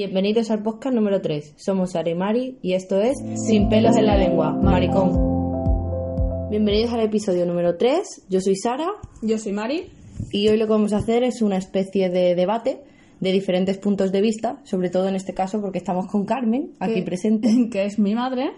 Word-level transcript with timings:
Bienvenidos 0.00 0.50
al 0.50 0.62
podcast 0.62 0.94
número 0.94 1.22
3. 1.22 1.54
Somos 1.56 1.92
Sara 1.92 2.10
y 2.10 2.14
Mari 2.14 2.58
y 2.60 2.74
esto 2.74 3.00
es 3.00 3.16
Sin 3.46 3.70
pelos 3.70 3.96
en 3.96 4.04
la 4.04 4.18
lengua, 4.18 4.52
maricón. 4.52 6.50
Bienvenidos 6.50 6.92
al 6.92 7.00
episodio 7.00 7.46
número 7.46 7.78
3. 7.78 8.26
Yo 8.28 8.42
soy 8.42 8.56
Sara 8.56 8.88
Yo 9.22 9.38
soy 9.38 9.52
Mari. 9.52 9.86
y 10.32 10.48
hoy 10.48 10.58
lo 10.58 10.66
que 10.66 10.72
vamos 10.72 10.92
a 10.92 10.98
hacer 10.98 11.22
es 11.24 11.40
una 11.40 11.56
especie 11.56 12.10
de 12.10 12.34
debate 12.34 12.82
de 13.20 13.32
diferentes 13.32 13.78
puntos 13.78 14.12
de 14.12 14.20
vista, 14.20 14.60
sobre 14.64 14.90
todo 14.90 15.08
en 15.08 15.14
este 15.16 15.32
caso 15.32 15.62
porque 15.62 15.78
estamos 15.78 16.08
con 16.08 16.26
Carmen 16.26 16.72
aquí 16.78 16.96
que- 16.96 17.02
presente 17.02 17.48
Que 17.72 17.86
es 17.86 17.98
mi 17.98 18.14
madre. 18.14 18.50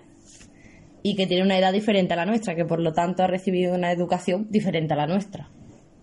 y 1.04 1.14
que 1.14 1.28
tiene 1.28 1.44
una 1.44 1.56
edad 1.56 1.72
diferente 1.72 2.14
a 2.14 2.16
la 2.16 2.26
nuestra, 2.26 2.56
que 2.56 2.64
por 2.64 2.80
lo 2.80 2.92
tanto 2.94 3.22
ha 3.22 3.28
recibido 3.28 3.76
una 3.76 3.92
educación 3.92 4.48
diferente 4.50 4.94
a 4.94 4.96
la 4.96 5.06
nuestra. 5.06 5.48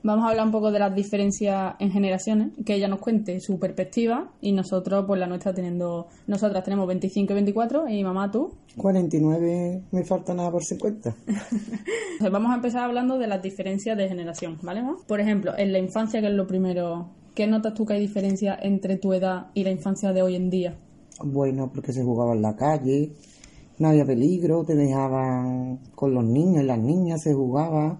Vamos 0.06 0.26
a 0.26 0.30
hablar 0.30 0.46
un 0.46 0.52
poco 0.52 0.72
de 0.72 0.78
las 0.78 0.94
diferencias 0.94 1.74
en 1.80 1.90
generaciones, 1.90 2.52
que 2.64 2.76
ella 2.76 2.88
nos 2.88 3.00
cuente 3.00 3.40
su 3.40 3.58
perspectiva 3.58 4.30
y 4.40 4.52
nosotros, 4.52 5.04
pues 5.08 5.20
la 5.20 5.26
nuestra 5.26 5.52
teniendo, 5.52 6.06
nosotras 6.28 6.64
tenemos 6.64 6.86
25 6.86 7.34
y 7.34 7.34
24 7.34 7.90
y 7.90 8.04
mamá 8.04 8.30
tú. 8.30 8.52
49, 8.78 9.82
me 9.92 10.04
falta 10.04 10.36
nada 10.36 10.52
por 10.52 10.64
50. 10.64 11.10
Entonces, 11.26 12.32
vamos 12.32 12.52
a 12.52 12.56
empezar 12.58 12.84
hablando 12.84 13.18
de 13.18 13.26
las 13.26 13.42
diferencias 13.42 13.98
de 13.98 14.08
generación, 14.08 14.60
¿vale? 14.62 14.84
ma? 14.84 14.96
Por 15.08 15.22
ejemplo, 15.22 15.54
en 15.58 15.72
la 15.72 15.80
infancia, 15.80 16.22
que 16.22 16.28
es 16.28 16.34
lo 16.34 16.46
primero, 16.46 17.10
¿qué 17.34 17.48
notas 17.48 17.74
tú 17.74 17.88
que 17.88 17.94
hay 17.94 18.02
diferencia 18.02 18.56
entre 18.62 18.98
tu 18.98 19.12
edad 19.12 19.48
y 19.56 19.64
la 19.64 19.72
infancia 19.72 20.14
de 20.14 20.22
hoy 20.22 20.36
en 20.36 20.52
día? 20.52 20.76
Bueno, 21.24 21.72
porque 21.74 21.92
se 21.92 22.04
jugaba 22.04 22.34
en 22.34 22.44
la 22.44 22.56
calle, 22.56 23.12
no 23.80 23.88
había 23.88 24.06
peligro, 24.06 24.64
te 24.66 24.76
dejaban 24.76 25.80
con 25.96 26.14
los 26.14 26.24
niños 26.24 26.62
y 26.62 26.68
las 26.68 26.78
niñas, 26.78 27.24
se 27.24 27.34
jugaba, 27.34 27.98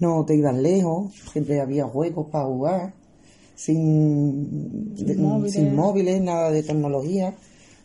no 0.00 0.24
te 0.24 0.34
ibas 0.36 0.56
lejos, 0.56 1.12
siempre 1.32 1.60
había 1.60 1.84
juegos 1.86 2.28
para 2.30 2.44
jugar, 2.46 2.94
sin, 3.54 4.94
de- 4.94 5.14
móviles. 5.16 5.52
sin 5.52 5.74
móviles, 5.74 6.20
nada 6.22 6.50
de 6.50 6.62
tecnología. 6.62 7.34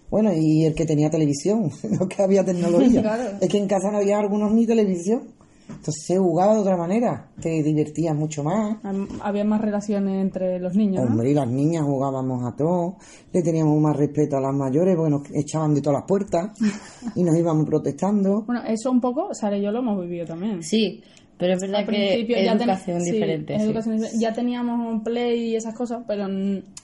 Bueno, 0.09 0.32
y 0.35 0.66
el 0.66 0.73
que 0.73 0.85
tenía 0.85 1.09
televisión, 1.09 1.70
no 1.99 2.08
que 2.08 2.22
había 2.23 2.44
tecnología. 2.44 3.01
Claro. 3.01 3.24
Es 3.40 3.49
que 3.49 3.57
en 3.57 3.68
casa 3.68 3.91
no 3.91 3.98
había 3.98 4.20
algunos 4.20 4.51
ni 4.51 4.66
televisión. 4.66 5.24
Entonces 5.70 6.04
se 6.07 6.18
jugaba 6.18 6.55
de 6.55 6.62
otra 6.62 6.76
manera, 6.76 7.29
te 7.40 7.62
divertías 7.62 8.16
mucho 8.16 8.44
más. 8.44 8.77
Había 9.21 9.44
más 9.44 9.62
relaciones 9.62 10.20
entre 10.20 10.57
los 10.60 10.73
niños, 10.76 11.05
¿no? 11.05 11.12
Hombre, 11.12 11.29
y 11.29 11.35
las 11.35 11.48
niñas 11.48 11.84
jugábamos 11.84 12.44
a 12.44 12.55
todos, 12.55 12.96
le 13.32 13.44
teníamos 13.44 13.79
más 13.79 13.96
respeto 13.96 14.35
a 14.38 14.41
las 14.41 14.51
mayores 14.55 14.96
porque 14.96 15.12
nos 15.12 15.21
echaban 15.32 15.76
de 15.76 15.82
todas 15.82 15.99
las 15.99 16.07
puertas 16.07 16.57
y 17.16 17.21
nos 17.23 17.38
íbamos 17.38 17.68
protestando. 17.68 18.41
Bueno, 18.48 18.63
eso 18.68 18.90
un 18.90 18.99
poco, 18.99 19.32
Sara 19.35 19.60
y 19.60 19.62
yo 19.62 19.70
lo 19.71 19.79
hemos 19.79 20.01
vivido 20.01 20.26
también. 20.26 20.63
Sí, 20.63 21.04
pero 21.40 21.54
es 21.54 21.62
verdad 21.62 21.79
Al 21.79 21.85
que 21.85 21.91
principio 21.91 22.35
ya 22.35 22.51
ten- 22.51 22.70
educación 22.70 23.01
sí, 23.01 23.12
diferente. 23.13 23.54
es 23.55 23.62
sí. 23.62 23.65
educación 23.68 23.95
diferente. 23.95 24.20
Ya 24.21 24.34
teníamos 24.34 24.87
un 24.93 25.04
play 25.04 25.40
y 25.51 25.55
esas 25.55 25.73
cosas, 25.73 26.04
pero 26.05 26.27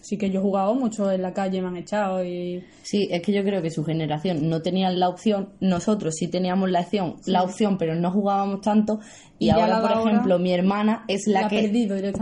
sí 0.01 0.17
que 0.17 0.29
yo 0.31 0.39
he 0.39 0.41
jugado 0.41 0.73
mucho 0.73 1.11
en 1.11 1.21
la 1.21 1.33
calle, 1.33 1.61
me 1.61 1.67
han 1.67 1.75
echado 1.77 2.23
y... 2.23 2.63
Sí, 2.81 3.07
es 3.11 3.21
que 3.21 3.33
yo 3.33 3.43
creo 3.43 3.61
que 3.61 3.69
su 3.69 3.83
generación 3.83 4.49
no 4.49 4.61
tenían 4.61 4.97
la 4.99 5.09
opción, 5.09 5.49
nosotros 5.59 6.15
sí 6.17 6.29
teníamos 6.29 6.71
la 6.71 6.79
opción, 6.79 7.15
la 7.25 7.43
opción, 7.43 7.77
pero 7.77 7.95
no 7.95 8.09
jugábamos 8.11 8.61
tanto 8.61 8.99
y, 9.37 9.49
ahora, 9.49 9.81
por 9.81 10.07
ejemplo, 10.07 10.39
mi 10.39 10.53
hermana 10.53 11.03
es 11.09 11.27
la, 11.27 11.49
que 11.49 11.69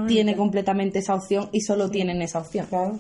tiene 0.08 0.36
completamente 0.36 1.00
esa 1.00 1.14
opción 1.14 1.50
y 1.52 1.62
solo 1.62 1.90
tienen 1.92 2.22
esa 2.24 2.40
opción. 2.40 2.66
Claro. 2.68 2.98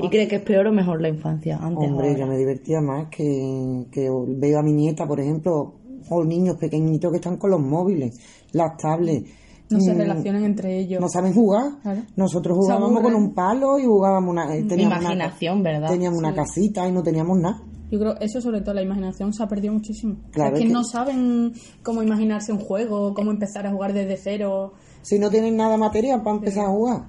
¿Y 0.00 0.08
cree 0.10 0.28
que 0.28 0.36
es 0.36 0.42
peor 0.42 0.68
o 0.68 0.72
mejor 0.72 1.02
la 1.02 1.08
infancia? 1.08 1.58
Antes 1.60 1.90
Hombre, 1.90 2.08
ahora? 2.10 2.20
yo 2.20 2.26
me 2.26 2.38
divertía 2.38 2.80
más 2.80 3.08
que, 3.08 3.84
que 3.92 4.08
veo 4.28 4.58
a 4.58 4.62
mi 4.62 4.72
nieta, 4.72 5.06
por 5.06 5.20
ejemplo, 5.20 5.74
o 6.10 6.24
niños 6.24 6.56
pequeñitos 6.56 7.10
que 7.10 7.16
están 7.16 7.36
con 7.36 7.50
los 7.50 7.60
móviles, 7.60 8.18
las 8.52 8.76
tablets. 8.76 9.30
No 9.70 9.80
se 9.80 9.92
Mm, 9.92 9.98
relacionan 9.98 10.44
entre 10.44 10.78
ellos. 10.78 10.98
No 11.00 11.08
saben 11.10 11.34
jugar. 11.34 11.72
Claro. 11.82 12.00
Nosotros 12.16 12.56
jugábamos 12.56 13.02
con 13.02 13.14
un 13.14 13.34
palo 13.34 13.78
y 13.78 13.84
jugábamos 13.84 14.30
una... 14.30 14.56
eh, 14.56 14.62
teníamos 14.64 14.98
una- 14.98 15.12
Imaginación, 15.12 15.62
¿verdad? 15.62 15.88
teníamos 15.90 16.18
una 16.18 16.34
casita 16.34 16.88
y 16.88 16.92
no 16.92 17.02
teníamos 17.02 17.38
nada. 17.38 17.60
Yo 17.90 17.98
creo 17.98 18.18
eso 18.20 18.40
sobre 18.40 18.60
todo, 18.62 18.74
la 18.74 18.82
imaginación 18.82 19.32
se 19.32 19.42
ha 19.42 19.46
perdido 19.48 19.72
muchísimo. 19.74 20.16
Claro, 20.30 20.56
es 20.56 20.62
que- 20.62 20.68
no 20.68 20.84
saben 20.84 21.52
cómo 21.82 22.02
imaginarse 22.02 22.50
un 22.52 22.58
juego, 22.60 23.12
cómo 23.14 23.30
empezar 23.30 23.66
a 23.66 23.70
jugar 23.72 23.92
desde 23.92 24.16
cero. 24.16 24.72
Si 25.02 25.18
no 25.18 25.28
tienen 25.30 25.56
nada 25.56 25.76
material 25.76 26.22
para 26.22 26.36
empezar 26.36 26.64
a 26.66 26.68
jugar. 26.70 27.04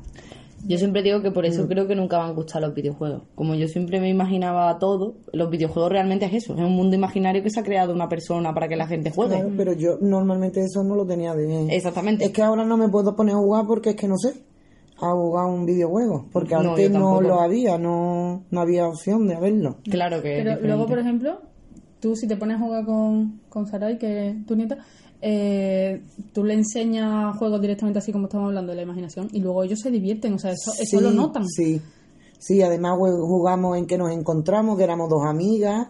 Yo 0.67 0.77
siempre 0.77 1.01
digo 1.03 1.21
que 1.21 1.31
por 1.31 1.45
eso 1.45 1.63
Mm. 1.63 1.67
creo 1.67 1.87
que 1.87 1.95
nunca 1.95 2.17
me 2.19 2.25
han 2.25 2.35
gustado 2.35 2.67
los 2.67 2.75
videojuegos. 2.75 3.23
Como 3.35 3.55
yo 3.55 3.67
siempre 3.67 3.99
me 3.99 4.09
imaginaba 4.09 4.77
todo, 4.77 5.15
los 5.33 5.49
videojuegos 5.49 5.91
realmente 5.91 6.25
es 6.25 6.33
eso, 6.33 6.53
es 6.53 6.59
un 6.59 6.73
mundo 6.75 6.95
imaginario 6.95 7.41
que 7.41 7.49
se 7.49 7.59
ha 7.59 7.63
creado 7.63 7.93
una 7.93 8.09
persona 8.09 8.53
para 8.53 8.67
que 8.67 8.75
la 8.75 8.85
gente 8.87 9.11
juegue. 9.11 9.35
Claro, 9.35 9.51
pero 9.57 9.73
yo 9.73 9.97
normalmente 10.01 10.61
eso 10.63 10.83
no 10.83 10.95
lo 10.95 11.05
tenía 11.05 11.33
de... 11.33 11.73
Exactamente. 11.75 12.25
Es 12.25 12.31
que 12.31 12.41
ahora 12.41 12.65
no 12.65 12.77
me 12.77 12.89
puedo 12.89 13.15
poner 13.15 13.35
a 13.35 13.39
jugar 13.39 13.65
porque 13.67 13.91
es 13.91 13.95
que 13.95 14.07
no 14.07 14.17
sé 14.17 14.33
a 15.01 15.11
jugar 15.13 15.45
un 15.45 15.65
videojuego. 15.65 16.25
Porque 16.31 16.55
No, 16.55 16.71
antes 16.71 16.91
no 16.91 17.21
lo 17.21 17.39
había, 17.39 17.77
no, 17.77 18.43
no 18.51 18.61
había 18.61 18.85
opción 18.87 19.27
de 19.27 19.35
haberlo. 19.35 19.77
Claro 19.89 20.21
que 20.21 20.41
Pero 20.43 20.59
luego, 20.61 20.87
por 20.87 20.99
ejemplo, 20.99 21.39
tú 22.01 22.15
si 22.17 22.27
te 22.27 22.35
pones 22.35 22.57
a 22.57 22.59
jugar 22.59 22.85
con, 22.85 23.39
con 23.47 23.65
Sarai, 23.65 23.97
que 23.97 24.29
es 24.31 24.45
tu 24.45 24.57
nieta, 24.57 24.77
eh, 25.21 26.01
tú 26.33 26.43
le 26.43 26.53
enseñas 26.53 27.35
juegos 27.37 27.61
directamente 27.61 27.99
así 27.99 28.11
como 28.11 28.25
estamos 28.25 28.47
hablando 28.47 28.71
de 28.71 28.77
la 28.77 28.83
imaginación 28.83 29.27
y 29.33 29.39
luego 29.41 29.63
ellos 29.63 29.79
se 29.79 29.91
divierten, 29.91 30.33
o 30.33 30.39
sea, 30.39 30.51
eso, 30.51 30.71
eso 30.79 31.01
lo 31.01 31.11
notan. 31.11 31.45
Sí, 31.47 31.81
sí, 32.39 32.61
además 32.61 32.97
jugamos 32.97 33.77
en 33.77 33.85
que 33.85 33.97
nos 33.97 34.11
encontramos, 34.11 34.77
que 34.77 34.83
éramos 34.83 35.09
dos 35.09 35.25
amigas, 35.25 35.87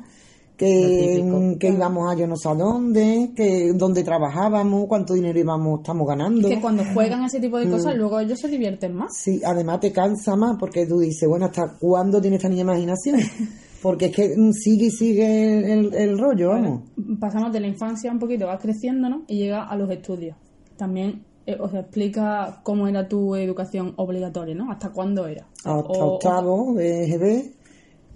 que, 0.58 1.24
mm, 1.24 1.58
que 1.58 1.70
íbamos 1.70 2.12
a 2.12 2.16
yo 2.18 2.28
no 2.28 2.36
sé 2.36 2.50
a 2.50 2.54
dónde, 2.56 3.32
que 3.34 3.72
dónde 3.74 4.04
trabajábamos, 4.04 4.88
cuánto 4.90 5.14
dinero 5.14 5.40
íbamos, 5.40 5.80
estamos 5.80 6.06
ganando. 6.06 6.50
Que 6.50 6.60
cuando 6.60 6.84
juegan 6.94 7.24
ese 7.24 7.40
tipo 7.40 7.58
de 7.60 7.68
Mm. 7.68 7.72
cosas, 7.72 7.96
luego 7.96 8.20
ellos 8.20 8.40
se 8.40 8.50
divierten 8.50 8.94
más. 8.94 9.12
Sí, 9.16 9.40
además 9.46 9.80
te 9.80 9.94
cansa 9.94 10.36
más 10.36 10.58
porque 10.60 10.86
tú 10.86 11.00
dices, 11.00 11.30
bueno, 11.30 11.46
¿hasta 11.46 11.78
cuándo 11.80 12.20
tiene 12.20 12.36
esta 12.36 12.50
niña 12.50 12.64
imaginación? 12.64 13.20
Porque 13.82 14.08
es 14.08 14.16
que 14.16 14.36
mm, 14.38 14.52
sigue 14.54 14.86
y 14.88 14.92
sigue 14.92 15.74
el, 15.74 15.94
el 15.94 16.18
rollo, 16.20 16.50
vamos. 16.50 16.82
Pasamos 17.20 17.54
de 17.54 17.60
la 17.62 17.68
infancia 17.68 18.12
un 18.12 18.20
poquito, 18.20 18.46
vas 18.48 18.62
creciendo, 18.62 19.10
¿no? 19.10 19.24
Y 19.28 19.38
llega 19.38 19.64
a 19.64 19.76
los 19.78 19.90
estudios. 19.90 20.36
También 20.78 21.24
eh, 21.46 21.56
os 21.60 21.74
explica 21.74 22.60
cómo 22.64 22.88
era 22.88 23.08
tu 23.08 23.36
educación 23.36 23.94
obligatoria, 23.96 24.56
¿no? 24.56 24.72
¿Hasta 24.72 24.90
cuándo 24.90 25.28
era? 25.28 25.46
Hasta 25.58 25.74
O- 25.76 26.14
octavo 26.16 26.74
de 26.76 27.06
EGB 27.06 27.52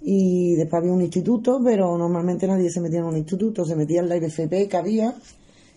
y 0.02 0.54
después 0.56 0.82
había 0.82 0.92
un 0.92 1.00
instituto, 1.02 1.60
pero 1.64 1.96
normalmente 1.96 2.46
nadie 2.46 2.68
se 2.70 2.80
metía 2.80 2.98
en 3.00 3.06
un 3.06 3.16
instituto, 3.16 3.64
se 3.64 3.74
metía 3.74 4.00
en 4.00 4.08
la 4.10 4.16
IBFP 4.18 4.68
que 4.68 4.76
había, 4.76 5.14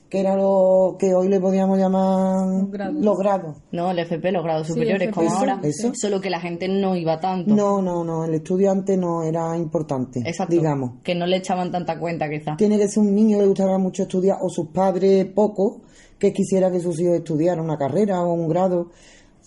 que 0.09 0.19
era 0.21 0.35
lo 0.35 0.95
que 0.97 1.13
hoy 1.13 1.27
le 1.27 1.39
podíamos 1.39 1.77
llamar 1.77 2.45
Los 2.47 2.71
grados. 2.71 2.95
los 3.03 3.17
grados. 3.17 3.57
No, 3.71 3.91
el 3.91 3.99
FP, 3.99 4.31
los 4.31 4.43
grados 4.43 4.67
superiores, 4.67 5.11
como 5.13 5.27
eso, 5.27 5.37
ahora. 5.37 5.59
eso. 5.63 5.91
Solo 5.95 6.21
que 6.21 6.29
la 6.29 6.39
gente 6.39 6.67
no 6.69 6.95
iba 6.95 7.19
tanto. 7.19 7.53
No, 7.53 7.81
no, 7.81 8.03
no, 8.03 8.23
el 8.25 8.33
estudiante 8.35 8.95
no 8.97 9.23
era 9.23 9.57
importante, 9.57 10.21
Exacto. 10.25 10.53
digamos. 10.55 11.01
Que 11.03 11.13
no 11.15 11.25
le 11.25 11.37
echaban 11.37 11.71
tanta 11.71 11.99
cuenta, 11.99 12.29
quizás. 12.29 12.55
Tiene 12.57 12.77
que 12.77 12.87
ser 12.87 13.03
un 13.03 13.13
niño 13.13 13.37
que 13.37 13.41
le 13.43 13.47
gustara 13.49 13.77
mucho 13.77 14.03
estudiar, 14.03 14.37
o 14.41 14.49
sus 14.49 14.67
padres 14.69 15.25
poco, 15.25 15.81
que 16.17 16.31
quisiera 16.31 16.71
que 16.71 16.79
sus 16.79 16.99
hijos 17.01 17.15
estudiaran 17.15 17.63
una 17.63 17.77
carrera 17.77 18.21
o 18.23 18.33
un 18.33 18.47
grado. 18.47 18.89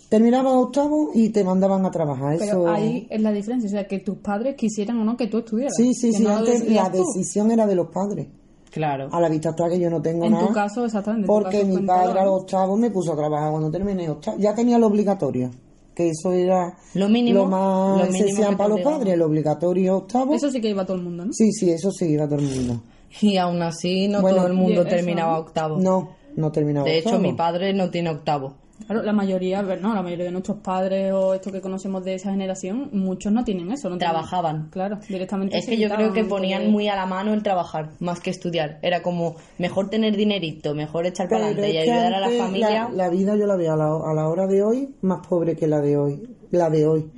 Terminaba 0.09 0.59
octavo 0.59 1.11
y 1.15 1.29
te 1.29 1.45
mandaban 1.45 1.87
a 1.87 1.91
trabajar. 1.91 2.37
Pero 2.39 2.63
Eso... 2.63 2.69
ahí 2.69 3.07
es 3.09 3.21
la 3.23 3.31
diferencia, 3.33 3.69
o 3.69 3.71
sea, 3.71 3.87
que 3.87 4.01
tus 4.01 4.19
padres 4.19 4.57
quisieran 4.57 4.99
o 4.99 5.05
no 5.05 5.17
que 5.17 5.29
tú 5.29 5.39
estudiaras. 5.39 5.73
Sí, 5.77 5.95
sí, 5.95 6.11
que 6.11 6.17
sí, 6.19 6.23
no 6.25 6.37
antes 6.37 6.69
la 6.69 6.91
tú. 6.91 6.99
decisión 6.99 7.51
era 7.53 7.65
de 7.67 7.77
los 7.77 7.89
padres. 7.93 8.27
Claro. 8.71 9.09
A 9.13 9.21
la 9.21 9.29
vista 9.29 9.51
está 9.51 9.69
que 9.69 9.79
yo 9.81 9.91
no 9.91 10.01
tengo 10.01 10.25
En 10.27 10.33
nada. 10.33 10.47
tu 10.47 10.53
caso, 10.53 10.85
exactamente. 10.85 11.25
en 11.25 11.27
Porque 11.27 11.59
caso 11.59 11.67
mi 11.69 11.75
en 11.77 11.87
padre 11.87 12.21
a 12.21 12.25
los 12.25 12.43
octavos 12.43 12.79
me 12.79 12.91
puso 12.91 13.13
a 13.13 13.17
trabajar 13.17 13.51
cuando 13.51 13.71
terminé 13.71 14.09
octavo. 14.09 14.37
Ya 14.39 14.55
tenía 14.55 14.79
lo 14.79 14.87
obligatorio. 14.87 15.51
Que 15.95 16.11
eso 16.11 16.33
era 16.33 16.73
Lo 16.95 17.09
mínimo, 17.09 17.41
lo 17.41 17.47
más 17.47 18.07
lo 18.07 18.13
mínimo 18.13 18.49
que 18.49 18.57
para 18.57 18.69
los 18.71 18.81
padres, 18.81 19.15
el 19.15 19.23
obligatorio 19.23 19.97
octavo. 19.99 20.33
Eso 20.35 20.51
sí 20.51 20.61
que 20.61 20.71
iba 20.71 20.87
todo 20.87 20.97
el 20.97 21.03
mundo, 21.03 21.27
¿no? 21.27 21.33
Sí, 21.33 21.51
sí, 21.53 21.71
eso 21.71 21.91
sí, 21.91 22.07
iba 22.07 22.27
todo 22.27 22.39
el 22.39 22.47
mundo. 22.47 22.81
Y 23.23 23.37
aún 23.39 23.61
así, 23.61 24.07
no 24.07 24.21
Bueno, 24.23 24.37
todo 24.39 24.47
el 24.47 24.55
mundo 24.55 24.87
terminaba 24.87 25.37
octavo. 25.41 25.79
No, 25.81 26.11
no 26.37 26.53
terminaba 26.53 26.87
de 26.87 26.99
hecho, 26.99 27.09
octavo. 27.09 27.23
mi 27.25 27.33
padre 27.35 27.75
no 27.75 27.91
tiene 27.91 28.11
octavo. 28.11 28.55
Claro, 28.87 29.03
la 29.03 29.13
mayoría, 29.13 29.63
no, 29.63 29.95
la 29.95 30.03
mayoría 30.03 30.25
de 30.27 30.31
nuestros 30.33 30.59
padres 30.59 31.13
o 31.13 31.35
estos 31.35 31.53
que 31.53 31.61
conocemos 31.61 32.05
de 32.05 32.15
esa 32.15 32.31
generación, 32.31 32.91
muchos 32.93 33.33
no 33.33 33.45
tienen 33.45 33.71
eso. 33.73 33.89
No 33.89 33.97
tienen- 33.99 34.13
Trabajaban. 34.15 34.69
claro, 34.71 34.99
directamente. 35.09 35.57
Es 35.59 35.67
que 35.67 35.77
yo 35.79 35.89
creo 35.89 36.13
que 36.13 36.25
ponían 36.25 36.71
muy 36.71 36.89
a 36.89 36.97
la 36.97 37.07
mano 37.07 37.33
el 37.35 37.43
trabajar, 37.43 37.91
más 38.01 38.21
que 38.21 38.31
estudiar. 38.31 38.79
Era 38.83 39.03
como 39.03 39.37
mejor 39.59 39.91
tener 39.91 40.17
dinerito, 40.17 40.75
mejor 40.75 41.07
echar 41.07 41.29
para 41.29 41.47
adelante 41.47 41.73
y 41.73 41.79
ayudar 41.79 42.15
a 42.15 42.21
la 42.21 42.31
familia. 42.31 42.89
La, 42.91 43.05
la 43.05 43.09
vida 43.11 43.37
yo 43.37 43.47
la 43.47 43.57
veo 43.57 43.73
a 43.73 43.77
la, 43.77 43.85
a 43.87 44.15
la 44.15 44.29
hora 44.29 44.47
de 44.47 44.63
hoy 44.63 44.95
más 45.03 45.27
pobre 45.27 45.55
que 45.57 45.67
la 45.67 45.81
de 45.81 45.97
hoy. 45.97 46.23
La 46.51 46.69
de 46.71 46.87
hoy. 46.87 47.11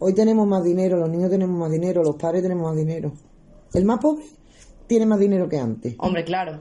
Hoy 0.00 0.14
tenemos 0.14 0.46
más 0.46 0.62
dinero, 0.62 0.96
los 0.96 1.10
niños 1.10 1.30
tenemos 1.30 1.58
más 1.58 1.70
dinero, 1.70 2.02
los 2.04 2.14
padres 2.16 2.42
tenemos 2.42 2.64
más 2.68 2.76
dinero. 2.76 3.12
El 3.74 3.84
más 3.84 3.98
pobre 3.98 4.24
tiene 4.86 5.04
más 5.06 5.18
dinero 5.18 5.48
que 5.48 5.58
antes. 5.58 5.94
Hombre, 5.98 6.22
claro. 6.24 6.60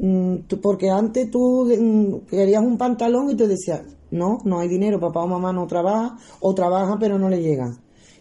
Mm, 0.00 0.36
porque 0.62 0.90
antes 0.90 1.30
tú 1.30 1.66
mm, 1.66 2.26
querías 2.30 2.62
un 2.62 2.78
pantalón 2.78 3.30
y 3.30 3.36
te 3.36 3.46
decías, 3.48 3.82
no, 4.10 4.38
no 4.44 4.60
hay 4.60 4.68
dinero, 4.68 5.00
papá 5.00 5.22
o 5.22 5.26
mamá 5.26 5.52
no 5.52 5.66
trabaja, 5.66 6.16
o 6.40 6.54
trabaja 6.54 6.96
pero 6.98 7.18
no 7.18 7.28
le 7.28 7.42
llegan. 7.42 7.78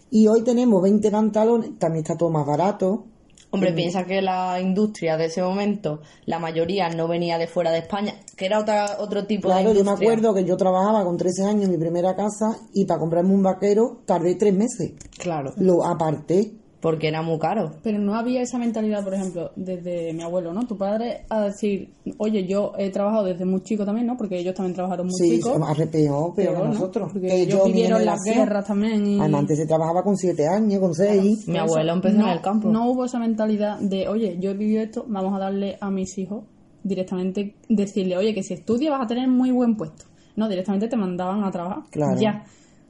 Y 0.09 0.27
hoy 0.27 0.43
tenemos 0.43 0.81
20 0.81 1.09
pantalones, 1.11 1.77
también 1.79 2.03
está 2.03 2.15
todo 2.15 2.29
más 2.29 2.45
barato. 2.45 3.05
Hombre, 3.51 3.71
piensa 3.73 4.03
que 4.05 4.19
la 4.19 4.59
industria 4.59 5.15
de 5.15 5.25
ese 5.25 5.43
momento, 5.43 6.01
la 6.25 6.39
mayoría 6.39 6.89
no 6.89 7.07
venía 7.07 7.37
de 7.37 7.45
fuera 7.45 7.69
de 7.69 7.79
España, 7.79 8.15
que 8.35 8.47
era 8.47 8.59
otra, 8.59 8.97
otro 8.99 9.27
tipo 9.27 9.47
de 9.47 9.53
Claro, 9.53 9.69
yo 9.69 9.73
me 9.75 9.79
industria. 9.81 10.09
acuerdo 10.09 10.33
que 10.33 10.43
yo 10.43 10.57
trabajaba 10.57 11.03
con 11.05 11.17
13 11.17 11.43
años 11.43 11.65
en 11.65 11.71
mi 11.71 11.77
primera 11.77 12.15
casa 12.15 12.57
y 12.73 12.85
para 12.85 12.99
comprarme 12.99 13.31
un 13.31 13.43
vaquero 13.43 14.01
tardé 14.05 14.33
tres 14.35 14.55
meses. 14.55 14.93
Claro, 15.19 15.53
Lo 15.57 15.85
aparté. 15.85 16.62
Porque 16.83 17.07
era 17.07 17.21
muy 17.21 17.39
caro. 17.39 17.71
Pero 17.81 17.97
no 17.97 18.13
había 18.13 18.41
esa 18.41 18.57
mentalidad, 18.57 19.05
por 19.05 19.13
ejemplo, 19.13 19.51
desde 19.55 20.11
mi 20.11 20.21
abuelo, 20.21 20.51
¿no? 20.51 20.67
Tu 20.67 20.77
padre 20.77 21.23
a 21.29 21.43
decir, 21.43 21.93
oye, 22.17 22.45
yo 22.45 22.73
he 22.77 22.89
trabajado 22.89 23.23
desde 23.23 23.45
muy 23.45 23.61
chico 23.61 23.85
también, 23.85 24.05
¿no? 24.05 24.17
Porque 24.17 24.37
ellos 24.37 24.53
también 24.53 24.75
trabajaron 24.75 25.07
muy 25.07 25.13
Sí, 25.15 25.37
chicos. 25.37 25.57
arrepeó, 25.65 26.33
pero 26.35 26.51
que 26.51 26.57
¿no? 26.57 26.65
nosotros. 26.65 27.09
Porque 27.13 27.27
que 27.29 27.41
ellos 27.43 27.63
vivieron 27.67 28.03
las 28.03 28.19
guerras 28.25 28.67
también. 28.67 29.07
Y... 29.07 29.17
Además, 29.17 29.39
antes 29.39 29.59
se 29.59 29.65
trabajaba 29.65 30.03
con 30.03 30.17
7 30.17 30.45
años, 30.45 30.81
con 30.81 30.93
6. 30.93 31.47
Mi 31.47 31.57
abuelo 31.57 31.85
eso, 31.85 31.93
empezó 31.93 32.17
no, 32.17 32.25
en 32.25 32.31
el 32.31 32.41
campo. 32.41 32.67
No 32.67 32.91
hubo 32.91 33.05
esa 33.05 33.17
mentalidad 33.17 33.79
de, 33.79 34.09
oye, 34.09 34.37
yo 34.41 34.51
he 34.51 34.53
vivido 34.53 34.81
esto, 34.81 35.05
vamos 35.07 35.33
a 35.35 35.39
darle 35.39 35.77
a 35.79 35.89
mis 35.89 36.17
hijos 36.17 36.43
directamente, 36.83 37.55
decirle, 37.69 38.17
oye, 38.17 38.33
que 38.33 38.43
si 38.43 38.55
estudias 38.55 38.91
vas 38.91 39.05
a 39.05 39.07
tener 39.07 39.29
muy 39.29 39.51
buen 39.51 39.77
puesto. 39.77 40.03
No, 40.35 40.49
directamente 40.49 40.89
te 40.89 40.97
mandaban 40.97 41.45
a 41.45 41.51
trabajar. 41.51 41.83
Claro. 41.91 42.19
Ya. 42.19 42.43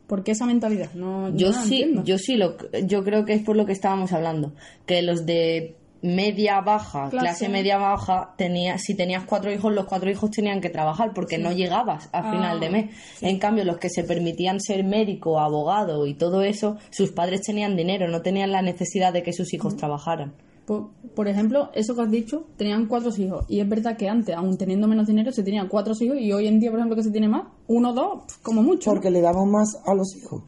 ¿Por 0.08 0.24
qué 0.24 0.32
esa 0.32 0.46
mentalidad? 0.46 0.92
No, 0.94 1.36
Yo 1.36 1.52
no 1.52 1.64
sí, 1.64 1.82
entiendo. 1.82 2.04
yo 2.04 2.18
sí, 2.18 2.36
lo, 2.36 2.56
yo 2.86 3.04
creo 3.04 3.26
que 3.26 3.34
es 3.34 3.42
por 3.44 3.56
lo 3.56 3.66
que 3.66 3.72
estábamos 3.72 4.12
hablando, 4.12 4.54
que 4.86 5.02
los 5.02 5.26
de 5.26 5.76
media 6.02 6.60
baja, 6.60 7.10
Clase. 7.10 7.26
clase, 7.26 7.50
media 7.50 7.78
baja, 7.78 8.34
tenía, 8.38 8.78
si 8.78 8.94
tenías 8.94 9.24
cuatro 9.24 9.54
hijos, 9.54 9.74
los 9.74 9.86
cuatro 9.86 10.12
hijos 10.12 10.32
tenían 10.32 10.60
que 10.60 10.70
trabajar 10.70 11.14
porque 11.16 11.38
no 11.38 11.54
llegabas 11.54 12.10
a 12.12 12.20
Ah, 12.20 12.32
final 12.32 12.60
de 12.60 12.70
mes. 12.70 12.90
En 13.22 13.40
cambio, 13.40 13.64
los 13.64 13.78
que 13.78 13.90
se 13.90 14.04
permitían 14.04 14.60
ser 14.60 14.84
médico, 14.84 15.40
abogado 15.40 16.06
y 16.06 16.14
todo 16.14 16.42
eso, 16.42 16.76
sus 16.90 17.12
padres 17.14 17.42
tenían 17.44 17.78
dinero, 17.78 18.10
no 18.10 18.22
tenían 18.22 18.52
la 18.52 18.62
necesidad 18.62 19.14
de 19.14 19.24
que 19.24 19.32
sus 19.32 19.54
hijos 19.54 19.78
trabajaran. 19.78 20.34
Por, 20.66 20.92
por 21.14 21.28
ejemplo, 21.28 21.70
eso 21.74 21.94
que 21.94 22.02
has 22.02 22.10
dicho, 22.12 22.46
tenían 22.58 22.86
cuatro 22.88 23.12
hijos. 23.18 23.46
Y 23.50 23.60
es 23.60 23.68
verdad 23.68 23.98
que 23.98 24.08
antes, 24.08 24.34
aún 24.36 24.58
teniendo 24.58 24.88
menos 24.88 25.08
dinero, 25.08 25.32
se 25.32 25.44
tenían 25.44 25.68
cuatro 25.68 25.94
hijos 26.00 26.18
y 26.20 26.32
hoy 26.32 26.48
en 26.48 26.60
día, 26.60 26.70
por 26.72 26.80
ejemplo, 26.80 26.96
que 26.96 27.04
se 27.04 27.12
tiene 27.12 27.28
más, 27.28 27.44
uno, 27.68 27.94
dos, 27.94 28.24
como 28.42 28.64
mucho. 28.64 28.92
Porque 28.92 29.12
le 29.12 29.20
damos 29.22 29.46
más 29.48 29.78
a 29.86 29.94
los 29.94 30.16
hijos. 30.16 30.44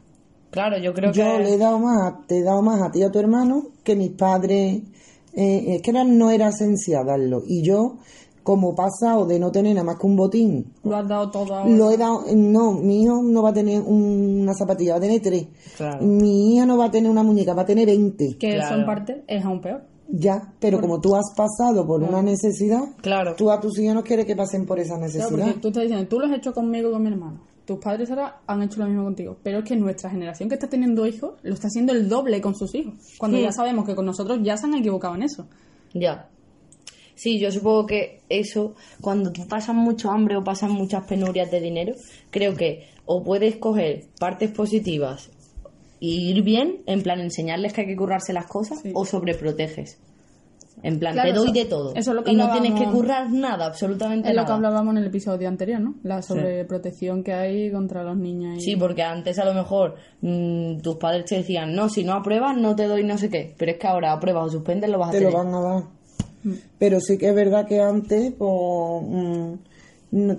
Claro, 0.50 0.78
yo 0.78 0.94
creo 0.94 1.12
Yo 1.12 1.22
que... 1.36 1.42
le 1.44 1.54
he 1.54 1.58
dado 1.58 1.78
más, 1.78 2.26
te 2.26 2.38
he 2.38 2.42
dado 2.42 2.62
más 2.62 2.80
a 2.80 2.90
ti 2.90 3.00
y 3.00 3.02
a 3.02 3.10
tu 3.10 3.18
hermano 3.18 3.62
que 3.84 3.94
mis 3.94 4.10
padres. 4.12 4.82
eh, 5.38 5.74
es 5.76 5.82
que 5.82 5.90
era- 5.90 6.02
no 6.04 6.30
era 6.30 6.48
esencial 6.48 7.04
darlo. 7.04 7.42
Y 7.46 7.62
yo, 7.62 7.96
como 8.42 8.74
pasado 8.74 9.26
de 9.26 9.38
no 9.38 9.50
tener 9.52 9.74
nada 9.74 9.84
más 9.84 9.96
que 9.98 10.06
un 10.06 10.16
botín, 10.16 10.72
Lo 10.82 10.96
has 10.96 11.06
dado 11.06 11.30
todo 11.30 11.54
ahora. 11.56 11.68
lo 11.68 11.90
he 11.90 11.98
dado. 11.98 12.24
No, 12.34 12.72
mi 12.72 13.02
hijo 13.02 13.20
no 13.22 13.42
va 13.42 13.50
a 13.50 13.52
tener 13.52 13.82
un- 13.82 14.40
una 14.40 14.54
zapatilla, 14.54 14.92
va 14.92 14.96
a 14.98 15.00
tener 15.02 15.20
tres. 15.20 15.46
Claro. 15.76 16.00
Mi 16.06 16.54
hija 16.54 16.64
no 16.64 16.78
va 16.78 16.86
a 16.86 16.90
tener 16.90 17.10
una 17.10 17.22
muñeca, 17.22 17.52
va 17.52 17.62
a 17.62 17.66
tener 17.66 17.84
veinte. 17.84 18.36
que 18.38 18.52
Claro. 18.54 18.64
eso 18.64 18.74
en 18.80 18.86
parte 18.86 19.24
es 19.26 19.44
aún 19.44 19.60
peor. 19.60 19.82
Ya, 20.08 20.52
pero 20.60 20.80
como 20.80 21.00
tú 21.00 21.16
has 21.16 21.32
pasado 21.36 21.84
por 21.86 22.02
una 22.02 22.22
necesidad, 22.22 22.82
Claro. 23.02 23.34
tú 23.36 23.50
a 23.50 23.60
tus 23.60 23.78
hijos 23.78 23.94
no 23.94 24.04
quieres 24.04 24.24
que 24.26 24.36
pasen 24.36 24.64
por 24.64 24.78
esa 24.78 24.90
Claro, 24.94 25.02
necesidad. 25.06 25.28
porque 25.30 25.60
tú 25.60 25.68
estás 25.68 25.82
diciendo, 25.82 26.06
tú 26.08 26.20
lo 26.20 26.26
has 26.26 26.32
hecho 26.38 26.52
conmigo 26.52 26.88
y 26.90 26.92
con 26.92 27.02
mi 27.02 27.08
hermano. 27.10 27.40
Tus 27.64 27.78
padres 27.80 28.08
ahora 28.10 28.40
han 28.46 28.62
hecho 28.62 28.78
lo 28.78 28.86
mismo 28.86 29.02
contigo. 29.02 29.36
Pero 29.42 29.58
es 29.58 29.64
que 29.64 29.74
nuestra 29.74 30.08
generación 30.08 30.48
que 30.48 30.54
está 30.54 30.68
teniendo 30.68 31.04
hijos 31.06 31.32
lo 31.42 31.54
está 31.54 31.66
haciendo 31.66 31.92
el 31.92 32.08
doble 32.08 32.40
con 32.40 32.54
sus 32.54 32.72
hijos. 32.76 32.94
Cuando 33.18 33.38
Sí. 33.38 33.42
ya 33.42 33.50
sabemos 33.50 33.84
que 33.84 33.96
con 33.96 34.06
nosotros 34.06 34.38
ya 34.44 34.56
se 34.56 34.66
han 34.66 34.74
equivocado 34.74 35.16
en 35.16 35.24
eso. 35.24 35.46
Ya. 35.92 36.28
Sí, 37.16 37.40
yo 37.40 37.50
supongo 37.50 37.86
que 37.86 38.20
eso, 38.28 38.74
cuando 39.00 39.32
tú 39.32 39.48
pasas 39.48 39.74
mucho 39.74 40.10
hambre 40.10 40.36
o 40.36 40.44
pasan 40.44 40.70
muchas 40.72 41.04
penurias 41.06 41.50
de 41.50 41.60
dinero, 41.60 41.94
creo 42.30 42.54
que 42.54 42.86
o 43.06 43.24
puedes 43.24 43.56
coger 43.56 44.04
partes 44.20 44.50
positivas 44.52 45.30
y 46.06 46.30
ir 46.30 46.42
bien, 46.42 46.82
en 46.86 47.02
plan 47.02 47.20
enseñarles 47.20 47.72
que 47.72 47.82
hay 47.82 47.86
que 47.86 47.96
currarse 47.96 48.32
las 48.32 48.46
cosas, 48.46 48.80
Sí. 48.82 48.92
o 48.94 49.04
sobreproteges. 49.04 49.98
En 50.82 50.98
plan, 50.98 51.14
Claro, 51.14 51.30
te 51.30 51.36
doy 51.38 51.46
eso- 51.46 51.54
de 51.54 51.64
todo. 51.64 51.94
eso 51.94 52.10
es 52.10 52.14
lo 52.14 52.22
que 52.22 52.32
y 52.32 52.36
no 52.36 52.52
tienes 52.52 52.78
que 52.78 52.84
currar 52.86 53.30
nada, 53.32 53.64
absolutamente 53.66 54.28
Es 54.28 54.34
lo 54.34 54.42
nada. 54.42 54.46
que 54.46 54.52
hablábamos 54.52 54.92
en 54.92 54.98
el 54.98 55.06
episodio 55.06 55.48
anterior, 55.48 55.80
¿no? 55.80 55.94
La 56.02 56.20
sobreprotección 56.20 57.24
que 57.24 57.32
hay 57.32 57.70
contra 57.72 58.04
los 58.04 58.16
niños. 58.18 58.58
Y... 58.58 58.60
Sí, 58.60 58.76
porque 58.76 59.02
antes 59.02 59.38
a 59.38 59.46
lo 59.46 59.54
mejor 59.54 59.94
mm, 60.20 60.78
tus 60.82 60.96
padres 60.96 61.24
te 61.24 61.36
decían, 61.36 61.74
no, 61.74 61.88
si 61.88 62.04
no 62.04 62.12
apruebas 62.12 62.56
no 62.58 62.76
te 62.76 62.84
doy 62.84 63.04
no 63.04 63.16
sé 63.16 63.30
qué. 63.30 63.54
Pero 63.56 63.72
es 63.72 63.78
que 63.78 63.86
ahora 63.86 64.12
apruebas 64.12 64.48
o 64.48 64.50
suspendes, 64.50 64.90
lo 64.90 64.98
vas 64.98 65.08
a 65.08 65.12
te 65.12 65.20
lo 65.22 65.30
tener. 65.30 65.44
van 65.46 65.54
a 65.54 65.60
dar. 65.62 65.82
Pero 66.78 67.00
sí 67.00 67.16
que 67.18 67.30
es 67.30 67.34
verdad 67.34 67.66
que 67.66 67.80
antes, 67.80 68.32
pues, 68.38 69.02
mm, 69.08 69.54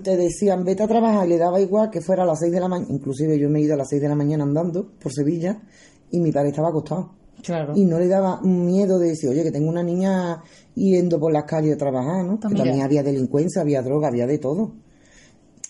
te 0.02 0.16
decían, 0.16 0.64
vete 0.64 0.82
a 0.82 0.88
trabajar, 0.88 1.26
y 1.26 1.30
le 1.30 1.38
daba 1.38 1.60
igual 1.60 1.90
que 1.90 2.00
fuera 2.00 2.22
a 2.22 2.26
las 2.26 2.38
6 2.40 2.52
de 2.52 2.60
la 2.60 2.68
mañana. 2.68 2.90
Inclusive 2.92 3.38
yo 3.38 3.48
me 3.50 3.58
he 3.58 3.62
ido 3.62 3.74
a 3.74 3.76
las 3.76 3.88
6 3.88 4.00
de 4.02 4.08
la 4.08 4.14
mañana 4.14 4.44
andando 4.44 4.90
por 5.00 5.12
Sevilla 5.12 5.60
y 6.10 6.20
mi 6.20 6.32
padre 6.32 6.48
estaba 6.48 6.68
acostado. 6.68 7.10
Claro. 7.42 7.72
Y 7.76 7.84
no 7.84 7.98
le 8.00 8.08
daba 8.08 8.40
miedo 8.42 8.98
de 8.98 9.08
decir, 9.10 9.30
oye, 9.30 9.44
que 9.44 9.52
tengo 9.52 9.68
una 9.68 9.82
niña 9.82 10.42
yendo 10.74 11.20
por 11.20 11.32
las 11.32 11.44
calles 11.44 11.74
a 11.74 11.78
trabajar, 11.78 12.24
¿no? 12.24 12.36
Que 12.36 12.42
También. 12.42 12.64
también 12.64 12.84
había 12.84 13.02
delincuencia, 13.02 13.62
había 13.62 13.80
droga, 13.82 14.08
había 14.08 14.26
de 14.26 14.38
todo. 14.38 14.72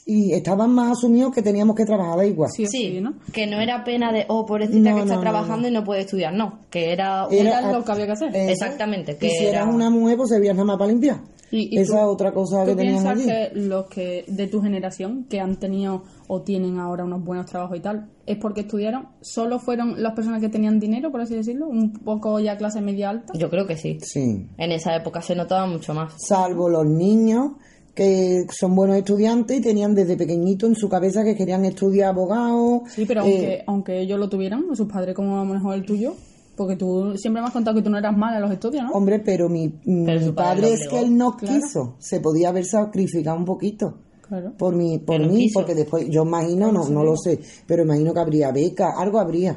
Y 0.07 0.33
estaban 0.33 0.71
más 0.71 0.93
asumidos 0.93 1.35
que 1.35 1.43
teníamos 1.43 1.77
que 1.77 1.85
trabajar, 1.85 2.17
da 2.17 2.25
igual. 2.25 2.51
Sí 2.51 2.67
Sí, 2.67 2.99
¿no? 2.99 3.13
que 3.31 3.47
no 3.47 3.61
era 3.61 3.85
pena 3.85 4.11
de, 4.11 4.25
oh, 4.29 4.47
pobrecita 4.47 4.89
No, 4.91 4.97
que 4.97 5.03
está 5.03 5.15
no, 5.15 5.17
no, 5.17 5.21
trabajando 5.21 5.69
y 5.69 5.71
no 5.71 5.85
puede 5.85 6.01
estudiar. 6.01 6.33
No, 6.33 6.61
que 6.71 6.93
era... 6.95 7.27
Era 7.31 7.59
Era- 7.59 7.73
lo 7.73 7.85
que 7.85 7.93
había 7.93 8.07
que 8.07 8.13
hacer. 8.13 8.35
Eh, 8.35 8.51
Exactamente, 8.53 9.13
Y 9.13 9.17
que 9.17 9.29
si 9.29 9.45
era... 9.45 9.65
eras 9.65 9.75
una 9.75 9.91
mujer, 9.91 10.17
pues 10.17 10.31
servías 10.31 10.55
nada 10.55 10.65
más 10.65 10.79
para 10.79 10.91
limpiar. 10.91 11.21
Y- 11.51 11.75
y 11.75 11.79
Esa 11.79 11.93
tú- 11.95 11.99
es 11.99 12.05
otra 12.05 12.33
cosa 12.33 12.61
¿Tú 12.65 12.71
que 12.71 12.77
teníamos 12.77 13.03
piensas 13.05 13.19
allí. 13.19 13.27
que 13.55 13.61
los 13.61 13.87
que 13.87 14.25
de 14.29 14.47
tu 14.49 14.61
generación 14.61 15.25
que 15.29 15.41
han 15.41 15.57
tenido 15.57 16.03
o 16.27 16.43
tienen 16.43 16.79
ahora 16.79 17.05
unos 17.05 17.25
buenos 17.25 17.47
trabajos 17.47 17.79
y 17.79 17.81
tal, 17.81 18.09
es 18.27 18.37
porque 18.37 18.61
estudiaron? 18.63 19.09
¿Solo 19.23 19.59
fueron 19.59 20.03
las 20.03 20.13
personas 20.15 20.41
que 20.41 20.49
tenían 20.49 20.79
dinero, 20.79 21.11
por 21.11 21.21
así 21.23 21.35
decirlo? 21.35 21.67
¿Un 21.69 21.93
poco 21.93 22.39
ya 22.41 22.57
clase 22.59 22.81
media 22.83 23.11
alta? 23.11 23.33
Yo 23.39 23.49
creo 23.49 23.67
que 23.67 23.77
sí. 23.77 23.99
Sí. 24.03 24.47
En 24.59 24.73
esa 24.73 24.95
época 24.95 25.23
se 25.23 25.35
notaba 25.35 25.67
mucho 25.67 25.95
más. 25.95 26.13
salvo 26.19 26.69
los 26.69 26.87
niños 26.87 27.53
que 27.95 28.45
son 28.57 28.77
buenos 28.77 28.97
estudiantes 28.97 29.59
y 29.59 29.61
tenían 29.61 29.93
desde 29.95 30.17
pequeñito 30.17 30.67
en 30.69 30.77
su 30.77 30.89
cabeza 30.89 31.25
que 31.25 31.35
querían 31.35 31.65
estudiar 31.65 32.11
abogado. 32.11 32.83
Sí, 32.87 33.05
pero 33.07 33.23
eh, 33.23 33.25
aunque, 33.25 33.65
aunque 33.67 34.01
ellos 34.03 34.21
lo 34.21 34.29
tuvieran, 34.29 34.65
sus 34.77 34.87
padres 34.87 35.17
como 35.17 35.41
a 35.41 35.45
lo 35.45 35.53
mejor 35.55 35.75
el 35.75 35.85
tuyo, 35.85 36.15
porque 36.59 36.77
tú 36.77 37.15
siempre 37.17 37.41
me 37.41 37.47
has 37.49 37.55
contado 37.55 37.77
que 37.77 37.83
tú 37.83 37.89
no 37.89 37.97
eras 37.97 38.15
mala 38.17 38.37
en 38.37 38.43
los 38.43 38.53
estudios, 38.53 38.85
¿no? 38.85 38.91
Hombre, 38.91 39.21
pero 39.21 39.49
mi, 39.49 39.69
Pero 39.69 40.35
padre 40.35 40.73
es 40.75 40.87
que 40.89 40.99
él 40.99 41.17
no 41.17 41.37
Claro. 41.37 41.55
quiso. 41.55 41.95
Se 41.99 42.21
podía 42.21 42.51
haber 42.51 42.67
sacrificado 42.67 43.39
un 43.39 43.45
poquito 43.47 43.95
Claro. 44.29 44.53
por 44.59 44.75
mi, 44.75 44.99
por 44.99 45.17
Pero 45.17 45.33
mí, 45.33 45.39
quiso. 45.45 45.61
porque 45.61 45.75
después, 45.75 46.07
yo 46.11 46.25
imagino, 46.25 46.71
no, 46.71 46.87
no 46.91 47.03
lo 47.05 47.17
sé, 47.17 47.41
pero 47.67 47.85
imagino 47.85 48.13
que 48.13 48.21
habría 48.21 48.53
beca, 48.53 48.91
algo 48.99 49.19
habría. 49.19 49.57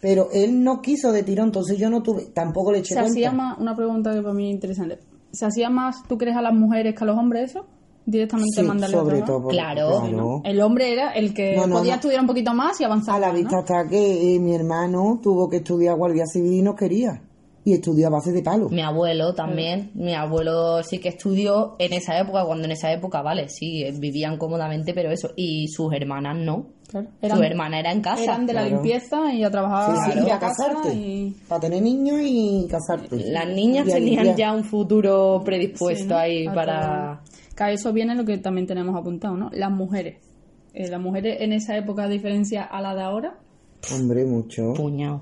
Pero 0.00 0.28
él 0.32 0.64
no 0.64 0.80
quiso 0.82 1.12
de 1.12 1.22
tirón, 1.22 1.46
entonces 1.46 1.78
yo 1.78 1.88
no 1.88 2.02
tuve, 2.02 2.24
tampoco 2.34 2.72
le 2.72 2.78
eché 2.78 2.94
Se 2.94 3.00
cuenta. 3.00 3.10
hacía 3.12 3.30
más, 3.32 3.58
una 3.58 3.76
pregunta 3.76 4.12
que 4.12 4.20
para 4.20 4.34
mí 4.34 4.48
es 4.48 4.54
interesante, 4.54 4.98
¿se 5.32 5.46
hacía 5.46 5.70
más, 5.70 5.96
tú 6.08 6.18
crees, 6.18 6.36
a 6.36 6.42
las 6.42 6.52
mujeres 6.54 6.94
que 6.96 7.04
a 7.04 7.06
los 7.06 7.16
hombres 7.18 7.50
eso? 7.50 7.66
Directamente 8.06 8.60
Sí, 8.60 8.66
mandarle 8.66 8.96
a 8.96 9.00
sobre 9.00 9.22
todo. 9.22 9.42
por- 9.44 9.52
Claro. 9.52 10.00
claro. 10.02 10.42
El 10.44 10.60
hombre 10.60 10.92
era 10.92 11.12
el 11.12 11.32
que 11.32 11.56
No, 11.56 11.66
no, 11.66 11.76
podía 11.78 11.92
no. 11.92 11.96
estudiar 11.96 12.20
un 12.20 12.26
poquito 12.26 12.52
más 12.54 12.80
y 12.80 12.84
avanzar. 12.84 13.16
A 13.16 13.18
la 13.18 13.32
vista 13.32 13.56
¿no? 13.56 13.60
está 13.60 13.88
que 13.88 14.34
eh, 14.34 14.38
mi 14.40 14.54
hermano 14.54 15.20
tuvo 15.22 15.48
que 15.48 15.56
estudiar 15.56 15.96
guardia 15.96 16.26
civil 16.26 16.52
y 16.52 16.62
no 16.62 16.74
quería. 16.74 17.22
Y 17.66 17.72
estudió 17.72 18.08
a 18.08 18.10
base 18.10 18.30
de 18.30 18.42
palo. 18.42 18.68
Mi 18.68 18.82
abuelo 18.82 19.32
también. 19.32 19.90
Mi 19.94 20.12
abuelo 20.14 20.82
sí 20.82 20.98
que 20.98 21.08
estudió 21.08 21.76
en 21.78 21.94
esa 21.94 22.18
época, 22.18 22.44
cuando 22.44 22.66
en 22.66 22.72
esa 22.72 22.92
época, 22.92 23.22
vale, 23.22 23.48
sí, 23.48 23.84
vivían 23.98 24.36
cómodamente, 24.36 24.92
pero 24.92 25.10
eso. 25.10 25.30
Y 25.34 25.68
sus 25.68 25.90
hermanas 25.94 26.36
no. 26.36 26.66
Claro. 26.90 27.08
Su 27.36 27.42
hermana 27.42 27.80
era 27.80 27.90
en 27.90 28.02
casa. 28.02 28.22
Eran 28.22 28.44
de 28.46 28.52
la 28.52 28.60
Claro. 28.66 28.74
limpieza 28.82 29.32
y 29.32 29.42
a 29.44 29.50
trabajar 29.50 30.12
Sí, 30.12 30.18
y 30.26 30.30
a 30.30 30.38
casarte. 30.38 30.92
y- 30.94 31.30
Para 31.48 31.62
tener 31.62 31.82
niños 31.82 32.18
y 32.22 32.66
casarte. 32.70 33.16
Las 33.30 33.48
niñas 33.48 33.88
Y 33.88 33.92
tenían 33.92 34.24
limpiar. 34.26 34.36
ya 34.36 34.52
un 34.52 34.64
futuro 34.64 35.40
predispuesto 35.42 36.14
ahí 36.14 36.44
para... 36.54 37.22
Que 37.56 37.62
a 37.64 37.70
eso 37.72 37.92
viene 37.92 38.14
lo 38.14 38.24
que 38.24 38.38
también 38.38 38.66
tenemos 38.66 38.96
apuntado, 38.96 39.36
¿no? 39.36 39.50
Las 39.52 39.70
mujeres. 39.70 40.16
Eh, 40.72 40.88
las 40.88 41.00
mujeres 41.00 41.36
en 41.40 41.52
esa 41.52 41.76
época, 41.76 42.04
a 42.04 42.08
diferencia 42.08 42.64
a 42.64 42.80
la 42.82 42.94
de 42.94 43.02
ahora, 43.02 43.38
Hombre, 43.94 44.24
mucho. 44.24 44.72
Puñado. 44.74 45.20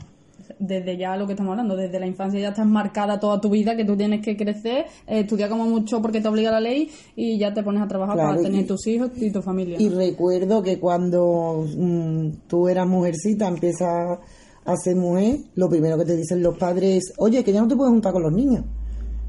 desde 0.59 0.97
ya 0.97 1.17
lo 1.17 1.27
que 1.27 1.33
estamos 1.33 1.51
hablando, 1.53 1.75
desde 1.77 1.99
la 1.99 2.07
infancia 2.07 2.39
ya 2.41 2.49
estás 2.51 2.67
marcada 2.67 3.19
toda 3.19 3.41
tu 3.41 3.49
vida, 3.51 3.75
que 3.77 3.85
tú 3.85 3.97
tienes 3.97 4.25
que 4.25 4.37
crecer, 4.37 4.87
eh, 5.07 5.21
estudiar 5.21 5.49
como 5.51 5.65
mucho 5.67 6.01
porque 6.01 6.21
te 6.21 6.29
obliga 6.29 6.51
la 6.53 6.61
ley 6.61 6.91
y 7.17 7.39
ya 7.39 7.53
te 7.53 7.63
pones 7.63 7.83
a 7.83 7.89
trabajar 7.89 8.15
Claro, 8.17 8.31
para 8.31 8.43
tener 8.43 8.63
y- 8.63 8.67
tus 8.67 8.87
hijos 8.87 9.11
y 9.17 9.31
tu 9.31 9.43
familia. 9.43 9.77
Y 9.81 9.89
recuerdo 9.89 10.63
que 10.63 10.79
cuando 10.79 11.67
mm, 11.77 12.29
tú 12.49 12.69
eras 12.69 12.87
mujercita, 12.87 13.49
empiezas 13.49 14.19
a 14.65 14.77
ser 14.77 14.95
mujer, 14.97 15.39
lo 15.57 15.69
primero 15.69 15.99
que 15.99 16.05
te 16.05 16.17
dicen 16.17 16.43
los 16.43 16.57
padres 16.57 16.97
es, 16.99 17.13
oye, 17.19 17.43
que 17.43 17.53
ya 17.53 17.61
no 17.61 17.69
te 17.69 17.75
puedes 17.77 17.91
juntar 17.91 18.13
con 18.13 18.23
los 18.23 18.33
niños. 18.33 18.65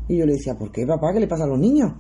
Y 0.08 0.18
yo 0.18 0.26
le 0.26 0.34
decía, 0.34 0.56
¿por 0.56 0.72
qué, 0.72 0.86
papá? 0.86 1.12
¿Qué 1.14 1.20
le 1.20 1.28
pasa 1.28 1.46
a 1.46 1.48
los 1.48 1.60
niños? 1.60 1.92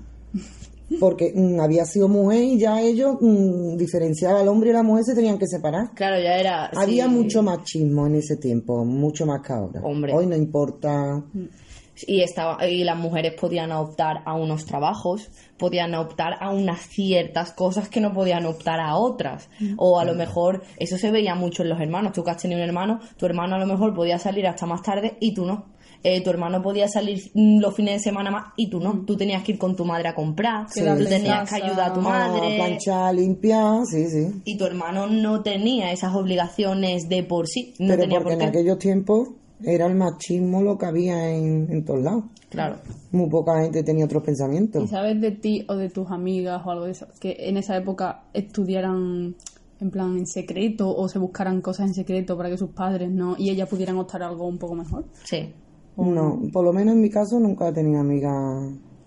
Porque 1.00 1.34
mm, 1.36 1.60
había 1.60 1.86
sido 1.86 2.08
mujer 2.08 2.44
y 2.44 2.60
ya 2.60 2.82
ellos, 2.82 3.18
mm, 3.20 3.78
diferenciar 3.78 4.36
al 4.36 4.48
hombre 4.48 4.70
y 4.70 4.74
la 4.74 4.84
mujer, 4.84 5.04
se 5.06 5.16
tenían 5.16 5.38
que 5.38 5.48
separar. 5.48 5.92
Claro, 5.96 6.22
ya 6.22 6.38
era... 6.38 6.66
Había 6.76 7.06
sí. 7.06 7.12
mucho 7.12 7.42
machismo 7.42 8.08
en 8.08 8.16
ese 8.16 8.38
tiempo, 8.38 8.84
mucho 8.86 9.26
más 9.26 9.42
que 9.42 9.54
ahora. 9.54 9.82
Hombre. 9.84 10.14
Hoy 10.14 10.28
no 10.28 10.36
importa. 10.36 11.24
y 12.08 12.22
estaba 12.22 12.68
y 12.68 12.84
las 12.84 12.98
mujeres 12.98 13.34
podían 13.40 13.72
optar 13.72 14.24
a 14.26 14.34
unos 14.34 14.66
trabajos 14.66 15.30
podían 15.58 15.94
optar 15.94 16.34
a 16.40 16.52
unas 16.52 16.82
ciertas 16.82 17.54
cosas 17.54 17.88
que 17.88 18.02
no 18.02 18.12
podían 18.14 18.48
optar 18.48 18.80
a 18.80 18.98
otras 18.98 19.48
o 19.78 20.00
a 20.00 20.04
lo 20.04 20.16
mejor 20.16 20.64
eso 20.78 20.98
se 20.98 21.12
veía 21.12 21.36
mucho 21.36 21.62
en 21.62 21.70
los 21.70 21.80
hermanos 21.80 22.14
tú 22.14 22.24
que 22.24 22.32
has 22.32 22.42
tenido 22.42 22.60
un 22.62 22.68
hermano 22.68 23.00
tu 23.16 23.28
hermano 23.28 23.56
a 23.56 23.60
lo 23.60 23.68
mejor 23.68 23.94
podía 23.94 24.18
salir 24.18 24.48
hasta 24.48 24.66
más 24.66 24.82
tarde 24.82 25.18
y 25.20 25.36
tú 25.36 25.46
no 25.46 25.73
Eh, 26.06 26.22
tu 26.22 26.30
hermano 26.30 26.62
podía 26.62 26.88
salir 26.90 27.18
mm, 27.34 27.60
los 27.60 27.74
fines 27.76 27.94
de 27.96 28.00
semana 28.00 28.30
más 28.30 28.48
y 28.58 28.70
tú 28.70 28.80
no. 28.80 29.04
Tú 29.06 29.16
tenías 29.16 29.42
que 29.44 29.54
ir 29.54 29.58
con 29.58 29.76
tu 29.76 29.86
madre 29.86 30.10
a 30.10 30.14
comprar, 30.16 30.68
Quedarte 30.74 31.06
tú 31.06 31.10
en 31.10 31.22
tenías 31.22 31.50
que 31.50 31.56
ayudar 31.56 31.92
a 31.92 31.94
tu 31.94 32.00
A 32.02 32.04
madre. 32.04 32.56
planchar, 32.58 33.16
limpiar, 33.16 33.86
sí, 33.86 34.08
sí. 34.10 34.42
Y 34.44 34.58
tu 34.58 34.66
hermano 34.66 35.08
no 35.08 35.42
tenía 35.42 35.92
esas 35.94 36.14
obligaciones 36.14 37.08
de 37.08 37.24
por 37.24 37.48
sí. 37.48 37.74
No 37.80 37.88
Pero 37.88 38.02
tenía 38.02 38.20
porque 38.20 38.34
por 38.36 38.44
en 38.44 38.50
aquellos 38.50 38.78
tiempos 38.80 39.30
era 39.64 39.86
el 39.86 39.96
machismo 39.96 40.62
lo 40.62 40.78
que 40.78 40.86
había 40.88 41.30
en, 41.30 41.72
en 41.72 41.86
todos 41.86 42.02
lados. 42.04 42.26
Claro. 42.50 42.76
Muy 43.12 43.30
poca 43.30 43.62
gente 43.64 43.82
tenía 43.82 44.06
otros 44.06 44.24
¿Y 44.24 44.26
pensamientos. 44.26 44.90
sabes 44.90 45.20
de 45.22 45.32
ti 45.32 45.66
o 45.70 45.76
de 45.76 45.90
tus 45.90 46.12
amigas 46.12 46.62
o 46.66 46.70
algo 46.72 46.86
de 46.86 46.92
eso? 46.92 47.08
Que 47.20 47.36
en 47.40 47.58
esa 47.58 47.78
época 47.78 48.26
estudiaran 48.34 49.36
en 49.80 49.90
plan 49.92 50.18
en 50.18 50.28
secreto 50.28 50.94
o 50.96 51.08
se 51.10 51.18
buscaran 51.18 51.62
cosas 51.62 51.88
en 51.88 51.94
secreto 51.94 52.38
para 52.38 52.50
que 52.50 52.58
sus 52.58 52.70
padres 52.72 53.10
no 53.12 53.36
y 53.38 53.50
ellas 53.50 53.68
pudieran 53.68 53.98
optar 53.98 54.22
a 54.24 54.28
algo 54.28 54.48
un 54.48 54.58
poco 54.58 54.76
mejor. 54.76 55.06
Sí. 55.24 55.50
No, 55.98 56.42
por 56.52 56.66
lo 56.66 56.74
menos 56.74 56.96
en 56.96 57.02
mi 57.02 57.10
caso 57.10 57.40
nunca 57.40 57.68
he 57.68 57.74
tenido 57.74 58.00
amigas 58.00 58.34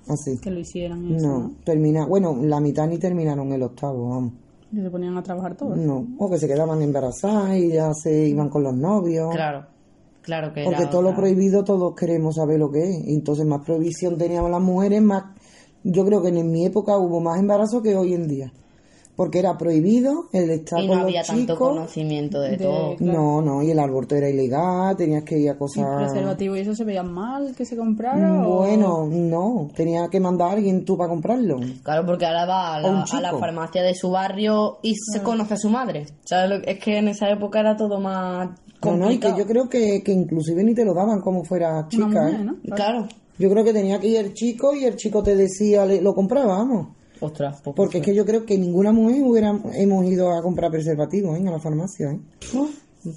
así. 0.09 0.38
Que 0.38 0.50
lo 0.50 0.61
hicieran 0.61 1.14
eso, 1.14 1.26
No, 1.26 1.38
¿no? 1.40 1.52
termina, 1.64 2.07
bueno, 2.07 2.37
la 2.43 2.61
mitad 2.61 2.87
ni 2.87 2.99
terminaron 2.99 3.52
el 3.52 3.62
octavo, 3.62 4.11
vamos. 4.11 4.33
Y 4.73 4.81
se 4.81 4.90
ponían 4.90 5.16
a 5.16 5.23
trabajar 5.23 5.57
todos. 5.57 5.76
No, 5.76 6.07
o 6.19 6.31
que 6.31 6.38
se 6.38 6.47
quedaban 6.47 6.83
embarazadas 6.83 7.57
y 7.57 7.73
ya 7.73 7.93
se 7.95 8.28
iban 8.28 8.49
con 8.49 8.62
los 8.62 8.75
novios. 8.75 9.35
Claro. 9.35 9.66
Claro 10.23 10.52
que 10.52 10.64
Porque 10.64 10.83
era 10.83 10.90
todo 10.90 11.02
lo 11.02 11.14
prohibido 11.14 11.62
todos 11.62 11.95
queremos 11.95 12.35
saber 12.35 12.59
lo 12.59 12.69
que 12.69 12.83
es. 12.83 13.07
Entonces 13.07 13.47
más 13.47 13.64
prohibición 13.64 14.19
teníamos 14.19 14.50
las 14.50 14.61
mujeres, 14.61 15.00
más... 15.00 15.23
Yo 15.85 16.05
creo 16.05 16.21
que 16.21 16.31
en 16.31 16.50
mi 16.50 16.66
época 16.66 16.99
hubo 16.99 17.21
más 17.21 17.38
embarazo 17.38 17.81
que 17.81 17.95
hoy 17.95 18.12
en 18.14 18.26
día. 18.26 18.52
Porque 19.16 19.38
era 19.38 19.56
prohibido 19.56 20.26
el 20.32 20.50
estar 20.50 20.78
Y 20.82 20.87
con 20.88 20.99
no 20.99 21.02
había 21.04 21.20
los 21.20 21.26
tanto 21.28 21.54
chicos. 21.54 21.68
conocimiento 21.70 22.38
de, 22.40 22.50
De- 22.50 22.56
todo. 22.58 22.96
claro. 22.96 23.18
No, 23.18 23.40
no, 23.40 23.62
y 23.62 23.70
el 23.70 23.78
aborto 23.78 24.14
era 24.14 24.28
ilegal, 24.28 24.94
tenías 24.94 25.23
que 25.25 25.38
ir 25.38 25.49
a 25.49 25.54
¿Y 25.54 25.56
cosas... 25.56 25.87
preservativo 25.96 26.54
y 26.54 26.61
eso 26.61 26.75
se 26.75 26.85
veía 26.85 27.02
mal 27.02 27.54
que 27.56 27.64
se 27.64 27.76
comprara? 27.78 28.46
o- 28.46 28.58
Bueno, 28.58 29.06
no, 29.11 29.70
tenía 29.75 30.08
que 30.08 30.20
mandar 30.20 30.50
a 30.50 30.52
alguien 30.52 30.85
tú 30.85 30.99
para 30.99 31.08
comprarlo. 31.08 31.58
Claro, 31.82 32.04
porque 32.04 32.26
ahora 32.26 32.44
va 32.44 32.75
a 32.76 32.80
la, 32.80 33.04
chico. 33.04 33.16
a 33.16 33.20
la 33.23 33.38
farmacia 33.38 33.82
de 33.82 33.94
su 33.94 34.11
barrio 34.11 34.78
y 34.82 34.94
se 34.96 35.23
conoce 35.23 35.54
a 35.54 35.56
su 35.56 35.70
madre. 35.70 36.06
¿Sabes 36.25 36.50
lo 36.50 36.61
que- 36.61 36.73
Es 36.73 36.78
que 36.78 36.99
en 36.99 37.08
esa 37.08 37.30
época 37.30 37.61
era 37.61 37.75
todo 37.75 37.99
más 37.99 38.50
No, 38.85 38.96
no, 38.99 39.11
y 39.11 39.18
que 39.18 39.28
complicado. 39.28 39.38
yo 39.38 39.46
creo 39.46 39.68
que, 39.70 40.02
que 40.04 40.12
inclusive 40.12 40.62
ni 40.62 40.75
te 40.75 40.85
lo 40.85 40.92
daban 40.92 41.23
como 41.23 41.42
fuera 41.42 41.87
chica. 41.88 42.06
Mujer, 42.06 42.35
¿eh? 42.35 42.44
¿no? 42.44 42.56
Claro. 42.76 43.08
Yo 43.38 43.49
creo 43.50 43.64
que 43.64 43.73
tenía 43.73 43.99
que 43.99 44.08
ir 44.08 44.16
el 44.18 44.35
chico 44.35 44.75
y 44.75 44.85
el 44.85 44.96
chico 44.96 45.23
te 45.23 45.35
decía, 45.37 45.87
le- 45.87 46.02
lo 46.02 46.14
compraba, 46.14 46.58
vamos. 46.58 46.88
Ostras, 47.20 47.61
pues, 47.62 47.75
Porque 47.76 47.99
es 47.99 48.04
que 48.04 48.14
yo 48.14 48.25
creo 48.26 48.44
que 48.44 48.58
ninguna 48.58 48.92
mujer 48.92 49.23
hubiera, 49.23 49.58
hemos 49.75 50.04
ido 50.06 50.32
a 50.32 50.42
comprar 50.42 50.70
preservativos 50.70 51.38
¿eh? 51.38 51.49
a 51.49 51.50
la 51.50 51.58
farmacia. 51.58 52.11
¿eh? 52.12 52.18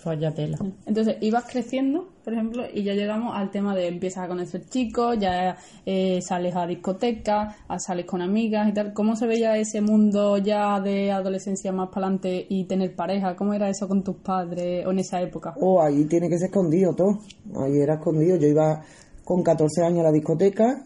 Vaya 0.06 0.32
tela. 0.32 0.60
Entonces 0.86 1.18
ibas 1.22 1.46
creciendo, 1.46 2.10
por 2.24 2.32
ejemplo, 2.34 2.63
y 2.72 2.84
ya 2.84 2.94
llegamos 2.94 3.36
al 3.36 3.50
tema 3.50 3.75
de 3.75 3.88
empiezas 3.88 4.25
a 4.25 4.27
conocer 4.27 4.63
chicos, 4.70 5.18
ya 5.20 5.58
eh, 5.84 6.22
sales 6.22 6.56
a 6.56 6.68
discotecas, 6.68 7.56
a- 7.68 7.79
sales 7.79 8.06
con 8.06 8.22
amigas 8.22 8.70
y 8.70 8.74
tal. 8.74 8.94
¿Cómo 8.94 9.15
se 9.15 9.25
veía 9.25 9.58
ese 9.58 9.82
mundo 9.82 10.38
ya 10.38 10.79
de 10.79 11.12
adolescencia 11.12 11.72
más 11.72 11.89
para 11.89 12.06
adelante 12.06 12.46
y 12.50 12.65
tener 12.65 12.96
pareja? 12.96 13.36
¿Cómo 13.36 13.56
era 13.56 13.68
eso 13.68 13.88
con 13.88 14.03
tus 14.03 14.18
padres 14.18 14.86
o 14.86 14.91
en 14.91 15.00
esa 15.00 15.22
época? 15.24 15.56
Oh, 15.60 15.82
ahí 15.82 16.06
tiene 16.06 16.29
que 16.29 16.38
ser 16.38 16.50
escondido 16.50 16.94
todo. 16.94 17.22
Ahí 17.56 17.79
era 17.79 17.96
escondido. 17.96 18.38
Yo 18.38 18.48
iba 18.48 18.84
con 19.24 19.41
14 19.41 19.84
años 19.84 20.01
a 20.01 20.03
la 20.03 20.12
discoteca 20.12 20.86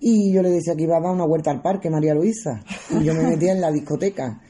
y 0.00 0.32
yo 0.32 0.42
le 0.42 0.50
decía 0.50 0.74
que 0.74 0.84
iba 0.84 0.96
a 0.96 1.00
dar 1.00 1.12
una 1.12 1.26
vuelta 1.26 1.50
al 1.50 1.62
parque, 1.62 1.90
María 1.90 2.14
Luisa. 2.14 2.62
Y 2.90 3.04
yo 3.04 3.14
me 3.14 3.22
metía 3.24 3.52
en 3.52 3.60
la 3.60 3.70
discoteca. 3.70 4.40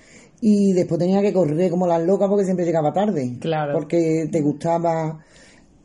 Y 0.40 0.73
después 0.73 0.99
tenía 0.99 1.23
que 1.23 1.33
correr 1.33 1.71
como 1.71 1.87
las 1.87 2.02
locas 2.04 2.28
porque 2.28 2.45
siempre 2.45 2.66
llegaba 2.66 2.92
tarde. 2.92 3.38
Claro. 3.40 3.73
Porque 3.73 4.28
te 4.30 4.40
gustaba. 4.40 5.21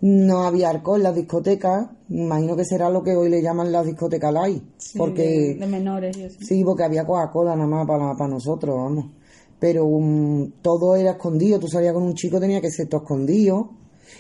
No 0.02 0.48
había 0.48 0.70
alcohol 0.70 0.98
en 0.98 1.04
las 1.04 1.16
discotecas. 1.16 1.88
Imagino 2.10 2.56
que 2.56 2.66
será 2.66 2.90
lo 2.90 3.04
que 3.04 3.16
hoy 3.16 3.30
le 3.30 3.42
llaman 3.42 3.72
las 3.72 3.86
discotecas 3.86 4.34
light. 4.34 4.64
Sí, 4.78 4.98
porque 4.98 5.22
de, 5.22 5.56
de 5.60 5.68
menores 5.68 6.18
y 6.18 6.24
eso. 6.24 6.40
Sí, 6.42 6.64
porque 6.64 6.84
había 6.84 7.06
Coca-Cola 7.06 7.56
nada 7.56 7.68
más 7.68 7.88
para, 7.88 8.14
para 8.18 8.30
nosotros, 8.30 8.76
vamos. 8.76 9.06
Pero 9.60 9.86
um, 9.86 10.52
todo 10.62 10.96
era 10.96 11.12
escondido. 11.12 11.60
Tú 11.60 11.68
salías 11.68 11.94
con 11.94 12.04
un 12.04 12.16
chico, 12.16 12.40
tenía 12.40 12.60
que 12.60 12.72
ser 12.72 12.88
todo 12.88 13.02
escondido. 13.02 13.70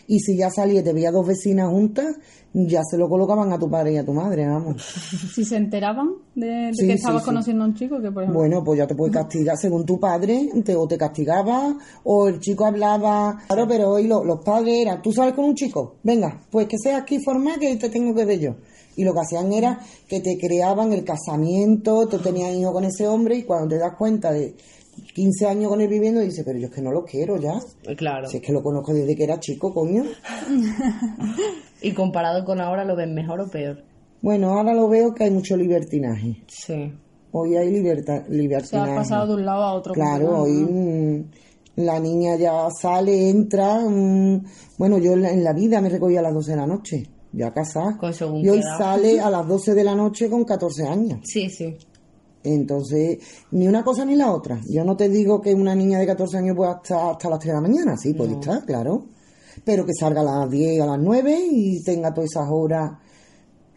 Y 0.07 0.19
si 0.19 0.37
ya 0.37 0.49
salía 0.49 0.81
y 0.81 0.83
te 0.83 0.93
veía 0.93 1.11
dos 1.11 1.25
vecinas 1.27 1.69
juntas, 1.69 2.15
ya 2.53 2.81
se 2.83 2.97
lo 2.97 3.07
colocaban 3.07 3.51
a 3.53 3.57
tu 3.59 3.69
padre 3.69 3.93
y 3.93 3.97
a 3.97 4.05
tu 4.05 4.13
madre, 4.13 4.45
vamos. 4.47 4.81
Si 5.33 5.45
se 5.45 5.55
enteraban 5.55 6.09
de, 6.35 6.45
de 6.47 6.73
Sí, 6.73 6.87
que 6.87 6.93
estabas 6.93 7.21
sí. 7.23 7.25
conociendo 7.29 7.63
a 7.63 7.67
un 7.67 7.73
chico, 7.75 8.01
que 8.01 8.11
por 8.11 8.23
ejemplo... 8.23 8.39
Bueno, 8.39 8.63
pues 8.63 8.77
ya 8.79 8.87
te 8.87 8.95
puede 8.95 9.11
castigar 9.13 9.55
según 9.57 9.85
tu 9.85 9.99
padre, 9.99 10.49
te, 10.65 10.75
o 10.75 10.87
te 10.87 10.97
castigaba, 10.97 11.77
o 12.03 12.27
el 12.27 12.39
chico 12.39 12.65
hablaba. 12.65 13.37
Claro, 13.47 13.67
pero 13.67 13.91
hoy 13.91 14.07
lo- 14.07 14.23
los 14.25 14.43
padres 14.43 14.75
eran, 14.81 15.01
tú 15.01 15.13
sales 15.13 15.33
con 15.33 15.45
un 15.45 15.55
chico, 15.55 15.95
venga, 16.03 16.41
pues 16.51 16.67
que 16.67 16.75
seas 16.81 17.01
aquí 17.01 17.19
formal 17.23 17.57
que 17.59 17.75
te 17.77 17.89
tengo 17.89 18.13
que 18.13 18.25
ver 18.25 18.39
yo. 18.39 18.55
Y 18.97 19.05
lo 19.05 19.13
que 19.13 19.21
hacían 19.21 19.53
era 19.53 19.79
que 20.09 20.19
te 20.19 20.37
creaban 20.37 20.91
el 20.91 21.05
casamiento, 21.05 22.07
tú 22.09 22.17
tenías 22.17 22.53
hijos 22.53 22.73
con 22.73 22.83
ese 22.83 23.07
hombre 23.07 23.35
y 23.37 23.43
cuando 23.43 23.69
te 23.69 23.77
das 23.77 23.95
cuenta 23.97 24.31
de 24.33 24.53
15 25.13 25.47
años 25.47 25.69
con 25.69 25.81
él 25.81 25.87
viviendo, 25.87 26.21
dices, 26.21 26.43
pero 26.45 26.57
yo 26.57 26.67
es 26.67 26.73
que 26.73 26.81
no 26.81 26.91
lo 26.91 27.03
quiero 27.03 27.37
ya. 27.37 27.59
Claro. 27.95 28.27
Si 28.27 28.37
es 28.37 28.43
que 28.43 28.53
lo 28.53 28.63
conozco 28.63 28.93
desde 28.93 29.15
que 29.15 29.23
era 29.23 29.39
chico, 29.39 29.73
coño. 29.73 30.03
Y 31.81 31.93
comparado 31.93 32.45
con 32.45 32.61
ahora, 32.61 32.85
¿lo 32.85 32.95
ven 32.95 33.15
mejor 33.15 33.41
o 33.41 33.49
peor? 33.49 33.83
Bueno, 34.21 34.51
ahora 34.51 34.73
lo 34.73 34.87
veo 34.87 35.15
que 35.15 35.23
hay 35.23 35.31
mucho 35.31 35.57
libertinaje. 35.57 36.43
Sí. 36.47 36.93
Hoy 37.31 37.55
hay 37.55 37.71
liberta, 37.71 38.23
se 38.23 38.31
libertinaje. 38.33 38.91
ha 38.91 38.95
pasado 38.95 39.27
de 39.27 39.33
un 39.33 39.45
lado 39.45 39.63
a 39.63 39.73
otro. 39.73 39.93
Claro, 39.93 40.41
hoy 40.41 40.51
mm, 40.51 41.23
la 41.77 41.99
niña 41.99 42.35
ya 42.35 42.69
sale, 42.69 43.29
entra. 43.29 43.79
mm, 43.79 44.45
bueno, 44.77 44.99
yo 44.99 45.13
en 45.13 45.23
la, 45.23 45.31
en 45.31 45.43
la 45.43 45.53
vida 45.53 45.81
me 45.81 45.89
recogí 45.89 46.17
a 46.17 46.21
las 46.21 46.33
12 46.33 46.51
de 46.51 46.57
la 46.57 46.67
noche, 46.67 47.03
ya 47.31 47.51
casada. 47.51 47.97
Con 47.97 48.13
y 48.37 48.49
hoy 48.49 48.61
sale 48.61 49.19
a 49.19 49.31
las 49.31 49.47
12 49.47 49.73
de 49.73 49.83
la 49.83 49.95
noche 49.95 50.29
con 50.29 50.43
14 50.43 50.85
años. 50.85 51.21
Sí, 51.23 51.49
sí. 51.49 51.75
Entonces, 52.43 53.19
ni 53.51 53.67
una 53.67 53.83
cosa 53.83 54.03
ni 54.05 54.15
la 54.15 54.31
otra. 54.31 54.59
Yo 54.67 54.83
no 54.83 54.97
te 54.97 55.09
digo 55.09 55.41
que 55.41 55.53
una 55.53 55.75
niña 55.75 55.99
de 55.99 56.07
14 56.07 56.37
años 56.37 56.55
pueda 56.55 56.79
estar 56.81 57.11
hasta 57.11 57.29
las 57.29 57.39
3 57.39 57.47
de 57.49 57.53
la 57.53 57.61
mañana, 57.61 57.97
sí, 57.97 58.13
puede 58.13 58.33
estar, 58.33 58.65
claro. 58.65 59.05
Pero 59.63 59.85
que 59.85 59.93
salga 59.93 60.21
a 60.21 60.23
las 60.23 60.49
10, 60.49 60.81
a 60.81 60.85
las 60.85 60.99
9 60.99 61.37
y 61.51 61.83
tenga 61.83 62.13
todas 62.13 62.31
esas 62.31 62.47
horas. 62.49 62.91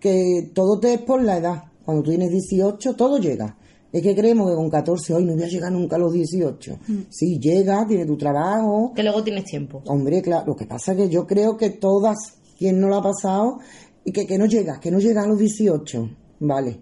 Que 0.01 0.51
todo 0.55 0.79
te 0.79 0.95
es 0.95 1.01
por 1.01 1.23
la 1.23 1.39
edad. 1.39 1.65
Cuando 1.85 2.03
tú 2.03 2.11
tienes 2.11 2.31
18, 2.31 2.95
todo 2.95 3.19
llega. 3.19 3.57
Es 3.93 4.03
que 4.03 4.15
creemos 4.15 4.51
que 4.51 4.57
con 4.57 4.69
14 4.69 5.15
hoy 5.15 5.25
no 5.25 5.35
voy 5.35 5.45
a 5.45 5.47
llegar 5.47 5.71
nunca 5.71 5.97
a 5.97 5.99
los 5.99 6.13
18. 6.13 6.79
Sí, 7.11 7.39
llega, 7.39 7.87
tiene 7.87 8.05
tu 8.07 8.17
trabajo. 8.17 8.93
Que 8.95 9.03
luego 9.03 9.23
tienes 9.23 9.45
tiempo. 9.45 9.83
Hombre, 9.87 10.21
claro, 10.21 10.47
lo 10.49 10.57
que 10.57 10.67
pasa 10.67 10.93
es 10.93 10.99
que 10.99 11.09
yo 11.09 11.27
creo 11.27 11.57
que 11.57 11.71
todas, 11.71 12.17
quien 12.59 12.81
no 12.81 12.89
lo 12.89 12.97
ha 12.97 13.03
pasado, 13.03 13.61
y 14.05 14.11
que, 14.11 14.27
que 14.27 14.37
no 14.37 14.47
llega, 14.47 14.81
que 14.81 14.91
no 14.91 14.99
llega 14.99 15.23
a 15.23 15.27
los 15.27 15.39
18, 15.39 16.11
vale. 16.41 16.81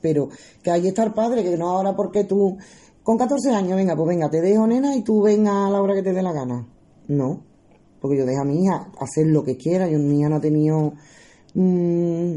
Pero 0.00 0.28
que 0.62 0.70
ahí 0.70 0.88
está 0.88 1.02
el 1.04 1.12
padre, 1.12 1.42
que 1.42 1.56
no 1.56 1.68
ahora 1.68 1.94
porque 1.94 2.24
tú, 2.24 2.56
con 3.02 3.18
14 3.18 3.50
años, 3.50 3.76
venga, 3.76 3.96
pues 3.96 4.08
venga, 4.08 4.30
te 4.30 4.40
dejo 4.40 4.66
nena 4.66 4.96
y 4.96 5.02
tú 5.02 5.22
venga 5.22 5.66
a 5.66 5.70
la 5.70 5.80
hora 5.80 5.94
que 5.94 6.02
te 6.02 6.12
dé 6.12 6.22
la 6.22 6.32
gana. 6.32 6.66
No, 7.08 7.42
porque 8.00 8.18
yo 8.18 8.26
dejo 8.26 8.42
a 8.42 8.44
mi 8.44 8.64
hija 8.64 8.90
hacer 8.98 9.26
lo 9.26 9.44
que 9.44 9.56
quiera, 9.56 9.88
yo 9.88 9.98
mi 9.98 10.20
hija 10.20 10.28
no 10.28 10.36
ha 10.36 10.40
tenido 10.40 10.94
mm, 11.54 12.34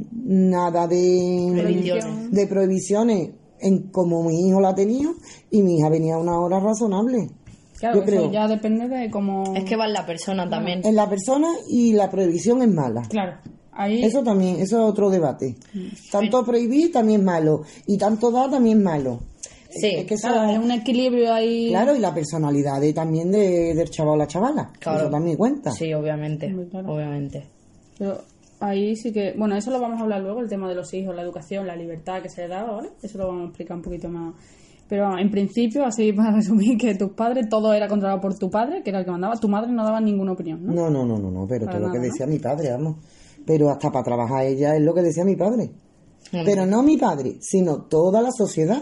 nada 0.49 0.87
de 0.87 1.51
Prohibiciones. 1.53 2.31
de 2.31 2.47
prohibiciones 2.47 3.29
en 3.59 3.83
como 3.91 4.23
mi 4.23 4.47
hijo 4.47 4.59
la 4.59 4.69
ha 4.69 4.75
tenido 4.75 5.13
y 5.49 5.61
mi 5.61 5.77
hija 5.77 5.89
venía 5.89 6.15
a 6.15 6.17
una 6.19 6.37
hora 6.37 6.59
razonable. 6.59 7.29
Claro, 7.79 7.95
yo 7.95 8.01
eso 8.03 8.11
creo. 8.11 8.31
ya 8.31 8.47
depende 8.47 8.87
de 8.87 9.09
cómo... 9.09 9.55
Es 9.55 9.63
que 9.65 9.75
va 9.75 9.85
en 9.87 9.93
la 9.93 10.05
persona 10.05 10.49
también. 10.49 10.81
En 10.85 10.95
la 10.95 11.09
persona 11.09 11.47
y 11.69 11.93
la 11.93 12.09
prohibición 12.09 12.61
es 12.61 12.69
mala. 12.69 13.01
Claro, 13.09 13.37
ahí... 13.75 14.03
Eso 14.03 14.23
también, 14.23 14.55
eso 14.55 14.77
es 14.83 14.89
otro 14.91 15.09
debate. 15.09 15.55
Tanto 16.11 16.43
prohibir 16.45 16.91
también 16.91 17.21
es 17.21 17.25
malo. 17.25 17.63
Y 17.87 17.97
tanto 17.97 18.31
dar 18.31 18.49
también 18.49 18.77
es 18.79 18.83
malo. 18.83 19.19
Sí, 19.69 19.87
Es 19.87 20.05
que 20.05 20.13
eso, 20.13 20.27
Claro, 20.27 20.41
hay 20.51 20.57
un 20.57 20.69
equilibrio 20.71 21.33
ahí... 21.33 21.69
claro, 21.69 21.95
y 21.95 21.99
la 21.99 22.13
personalidad 22.13 22.79
de- 22.79 22.93
también 22.93 23.31
de, 23.31 23.73
del 23.73 23.89
chaval 23.89 24.13
o 24.13 24.17
la 24.17 24.27
chavala. 24.27 24.71
Claro. 24.79 24.99
Eso 25.01 25.09
también 25.09 25.35
cuenta. 25.35 25.71
Sí, 25.71 25.91
obviamente. 25.93 26.53
Claro. 26.69 26.93
Obviamente. 26.93 27.43
Pero 27.97 28.21
ahí 28.59 28.95
sí 28.95 29.11
que... 29.11 29.33
Bueno, 29.35 29.55
eso 29.55 29.71
lo 29.71 29.79
vamos 29.79 29.99
a 29.99 30.03
hablar 30.03 30.21
luego, 30.21 30.41
el 30.41 30.49
tema 30.49 30.69
de 30.69 30.75
los 30.75 30.93
hijos, 30.93 31.15
la 31.15 31.23
educación, 31.23 31.65
la 31.65 31.75
libertad 31.75 32.21
que 32.21 32.29
se 32.29 32.43
le 32.43 32.49
daba, 32.49 32.73
¿vale? 32.73 32.89
Eso 33.01 33.17
lo 33.17 33.27
vamos 33.27 33.41
a 33.43 33.47
explicar 33.47 33.77
un 33.77 33.83
poquito 33.83 34.09
más. 34.09 34.35
Pero 34.87 35.17
en 35.17 35.31
principio, 35.31 35.85
así 35.85 36.13
para 36.13 36.31
resumir, 36.35 36.77
que 36.77 36.93
tus 36.93 37.13
padres, 37.13 37.47
todo 37.49 37.73
era 37.73 37.87
controlado 37.87 38.21
por 38.21 38.37
tu 38.37 38.51
padre, 38.51 38.83
que 38.83 38.91
era 38.91 38.99
el 38.99 39.05
que 39.05 39.11
mandaba. 39.11 39.35
Tu 39.37 39.47
madre 39.47 39.71
no 39.71 39.83
daba 39.83 39.99
ninguna 39.99 40.33
opinión, 40.33 40.63
¿no? 40.63 40.71
No, 40.73 40.89
no, 40.91 41.03
no, 41.03 41.17
no, 41.17 41.31
no, 41.31 41.47
pero 41.47 41.65
Para 41.65 41.77
todo 41.79 41.87
lo 41.87 41.93
que 41.93 41.99
decía 41.99 42.27
mi 42.27 42.37
padre, 42.37 42.69
vamos. 42.73 42.97
Pero 43.45 43.69
hasta 43.69 43.91
para 43.91 44.03
trabajar 44.03 44.45
ella 44.45 44.75
es 44.75 44.81
lo 44.81 44.93
que 44.93 45.01
decía 45.01 45.25
mi 45.25 45.35
padre. 45.35 45.71
Pero 46.31 46.65
no 46.65 46.81
mi 46.81 46.97
padre, 46.97 47.37
sino 47.41 47.83
toda 47.83 48.21
la 48.21 48.31
sociedad. 48.31 48.81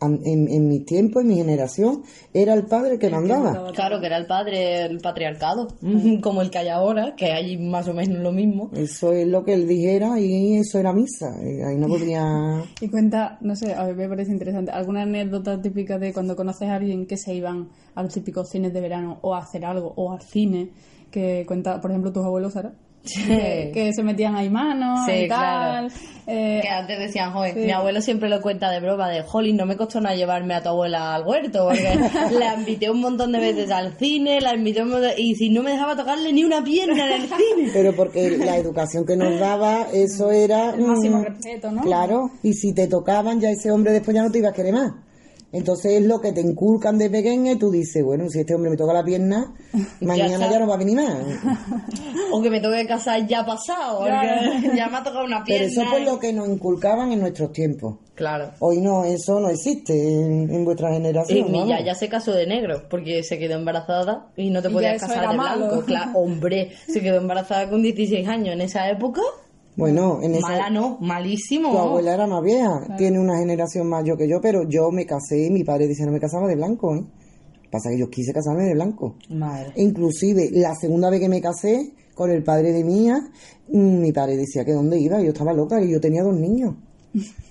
En, 0.00 0.20
en 0.24 0.68
mi 0.68 0.84
tiempo, 0.84 1.20
en 1.20 1.26
mi 1.26 1.34
generación, 1.34 2.04
era 2.32 2.54
el 2.54 2.66
padre 2.66 2.92
el 2.92 2.98
que 3.00 3.10
mandaba. 3.10 3.72
Claro, 3.72 3.98
que 3.98 4.06
era 4.06 4.16
el 4.16 4.26
padre, 4.26 4.84
el 4.84 5.00
patriarcado. 5.00 5.66
Como 6.22 6.40
el 6.40 6.50
que 6.50 6.58
hay 6.58 6.68
ahora, 6.68 7.16
que 7.16 7.32
hay 7.32 7.58
más 7.58 7.88
o 7.88 7.94
menos 7.94 8.20
lo 8.20 8.30
mismo. 8.30 8.70
Eso 8.74 9.12
es 9.12 9.26
lo 9.26 9.44
que 9.44 9.54
él 9.54 9.66
dijera 9.66 10.20
y 10.20 10.54
eso 10.54 10.78
era 10.78 10.92
misa. 10.92 11.34
Eh, 11.42 11.64
Ahí 11.64 11.76
no 11.76 11.88
podía... 11.88 12.62
Y 12.80 12.88
cuenta, 12.88 13.38
no 13.40 13.56
sé, 13.56 13.74
a 13.74 13.86
ver, 13.86 13.96
me 13.96 14.08
parece 14.08 14.30
interesante, 14.30 14.70
alguna 14.70 15.02
anécdota 15.02 15.60
típica 15.60 15.98
de 15.98 16.12
cuando 16.12 16.36
conoces 16.36 16.68
a 16.68 16.76
alguien 16.76 17.04
que 17.04 17.16
se 17.16 17.34
iban 17.34 17.68
a 17.96 18.02
los 18.04 18.14
típicos 18.14 18.48
cines 18.50 18.72
de 18.72 18.80
verano 18.80 19.18
o 19.22 19.34
a 19.34 19.38
hacer 19.38 19.64
algo 19.64 19.94
o 19.96 20.12
al 20.12 20.22
cine, 20.22 20.70
que 21.10 21.44
cuenta, 21.44 21.80
por 21.80 21.90
ejemplo, 21.90 22.12
tus 22.12 22.24
abuelos, 22.24 22.52
Sara. 22.52 22.72
Que, 23.14 23.70
que 23.74 23.92
se 23.92 24.02
metían 24.02 24.34
ahí 24.36 24.50
manos 24.50 25.00
Sí, 25.06 25.12
y 25.24 25.28
tal. 25.28 25.86
claro. 25.88 25.88
Eh, 26.30 26.60
Que 26.62 26.68
antes 26.68 26.98
decían, 26.98 27.32
joder, 27.32 27.54
Sí. 27.54 27.60
mi 27.60 27.70
abuelo 27.72 28.02
siempre 28.02 28.28
lo 28.28 28.42
cuenta 28.42 28.70
de 28.70 28.80
broma, 28.80 29.08
de 29.08 29.22
Jolín, 29.22 29.56
no 29.56 29.64
me 29.64 29.76
costó 29.78 29.98
nada 30.00 30.14
llevarme 30.14 30.52
a 30.54 30.62
tu 30.62 30.68
abuela 30.68 31.14
al 31.14 31.26
huerto, 31.26 31.68
porque 31.68 31.88
la 32.38 32.54
invité 32.54 32.90
un 32.90 33.00
montón 33.00 33.32
de 33.32 33.38
veces 33.38 33.70
al 33.70 33.96
cine, 33.98 34.38
la 34.42 34.54
invité 34.54 34.82
un 34.82 34.90
montón- 34.90 35.12
y 35.16 35.34
si 35.36 35.48
no 35.48 35.62
me 35.62 35.70
dejaba 35.70 35.96
tocarle 35.96 36.30
ni 36.34 36.44
una 36.44 36.62
pierna 36.62 37.06
en 37.06 37.22
el 37.22 37.28
cine. 37.28 37.70
Pero 37.72 37.94
porque 37.96 38.36
la 38.36 38.58
educación 38.58 39.06
que 39.06 39.16
nos 39.16 39.40
daba, 39.40 39.86
eso 39.94 40.30
era... 40.30 40.74
el 40.74 40.82
máximo 40.82 41.20
mm, 41.20 41.24
respeto, 41.24 41.70
¿no? 41.72 41.80
Claro, 41.80 42.30
y 42.42 42.52
si 42.52 42.74
te 42.74 42.88
tocaban, 42.88 43.40
ya 43.40 43.48
ese 43.50 43.70
hombre 43.70 43.92
después 43.92 44.14
ya 44.14 44.22
no 44.22 44.30
te 44.30 44.38
iba 44.40 44.50
a 44.50 44.52
querer 44.52 44.74
más. 44.74 44.92
Entonces 45.50 45.92
es 45.92 46.02
lo 46.04 46.20
que 46.20 46.32
te 46.32 46.42
inculcan 46.42 46.98
de 46.98 47.08
pequeña 47.08 47.52
y 47.52 47.56
tú 47.56 47.70
dices, 47.70 48.04
bueno, 48.04 48.28
si 48.28 48.40
este 48.40 48.54
hombre 48.54 48.70
me 48.70 48.76
toca 48.76 48.92
la 48.92 49.02
pierna, 49.02 49.54
mañana 50.00 50.34
está. 50.34 50.50
ya 50.50 50.58
no 50.58 50.66
va 50.68 50.74
a 50.74 50.78
venir 50.78 50.96
más. 50.96 51.16
O 52.30 52.42
que 52.42 52.50
me 52.50 52.60
toque 52.60 52.86
casar 52.86 53.26
ya 53.26 53.46
pasado, 53.46 54.00
Claro. 54.04 54.52
ya 54.76 54.88
me 54.88 54.96
ha 54.98 55.02
tocado 55.02 55.24
una 55.24 55.42
Pero 55.44 55.58
pierna. 55.64 55.66
eso 55.68 55.84
fue 55.90 56.00
lo 56.00 56.18
que 56.18 56.32
nos 56.34 56.46
inculcaban 56.48 57.10
en 57.12 57.20
nuestros 57.20 57.52
tiempos. 57.52 57.96
Claro. 58.14 58.50
Hoy 58.58 58.80
no, 58.82 59.04
eso 59.04 59.40
no 59.40 59.48
existe 59.48 59.94
en, 59.94 60.50
en 60.50 60.64
vuestra 60.66 60.90
Y 60.90 60.94
generación. 60.94 61.50
mi 61.50 61.60
vamos. 61.60 61.68
ya, 61.70 61.80
ya 61.82 61.94
se 61.94 62.08
casó 62.10 62.32
de 62.32 62.46
negro, 62.46 62.82
porque 62.90 63.22
se 63.22 63.38
quedó 63.38 63.54
embarazada 63.54 64.26
y 64.36 64.50
no 64.50 64.60
te 64.60 64.68
Y 64.68 64.72
podías 64.72 65.00
ya 65.00 65.06
casar 65.08 65.30
de 65.30 65.36
malo. 65.36 65.66
blanco. 65.68 65.84
Claro, 65.86 66.10
hombre, 66.18 66.72
se 66.86 67.00
quedó 67.00 67.16
embarazada 67.16 67.70
con 67.70 67.80
16 67.82 68.28
años 68.28 68.52
en 68.54 68.60
esa 68.60 68.90
época. 68.90 69.22
Bueno, 69.78 70.20
en 70.22 70.34
esa, 70.34 70.48
Mala 70.48 70.70
no, 70.70 70.98
malísimo. 71.00 71.70
Tu 71.70 71.78
abuela 71.78 72.14
era 72.14 72.26
más 72.26 72.42
vieja, 72.42 72.96
tiene 72.96 73.20
una 73.20 73.38
generación 73.38 73.88
mayor 73.88 74.18
que 74.18 74.28
yo, 74.28 74.40
pero 74.40 74.68
yo 74.68 74.90
me 74.90 75.06
casé 75.06 75.46
y 75.46 75.50
mi 75.50 75.62
padre 75.62 75.86
dice 75.86 76.04
no 76.04 76.10
me 76.10 76.18
casaba 76.18 76.48
de 76.48 76.56
blanco, 76.56 76.96
¿eh? 76.96 77.04
Pasa 77.70 77.90
que 77.90 77.98
yo 77.98 78.10
quise 78.10 78.32
casarme 78.32 78.64
de 78.64 78.74
blanco. 78.74 79.14
Madre. 79.30 79.72
Inclusive, 79.76 80.50
la 80.52 80.74
segunda 80.74 81.10
vez 81.10 81.20
que 81.20 81.28
me 81.28 81.40
casé 81.40 81.92
con 82.14 82.30
el 82.30 82.42
padre 82.42 82.72
de 82.72 82.82
mía, 82.82 83.20
mi 83.68 84.10
padre 84.10 84.36
decía 84.36 84.64
que 84.64 84.72
dónde 84.72 84.98
iba, 84.98 85.20
yo 85.20 85.28
estaba 85.28 85.52
loca 85.52 85.80
y 85.80 85.92
yo 85.92 86.00
tenía 86.00 86.22
dos 86.22 86.34
niños. 86.34 86.74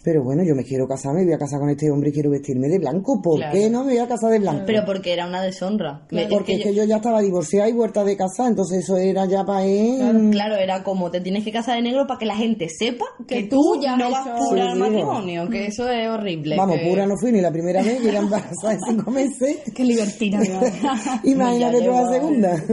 Pero 0.04 0.24
bueno, 0.24 0.42
yo 0.44 0.56
me 0.56 0.64
quiero 0.64 0.88
casar, 0.88 1.14
me 1.14 1.24
voy 1.26 1.34
a 1.34 1.38
casar 1.38 1.60
con 1.60 1.70
este 1.70 1.92
hombre 1.92 2.10
y 2.10 2.14
quiero 2.14 2.30
vestirme 2.30 2.70
de 2.70 2.80
blanco. 2.80 3.22
¿Por 3.22 3.38
Claro. 3.40 3.54
qué 3.54 3.70
no 3.70 3.84
me 3.84 3.92
voy 3.94 4.02
a 4.02 4.08
casar 4.08 4.32
de 4.32 4.40
blanco? 4.40 4.64
Pero 4.66 4.86
porque 4.86 5.12
era 5.12 5.28
una 5.28 5.42
deshonra. 5.42 6.06
Porque 6.30 6.54
es 6.54 6.60
es 6.60 6.66
que 6.68 6.74
yo 6.76 6.86
ya 6.86 6.98
estaba 6.98 7.20
divorciada 7.22 7.68
y 7.68 7.74
vuelta 7.74 8.04
de 8.06 8.16
casa, 8.16 8.48
entonces 8.48 8.80
eso 8.86 8.96
era 8.98 9.26
ya 9.26 9.44
para 9.44 9.66
él. 9.66 9.98
Claro, 10.00 10.30
claro, 10.32 10.56
era 10.56 10.84
como 10.84 11.12
te 11.12 11.20
tienes 11.20 11.44
que 11.44 11.52
casar 11.52 11.76
de 11.76 11.82
negro 11.82 12.08
para 12.08 12.20
que 12.20 12.26
la 12.26 12.36
gente 12.38 12.68
sepa 12.70 13.06
que, 13.28 13.36
Que 13.42 13.44
tú 13.50 13.80
ya 13.82 13.98
no 13.98 14.10
vas 14.10 14.28
pura 14.30 14.64
Sí, 14.64 14.68
al 14.70 14.74
digo. 14.76 14.86
matrimonio, 14.88 15.50
que 15.50 15.66
eso 15.68 15.90
es 15.90 16.08
horrible. 16.10 16.56
Vamos, 16.56 16.78
que- 16.80 16.88
pura 16.90 17.06
no 17.06 17.16
fui 17.20 17.32
ni 17.34 17.42
la 17.42 17.52
primera 17.52 17.82
vez, 17.84 18.02
llegué 18.02 18.18
embarazada 18.18 18.74
de 18.76 18.80
cinco 18.88 19.12
meses. 19.12 19.58
Qué 19.76 19.84
libertina. 19.84 20.40
Imagínate 21.24 21.82
tú 21.82 21.92
la 21.92 22.10
segunda. 22.10 22.64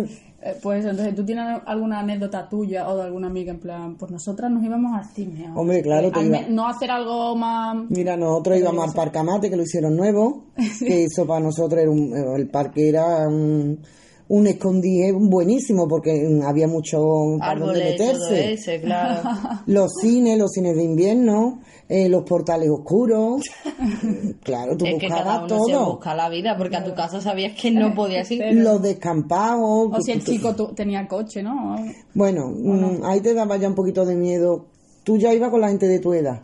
Eh, 0.47 0.59
pues 0.63 0.85
entonces, 0.85 1.15
¿tú 1.15 1.25
tienes 1.25 1.63
alguna 1.65 2.01
anécdota 2.01 2.47
tuya 2.51 2.87
o 2.87 2.97
de 2.97 3.05
alguna 3.05 3.29
amiga 3.29 3.51
en 3.51 3.61
plan, 3.61 3.97
pues 3.97 4.13
nosotras 4.13 4.51
nos 4.51 4.63
íbamos 4.63 4.95
al 4.95 5.07
cine? 5.15 5.49
Hombre, 5.55 5.81
claro, 5.81 6.11
te 6.13 6.23
iba- 6.23 6.43
No 6.51 6.69
hacer 6.69 6.91
algo 6.91 7.35
más... 7.35 7.77
Mira, 7.89 8.15
nosotros 8.19 8.59
íbamos 8.59 8.89
al 8.89 8.93
Parcamate, 8.95 9.49
que 9.49 9.57
lo 9.57 9.63
hicieron 9.63 9.97
nuevo, 9.97 10.45
que 10.81 11.05
eso 11.05 11.27
para 11.27 11.41
nosotros 11.41 11.81
era 11.81 11.91
un, 11.91 12.13
el 12.37 12.49
parque 12.51 12.91
era 12.91 13.27
un, 13.27 13.81
un 14.29 14.47
escondite 14.47 15.13
buenísimo 15.13 15.87
porque 15.87 16.41
había 16.45 16.67
mucho 16.67 17.37
para 17.39 17.61
donde 17.61 17.85
meterse. 17.85 18.53
ese, 18.55 18.81
claro. 18.81 19.29
Los 19.67 19.93
cines, 20.01 20.39
los 20.39 20.51
cines 20.53 20.77
de 20.77 20.83
invierno, 20.85 21.61
eh, 21.89 22.09
los 22.09 22.23
portales 22.25 22.71
oscuros. 22.71 23.43
claro, 24.43 24.77
tú 24.77 24.87
es 24.87 24.95
que 24.99 25.09
cada 25.09 25.23
buscabas 25.41 25.53
uno 25.53 25.65
se 25.67 25.73
todo. 25.73 25.87
busca 25.93 26.15
la 26.15 26.29
vida, 26.29 26.57
porque 26.57 26.77
a 26.77 26.85
tu 26.85 26.95
casa 26.95 27.21
sabías 27.21 27.53
que 27.61 27.71
no 27.71 27.95
podías 27.95 28.31
ir. 28.31 28.43
Los 28.55 28.81
descampados. 28.83 29.91
O 29.93 30.01
si 30.01 30.13
el 30.13 30.25
chico 30.25 30.55
tu- 30.55 30.75
tenía 30.75 31.07
coche, 31.07 31.43
¿no? 31.43 31.77
Bueno, 32.15 32.51
mm, 32.51 33.05
ahí 33.05 33.21
te 33.21 33.35
daba 33.35 33.57
ya 33.57 33.69
un 33.69 33.75
poquito 33.75 34.05
de 34.07 34.15
miedo. 34.17 34.67
Tú 35.05 35.19
ya 35.19 35.35
ibas 35.35 35.51
con 35.51 35.61
la 35.61 35.69
gente 35.69 35.87
de 35.87 35.99
tu 35.99 36.13
edad. 36.15 36.43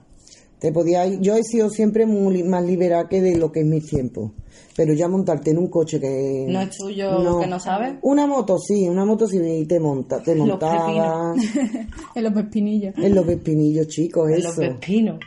Te 0.61 0.73
podías 0.73 1.09
ir- 1.09 1.21
Yo 1.21 1.37
he 1.37 1.43
sido 1.43 1.71
siempre 1.71 2.07
muy 2.07 2.43
más 2.43 2.65
liberal 2.65 3.09
que 3.09 3.21
de 3.21 3.37
lo 3.37 3.51
que 3.51 3.61
es 3.61 3.67
mi 3.67 3.81
tiempo. 3.81 4.33
Pero 4.77 4.93
ya 4.95 5.09
montarte 5.09 5.51
en 5.51 5.59
un 5.59 5.67
coche 5.69 5.99
que... 6.01 6.47
No 6.49 6.61
es 6.61 6.77
tuyo, 6.77 7.41
que 7.41 7.47
no 7.47 7.59
sabes. 7.59 7.95
Una 8.03 8.27
moto 8.27 8.57
sí, 8.59 8.89
una 8.89 9.05
moto 9.05 9.27
sí 9.27 9.39
y 9.39 9.67
te 9.67 9.81
monta, 9.81 10.23
te 10.23 10.35
Los 10.37 10.47
montaba 10.47 11.35
en 12.15 12.23
los 12.25 12.33
pespinillos. 12.33 12.95
en 12.97 13.15
los 13.15 13.27
pepinillos 13.27 13.89
chicos, 13.89 14.31
En 14.31 14.43
los 14.43 14.53
eso. 14.53 14.61
pepinos. 14.61 15.19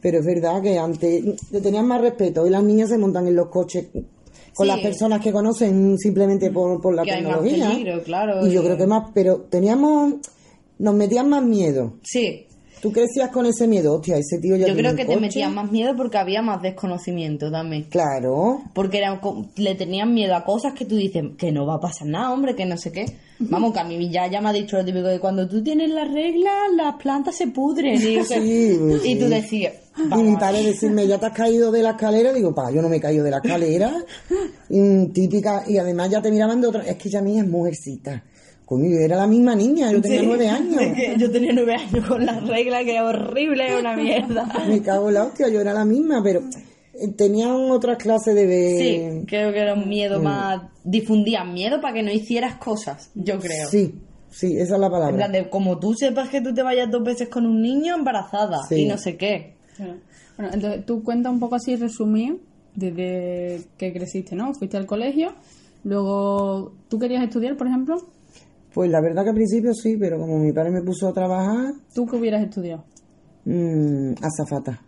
Pero 0.00 0.20
es 0.20 0.24
verdad 0.26 0.62
que 0.62 0.78
antes 0.78 1.24
te 1.50 1.60
tenían 1.60 1.86
más 1.86 2.00
respeto. 2.00 2.42
Hoy 2.42 2.50
las 2.50 2.62
niñas 2.62 2.88
se 2.88 2.98
montan 2.98 3.26
en 3.26 3.34
los 3.36 3.48
coches 3.48 3.86
con 3.92 4.66
Sí. 4.66 4.72
las 4.72 4.80
personas 4.80 5.20
que 5.20 5.32
conocen 5.32 5.98
simplemente 5.98 6.50
por, 6.50 6.80
por 6.80 6.94
la 6.94 7.02
Que 7.02 7.12
hay 7.12 7.22
más 7.22 7.40
tecnología. 7.42 7.70
peligro, 7.70 8.02
claro, 8.02 8.46
Y 8.46 8.52
yo 8.52 8.62
creo 8.62 8.76
que 8.78 8.86
más, 8.86 9.10
pero 9.12 9.42
teníamos, 9.50 10.14
nos 10.78 10.94
metían 10.94 11.28
más 11.28 11.42
miedo. 11.44 11.94
Sí, 12.02 12.45
Tú 12.86 12.92
crecías 12.92 13.30
con 13.30 13.46
ese 13.46 13.66
miedo, 13.66 13.94
hostia, 13.94 14.16
ese 14.16 14.38
tío 14.38 14.56
ya 14.56 14.66
yo 14.68 14.74
creo 14.76 14.94
que 14.94 15.04
te 15.04 15.16
metían 15.16 15.54
más 15.54 15.70
miedo 15.72 15.94
porque 15.96 16.18
había 16.18 16.42
más 16.42 16.62
desconocimiento 16.62 17.50
también. 17.50 17.84
Claro, 17.90 18.62
Porque 18.74 18.98
era, 18.98 19.20
co- 19.20 19.46
le 19.56 19.74
tenían 19.74 20.14
miedo 20.14 20.34
a 20.34 20.44
cosas 20.44 20.72
que 20.74 20.84
tú 20.84 20.96
dices 20.96 21.24
que 21.38 21.52
no 21.52 21.66
va 21.66 21.74
a 21.74 21.80
pasar 21.80 22.06
nada, 22.08 22.32
hombre, 22.32 22.54
que 22.54 22.64
no 22.66 22.76
sé 22.76 22.92
qué. 22.92 23.06
Vamos, 23.38 23.72
que 23.74 23.80
a 23.80 23.84
mí 23.84 24.10
ya, 24.10 24.26
ya 24.28 24.40
me 24.40 24.48
ha 24.48 24.52
dicho 24.52 24.76
lo 24.78 24.84
típico 24.84 25.08
de 25.08 25.20
cuando 25.20 25.46
tú 25.46 25.62
tienes 25.62 25.90
las 25.90 26.10
reglas, 26.10 26.54
las 26.74 26.94
plantas 26.96 27.34
se 27.36 27.48
pudren. 27.48 27.94
Y, 27.96 28.24
Sí, 28.24 28.78
y 29.04 29.18
tú 29.18 29.26
decías, 29.28 29.74
y 29.98 30.22
mi 30.22 30.36
padre 30.36 30.62
decirme, 30.62 31.06
ya 31.06 31.18
te 31.18 31.26
has 31.26 31.32
caído 31.32 31.70
de 31.70 31.82
la 31.82 31.90
escalera, 31.90 32.32
digo, 32.32 32.54
pa, 32.54 32.70
yo 32.70 32.80
no 32.80 32.88
me 32.88 32.96
he 32.96 33.00
caído 33.00 33.24
de 33.24 33.30
la 33.30 33.38
escalera. 33.38 33.92
Mm, 34.68 35.12
típica, 35.12 35.62
y 35.68 35.78
además 35.78 36.10
ya 36.10 36.20
te 36.20 36.28
miraban 36.30 36.60
de 36.60 36.66
otra, 36.66 36.82
es 36.84 36.96
que 36.96 37.08
ya 37.08 37.22
mía 37.22 37.42
es 37.42 37.48
mujercita. 37.48 38.24
Coño, 38.66 38.90
yo 38.90 38.98
era 38.98 39.16
la 39.16 39.26
misma 39.28 39.54
niña, 39.54 39.90
yo 39.92 40.02
tenía 40.02 40.20
Sí. 40.20 40.26
nueve 40.26 40.48
años. 40.50 40.80
Es 40.82 40.94
que 40.94 41.14
yo 41.18 41.30
tenía 41.30 41.52
nueve 41.54 41.74
años 41.74 42.04
con 42.06 42.26
las 42.26 42.46
reglas, 42.46 42.84
que 42.84 42.96
es 42.96 43.00
horrible, 43.00 43.66
es 43.72 43.80
una 43.80 43.96
mierda. 43.96 44.48
Me 44.68 44.82
cago 44.82 45.08
en 45.08 45.14
la 45.14 45.24
hostia, 45.24 45.48
yo 45.48 45.60
era 45.60 45.72
la 45.72 45.84
misma, 45.84 46.20
pero 46.22 46.40
eh, 46.94 47.08
tenían 47.16 47.52
otras 47.70 47.96
clases 47.96 48.34
de. 48.34 48.76
Sí, 49.20 49.24
creo 49.26 49.52
que 49.52 49.60
era 49.60 49.74
un 49.74 49.88
miedo 49.88 50.20
más... 50.20 50.62
Difundían 50.82 51.52
miedo 51.54 51.80
para 51.80 51.94
que 51.94 52.02
no 52.02 52.10
hicieras 52.12 52.56
cosas, 52.56 53.10
yo 53.14 53.38
creo. 53.38 53.68
Sí, 53.68 53.94
sí, 54.30 54.56
esa 54.58 54.74
es 54.74 54.80
la 54.80 54.86
En 54.86 54.92
plan 54.92 55.02
palabra. 55.02 55.28
de, 55.28 55.48
como 55.48 55.78
tú 55.78 55.94
sepas 55.94 56.28
que 56.28 56.40
tú 56.40 56.52
te 56.54 56.62
vayas 56.62 56.90
dos 56.90 57.02
veces 57.04 57.28
con 57.28 57.46
un 57.46 57.60
niño 57.62 57.94
embarazada 57.94 58.58
Sí. 58.68 58.82
y 58.82 58.84
no 58.86 58.98
sé 58.98 59.16
qué. 59.16 59.54
Bueno, 59.78 60.52
entonces 60.52 60.84
tú 60.86 61.02
cuenta 61.04 61.30
un 61.30 61.38
poco 61.40 61.54
así 61.54 61.76
resumido 61.76 62.36
desde 62.74 63.62
que 63.78 63.92
creciste, 63.92 64.34
¿no? 64.36 64.52
Fuiste 64.54 64.76
al 64.76 64.86
colegio, 64.86 65.32
luego 65.84 66.72
tú 66.88 66.98
querías 66.98 67.22
estudiar, 67.24 67.56
por 67.56 67.66
ejemplo, 67.66 67.96
Pues 68.76 68.90
la 68.90 69.00
verdad 69.00 69.22
que 69.22 69.30
al 69.30 69.34
principio 69.34 69.72
sí, 69.72 69.96
pero 69.96 70.18
como 70.18 70.38
mi 70.38 70.52
padre 70.52 70.70
me 70.70 70.82
puso 70.82 71.08
a 71.08 71.12
trabajar, 71.14 71.72
¿tú 71.94 72.04
qué 72.04 72.16
hubieras 72.16 72.42
estudiado? 72.42 72.84
mmm, 73.46 74.12
azafata. 74.20 74.82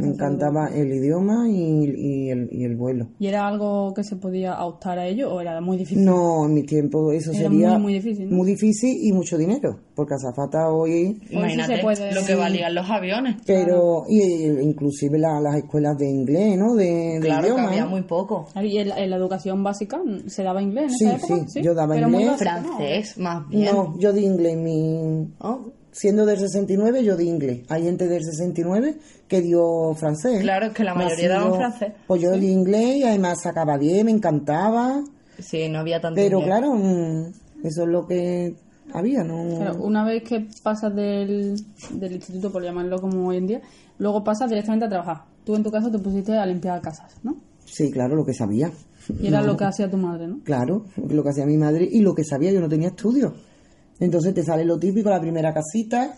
Me 0.00 0.06
encantaba 0.08 0.68
el 0.68 0.92
idioma 0.92 1.48
y, 1.50 1.84
y 1.96 2.30
el, 2.30 2.48
y 2.50 2.64
el 2.64 2.76
vuelo. 2.76 3.08
¿Y 3.18 3.26
era 3.26 3.46
algo 3.46 3.92
que 3.94 4.02
se 4.04 4.16
podía 4.16 4.64
optar 4.64 4.98
a 4.98 5.06
ello 5.06 5.32
o 5.34 5.40
era 5.40 5.60
muy 5.60 5.76
difícil? 5.76 6.04
No, 6.04 6.46
en 6.46 6.54
mi 6.54 6.62
tiempo 6.62 7.12
eso 7.12 7.30
Era 7.32 7.42
sería 7.42 7.72
muy, 7.74 7.80
muy 7.82 7.92
difícil, 7.94 8.30
¿no? 8.30 8.36
muy 8.36 8.46
difícil 8.46 8.96
y 9.02 9.12
mucho 9.12 9.36
dinero, 9.36 9.80
porque 9.94 10.14
azafata 10.14 10.70
hoy 10.70 11.20
sí 11.28 11.34
Imagínate 11.36 11.76
se 11.76 11.82
puede. 11.82 12.14
lo 12.14 12.24
que 12.24 12.34
valían 12.34 12.74
los 12.74 12.88
aviones. 12.88 13.36
pero 13.46 14.04
y, 14.08 14.20
e- 14.20 14.62
inclusive 14.62 15.18
la- 15.18 15.40
las 15.40 15.56
escuelas 15.56 15.96
de 15.98 16.08
inglés, 16.10 16.56
¿no? 16.58 16.74
De, 16.74 16.84
de 16.84 17.20
Claro 17.20 17.42
que 17.42 17.48
idioma, 17.48 17.68
había 17.68 17.84
¿no? 17.84 17.90
muy 17.90 18.02
poco. 18.02 18.46
¿Y 18.62 18.78
en 18.78 18.88
la, 18.88 18.98
en 18.98 19.10
la 19.10 19.16
educación 19.16 19.62
básica 19.62 20.00
se 20.26 20.42
daba 20.42 20.62
inglés 20.62 20.84
en 20.92 20.98
Sí, 20.98 21.04
esa 21.06 21.16
época? 21.16 21.44
sí, 21.48 21.62
yo 21.62 21.74
daba 21.74 21.94
Pero 21.94 22.08
inglés. 22.08 22.38
Francés, 22.38 23.18
más 23.18 23.46
bien. 23.48 23.74
No, 23.74 23.98
yo 23.98 24.12
di 24.12 24.24
inglés. 24.24 24.56
Mi, 24.56 25.28
Oh, 25.40 25.72
siendo 25.92 26.26
del 26.26 26.38
69, 26.38 27.04
yo 27.04 27.16
di 27.16 27.28
inglés. 27.28 27.60
Hay 27.68 27.84
gente 27.84 28.08
del 28.08 28.24
69 28.24 28.96
que 29.28 29.40
dio 29.42 29.94
francés. 29.94 30.40
Claro, 30.40 30.66
es 30.66 30.72
que 30.72 30.84
la 30.84 30.94
mayoría 30.94 31.28
daban 31.28 31.54
francés. 31.54 31.92
Pues 32.06 32.20
yo 32.22 32.32
di 32.32 32.48
inglés 32.50 32.96
y 32.96 33.04
además 33.04 33.42
sacaba 33.42 33.76
bien, 33.78 34.06
me 34.06 34.12
encantaba. 34.12 35.04
Sí, 35.38 35.68
no 35.68 35.78
había 35.80 36.00
tanto 36.00 36.16
Pero 36.16 36.38
inglés. 36.40 36.58
claro, 36.58 36.74
mm, 36.74 37.66
eso 37.66 37.82
es 37.82 37.88
lo 37.88 38.06
que 38.06 38.54
había, 38.92 39.22
¿no? 39.24 39.56
Claro, 39.56 39.82
una 39.82 40.04
vez 40.04 40.22
que 40.24 40.46
pasas 40.62 40.94
del, 40.94 41.56
del 41.92 42.12
instituto, 42.12 42.50
por 42.50 42.62
llamarlo 42.62 43.00
como 43.00 43.28
hoy 43.28 43.36
en 43.38 43.46
día, 43.46 43.60
luego 43.98 44.24
pasas 44.24 44.48
directamente 44.48 44.86
a 44.86 44.88
trabajar. 44.88 45.24
Tú 45.44 45.56
en 45.56 45.62
tu 45.62 45.70
caso 45.70 45.90
te 45.90 45.98
pusiste 45.98 46.36
a 46.36 46.46
limpiar 46.46 46.80
casas, 46.80 47.14
¿no? 47.22 47.36
Sí, 47.64 47.90
claro, 47.90 48.16
lo 48.16 48.24
que 48.24 48.34
sabía. 48.34 48.70
Y 49.20 49.28
era 49.28 49.40
lo 49.42 49.56
que 49.58 49.64
hacía 49.64 49.90
tu 49.90 49.96
madre, 49.96 50.26
¿no? 50.26 50.40
Claro, 50.44 50.84
lo 51.08 51.22
que 51.22 51.30
hacía 51.30 51.46
mi 51.46 51.56
madre 51.56 51.88
y 51.90 52.00
lo 52.00 52.14
que 52.14 52.24
sabía, 52.24 52.52
yo 52.52 52.60
no 52.60 52.68
tenía 52.68 52.88
estudios. 52.88 53.32
Entonces 54.04 54.34
te 54.34 54.42
sale 54.42 54.64
lo 54.64 54.78
típico, 54.78 55.10
la 55.10 55.20
primera 55.20 55.54
casita, 55.54 56.16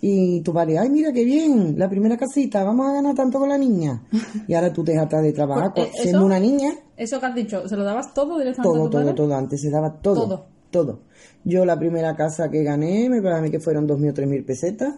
y 0.00 0.40
tu 0.42 0.52
padre, 0.52 0.78
ay, 0.78 0.90
mira 0.90 1.12
qué 1.12 1.24
bien, 1.24 1.74
la 1.76 1.88
primera 1.88 2.16
casita, 2.16 2.62
vamos 2.62 2.86
a 2.88 2.92
ganar 2.92 3.14
tanto 3.16 3.38
con 3.40 3.48
la 3.48 3.58
niña. 3.58 4.02
Y 4.46 4.54
ahora 4.54 4.72
tú 4.72 4.84
te 4.84 4.92
dejas 4.92 5.10
de 5.22 5.32
trabajar 5.32 5.72
Pues, 5.74 5.86
con- 5.88 5.94
eh, 5.96 6.02
siendo 6.02 6.18
eso- 6.18 6.26
una 6.26 6.38
niña, 6.38 6.70
Eso 6.96 7.18
que 7.18 7.26
has 7.26 7.34
dicho, 7.34 7.68
¿se 7.68 7.76
lo 7.76 7.82
dabas 7.84 8.14
todo 8.14 8.38
directamente 8.38 8.60
a 8.60 8.62
todo, 8.62 8.84
tu 8.84 8.90
todo, 8.90 9.00
padre? 9.02 9.14
todo, 9.14 9.34
antes 9.34 9.60
se 9.60 9.70
daba 9.70 9.92
todo. 10.00 10.14
Todo. 10.28 10.46
Todo. 10.70 11.00
Yo 11.44 11.64
la 11.64 11.78
primera 11.78 12.14
casa 12.16 12.48
que 12.50 12.62
gané, 12.62 13.08
me 13.08 13.20
parece 13.22 13.50
que 13.50 13.60
fueron 13.60 13.86
dos 13.86 13.98
mil 13.98 14.10
o 14.10 14.14
tres 14.14 14.28
mil 14.28 14.44
pesetas, 14.44 14.94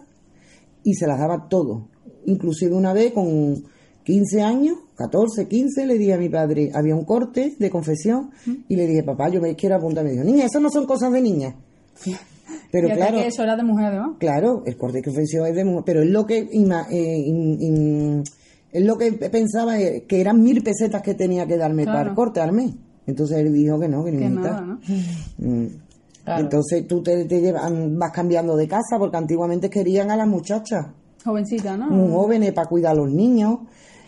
y 0.83 0.93
se 0.93 1.07
las 1.07 1.17
daba 1.19 1.47
todo. 1.49 1.87
Inclusive 2.25 2.75
una 2.75 2.93
vez 2.93 3.11
con 3.13 3.63
15 4.03 4.41
años, 4.41 4.77
14, 4.95 5.47
15, 5.47 5.85
le 5.85 5.97
dije 5.97 6.13
a 6.13 6.17
mi 6.17 6.29
padre, 6.29 6.71
había 6.73 6.95
un 6.95 7.05
corte 7.05 7.55
de 7.57 7.69
confesión, 7.69 8.31
y 8.67 8.75
le 8.75 8.85
dije, 8.87 9.03
papá, 9.03 9.29
yo 9.29 9.41
me 9.41 9.55
quiero 9.55 9.75
apuntar. 9.75 10.03
Me 10.03 10.11
dijo, 10.11 10.23
niña, 10.23 10.45
eso 10.45 10.59
no 10.59 10.69
son 10.69 10.85
cosas 10.85 11.11
de 11.11 11.21
niña. 11.21 11.55
Pero 12.71 12.87
claro, 12.89 13.17
que 13.17 13.27
eso 13.27 13.41
era 13.43 13.55
de 13.55 13.63
mujer 13.63 13.85
además. 13.87 14.11
claro, 14.19 14.63
el 14.65 14.77
corte 14.77 15.01
que 15.01 15.09
ofensivo 15.09 15.45
es 15.45 15.55
de 15.55 15.65
mujer, 15.65 15.83
pero 15.85 16.03
es 16.03 16.09
lo 16.09 16.25
que 16.25 16.49
ima- 16.51 16.85
eh, 16.91 17.17
in- 17.17 17.57
in- 17.61 18.23
es 18.71 18.83
lo 18.85 18.95
que 18.97 19.11
pensaba 19.13 19.79
eh, 19.79 20.05
que 20.07 20.21
eran 20.21 20.41
mil 20.43 20.61
pesetas 20.61 21.01
que 21.01 21.15
tenía 21.15 21.47
que 21.47 21.57
darme 21.57 21.83
Claro. 21.83 21.97
para 21.99 22.13
cortarme. 22.15 22.73
Entonces 23.07 23.37
él 23.39 23.51
dijo 23.53 23.79
que 23.79 23.87
no, 23.87 24.03
que 24.03 24.11
nada, 24.11 24.61
¿no? 24.61 24.79
Mm. 25.39 25.65
Claro. 26.23 26.43
Entonces 26.43 26.87
tú 26.87 27.01
te, 27.01 27.25
te 27.25 27.41
llevan, 27.41 27.97
vas 27.97 28.11
cambiando 28.11 28.55
de 28.55 28.67
casa 28.67 28.99
porque 28.99 29.17
antiguamente 29.17 29.67
querían 29.69 30.11
a 30.11 30.15
las 30.15 30.27
muchachas 30.27 30.85
Jovencita, 31.25 31.75
¿no? 31.75 31.87
muy 31.89 32.11
jóvenes 32.11 32.53
para 32.53 32.67
cuidar 32.69 32.91
a 32.91 32.95
los 32.95 33.11
niños, 33.11 33.59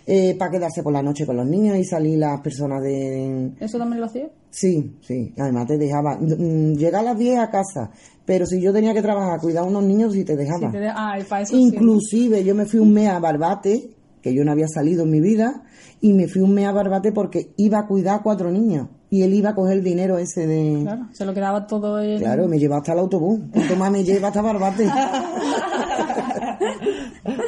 eh, 0.05 0.35
para 0.37 0.51
quedarse 0.51 0.83
por 0.83 0.93
la 0.93 1.01
noche 1.01 1.25
con 1.25 1.35
los 1.37 1.47
niños 1.47 1.77
y 1.77 1.83
salir 1.83 2.19
las 2.19 2.39
personas 2.41 2.83
de... 2.83 3.51
¿Eso 3.59 3.79
también 3.79 4.01
lo 4.01 4.05
hacía? 4.05 4.29
Sí, 4.51 4.97
sí, 5.01 5.33
además 5.39 5.65
te 5.67 5.77
dejaba 5.77 6.17
mm, 6.17 6.73
llegar 6.75 7.01
a 7.01 7.03
las 7.13 7.17
10 7.17 7.39
a 7.39 7.49
casa, 7.49 7.89
pero 8.25 8.45
si 8.45 8.61
yo 8.61 8.71
tenía 8.73 8.93
que 8.93 9.01
trabajar, 9.01 9.39
cuidar 9.39 9.63
a 9.63 9.67
unos 9.67 9.83
niños, 9.85 10.13
sí 10.13 10.23
te 10.25 10.35
dejaba. 10.35 10.67
Sí, 10.67 10.71
te 10.73 10.79
de- 10.79 10.89
Ah, 10.93 11.17
y 11.19 11.23
para 11.23 11.41
eso 11.43 11.55
sí. 11.55 11.63
Inclusive 11.63 12.43
yo 12.43 12.53
me 12.53 12.65
fui 12.65 12.79
un 12.81 12.91
mes 12.93 13.07
a 13.09 13.19
Barbate, 13.19 13.91
que 14.21 14.33
yo 14.35 14.43
no 14.43 14.51
había 14.51 14.67
salido 14.67 15.03
en 15.03 15.09
mi 15.11 15.21
vida, 15.21 15.63
y 16.01 16.13
me 16.13 16.27
fui 16.27 16.41
un 16.41 16.53
mes 16.53 16.67
a 16.67 16.71
Barbate 16.73 17.11
porque 17.13 17.53
iba 17.57 17.79
a 17.79 17.87
cuidar 17.87 18.19
a 18.19 18.23
cuatro 18.23 18.51
niños 18.51 18.89
y 19.09 19.23
él 19.23 19.33
iba 19.33 19.49
a 19.51 19.55
coger 19.55 19.77
el 19.77 19.83
dinero 19.83 20.17
ese 20.17 20.47
de... 20.47 20.79
Claro, 20.83 21.07
se 21.11 21.25
lo 21.25 21.33
quedaba 21.33 21.65
todo 21.67 21.99
el... 21.99 22.19
Claro, 22.19 22.47
me 22.47 22.57
lleva 22.59 22.77
hasta 22.77 22.93
el 22.93 22.99
autobús. 22.99 23.41
¿Cuánto 23.51 23.75
más 23.75 23.91
me 23.91 24.03
lleva 24.05 24.29
hasta 24.29 24.41
Barbate? 24.41 24.87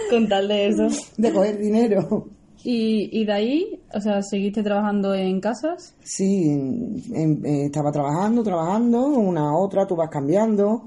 Con 0.10 0.28
tal 0.28 0.48
de 0.48 0.68
eso. 0.68 0.88
de 1.18 1.32
coger 1.34 1.58
dinero. 1.60 2.28
Y, 2.64 3.10
y 3.12 3.26
de 3.26 3.34
ahí, 3.34 3.80
o 3.94 4.00
sea, 4.00 4.22
seguiste 4.22 4.64
trabajando 4.64 5.14
en 5.14 5.42
casas. 5.42 5.96
Sí, 6.04 6.48
em- 7.14 7.46
eh, 7.46 7.66
estaba 7.66 7.92
trabajando, 7.92 8.42
trabajando, 8.44 9.06
una 9.08 9.58
otra, 9.58 9.86
tú 9.86 9.96
vas 9.96 10.10
cambiando. 10.10 10.86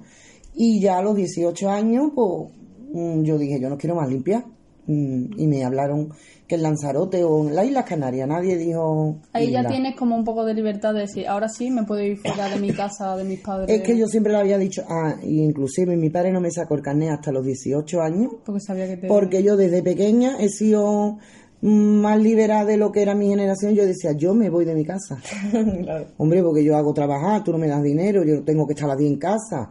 Y 0.55 0.81
ya 0.81 0.99
a 0.99 1.03
los 1.03 1.15
18 1.17 1.69
años, 1.69 2.13
pues 2.15 2.51
mm, 2.95 3.23
yo 3.25 3.37
dije, 3.37 3.61
yo 3.61 3.69
no 3.69 3.77
quiero 3.77 3.95
más 3.97 4.09
limpiar. 4.09 4.45
Mm, 4.87 5.39
Y 5.39 5.47
me 5.49 5.65
hablaron 5.65 6.11
que 6.47 6.55
en 6.55 6.63
Lanzarote 6.63 7.25
o 7.25 7.47
en 7.49 7.57
las 7.57 7.67
Islas 7.67 7.85
Canarias, 7.85 8.29
nadie 8.29 8.57
dijo. 8.57 9.17
Ahí 9.33 9.51
ya 9.51 9.59
isla. 9.59 9.71
tienes 9.71 9.97
como 9.97 10.15
un 10.17 10.23
poco 10.25 10.45
de 10.45 10.55
libertad 10.55 10.95
de 10.95 11.01
decir, 11.01 11.27
ahora 11.27 11.49
sí 11.49 11.71
me 11.71 11.83
puedo 11.83 12.03
ir 12.05 12.17
fuera 12.19 12.49
de 12.49 12.61
mi 12.61 12.71
casa, 12.71 13.17
de 13.17 13.25
mis 13.25 13.41
padres. 13.41 13.69
Es 13.69 13.83
que 13.83 13.99
yo 13.99 14.07
siempre 14.07 14.33
le 14.33 14.39
había 14.39 14.57
dicho, 14.57 14.83
ah, 14.89 15.17
y 15.23 15.43
inclusive 15.43 15.97
mi 15.97 16.09
padre 16.09 16.33
no 16.33 16.41
me 16.41 16.51
sacó 16.53 16.77
el 16.77 16.83
carnet 16.83 17.11
hasta 17.11 17.33
los 17.33 17.45
18 17.45 18.01
años, 18.01 18.31
Porque 18.45 18.61
sabía 18.61 18.87
que 18.87 18.97
te... 18.97 19.09
porque 19.09 19.43
yo 19.43 19.57
desde 19.57 19.83
pequeña 19.83 20.37
he 20.39 20.49
sido 20.49 21.19
más 21.63 22.21
liberada 22.21 22.65
de 22.65 22.77
lo 22.77 22.93
que 22.93 23.03
era 23.03 23.15
mi 23.15 23.29
generación. 23.29 23.75
Yo 23.75 23.87
decía, 23.87 24.13
yo 24.13 24.35
me 24.35 24.51
voy 24.51 24.65
de 24.65 24.75
mi 24.75 24.85
casa. 24.85 25.19
Claro. 25.83 26.07
Hombre, 26.17 26.43
porque 26.43 26.65
yo 26.65 26.77
hago 26.77 26.93
trabajar, 26.93 27.45
tú 27.45 27.53
no 27.53 27.59
me 27.59 27.69
das 27.69 27.83
dinero, 27.83 28.25
yo 28.25 28.43
tengo 28.43 28.67
que 28.67 28.73
estar 28.73 28.87
a 28.87 28.93
las 28.93 28.99
10 28.99 29.13
en 29.13 29.19
casa. 29.19 29.71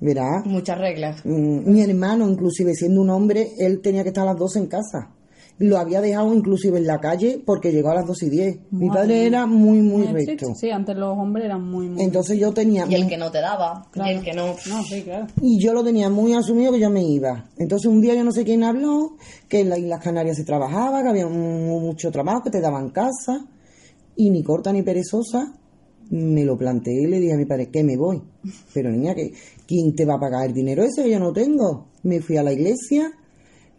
Verás, 0.00 0.44
Muchas 0.44 0.78
reglas. 0.78 1.24
Mm, 1.24 1.70
mi 1.70 1.80
hermano, 1.80 2.28
inclusive 2.28 2.74
siendo 2.74 3.00
un 3.00 3.10
hombre, 3.10 3.52
él 3.58 3.80
tenía 3.80 4.02
que 4.02 4.10
estar 4.10 4.24
a 4.24 4.32
las 4.32 4.38
12 4.38 4.58
en 4.58 4.66
casa. 4.66 5.10
Lo 5.58 5.78
había 5.78 6.02
dejado 6.02 6.34
inclusive 6.34 6.76
en 6.76 6.86
la 6.86 7.00
calle 7.00 7.42
porque 7.44 7.72
llegó 7.72 7.88
a 7.90 7.94
las 7.94 8.06
2 8.06 8.22
y 8.24 8.28
10. 8.28 8.58
Mi 8.72 8.88
padre 8.90 9.26
era 9.26 9.46
muy, 9.46 9.80
muy 9.80 10.06
Sí, 10.06 10.12
recto. 10.12 10.54
Sí, 10.54 10.70
antes 10.70 10.94
los 10.96 11.16
hombres 11.16 11.46
eran 11.46 11.64
muy, 11.66 11.88
muy... 11.88 12.02
Entonces 12.02 12.38
yo 12.38 12.52
tenía... 12.52 12.84
Y 12.88 12.94
el 12.94 13.08
que 13.08 13.16
no 13.16 13.30
te 13.30 13.40
daba. 13.40 13.86
Claro. 13.90 14.10
Y 14.10 14.14
el 14.16 14.22
que 14.22 14.34
no. 14.34 14.48
No, 14.68 14.82
sí, 14.84 15.00
claro. 15.02 15.26
Y 15.40 15.58
yo 15.58 15.72
lo 15.72 15.82
tenía 15.82 16.10
muy 16.10 16.34
asumido 16.34 16.72
que 16.72 16.80
yo 16.80 16.90
me 16.90 17.02
iba. 17.02 17.48
Entonces 17.56 17.86
un 17.86 18.02
día 18.02 18.14
yo 18.14 18.22
no 18.22 18.32
sé 18.32 18.44
quién 18.44 18.64
habló, 18.64 19.16
que 19.48 19.60
en 19.60 19.70
las 19.70 19.78
Islas 19.78 20.02
Canarias 20.02 20.36
se 20.36 20.44
trabajaba, 20.44 21.02
que 21.02 21.08
había 21.08 21.26
mu- 21.26 21.80
mucho 21.80 22.10
trabajo, 22.10 22.42
que 22.42 22.50
te 22.50 22.60
daban 22.60 22.90
casa. 22.90 23.46
Y 24.14 24.28
ni 24.28 24.42
corta 24.42 24.72
ni 24.74 24.82
perezosa, 24.82 25.54
me 26.10 26.44
lo 26.44 26.58
planteé 26.58 27.02
y 27.02 27.06
le 27.06 27.18
dije 27.18 27.32
a 27.32 27.36
mi 27.38 27.46
padre 27.46 27.70
que 27.70 27.82
me 27.82 27.96
voy. 27.96 28.22
Pero 28.74 28.90
niña, 28.90 29.14
que 29.14 29.32
¿quién 29.66 29.94
te 29.96 30.04
va 30.04 30.16
a 30.16 30.20
pagar 30.20 30.46
el 30.48 30.52
dinero 30.52 30.82
ese? 30.84 31.08
Yo 31.10 31.18
no 31.18 31.32
tengo. 31.32 31.86
Me 32.02 32.20
fui 32.20 32.36
a 32.36 32.42
la 32.42 32.52
iglesia, 32.52 33.10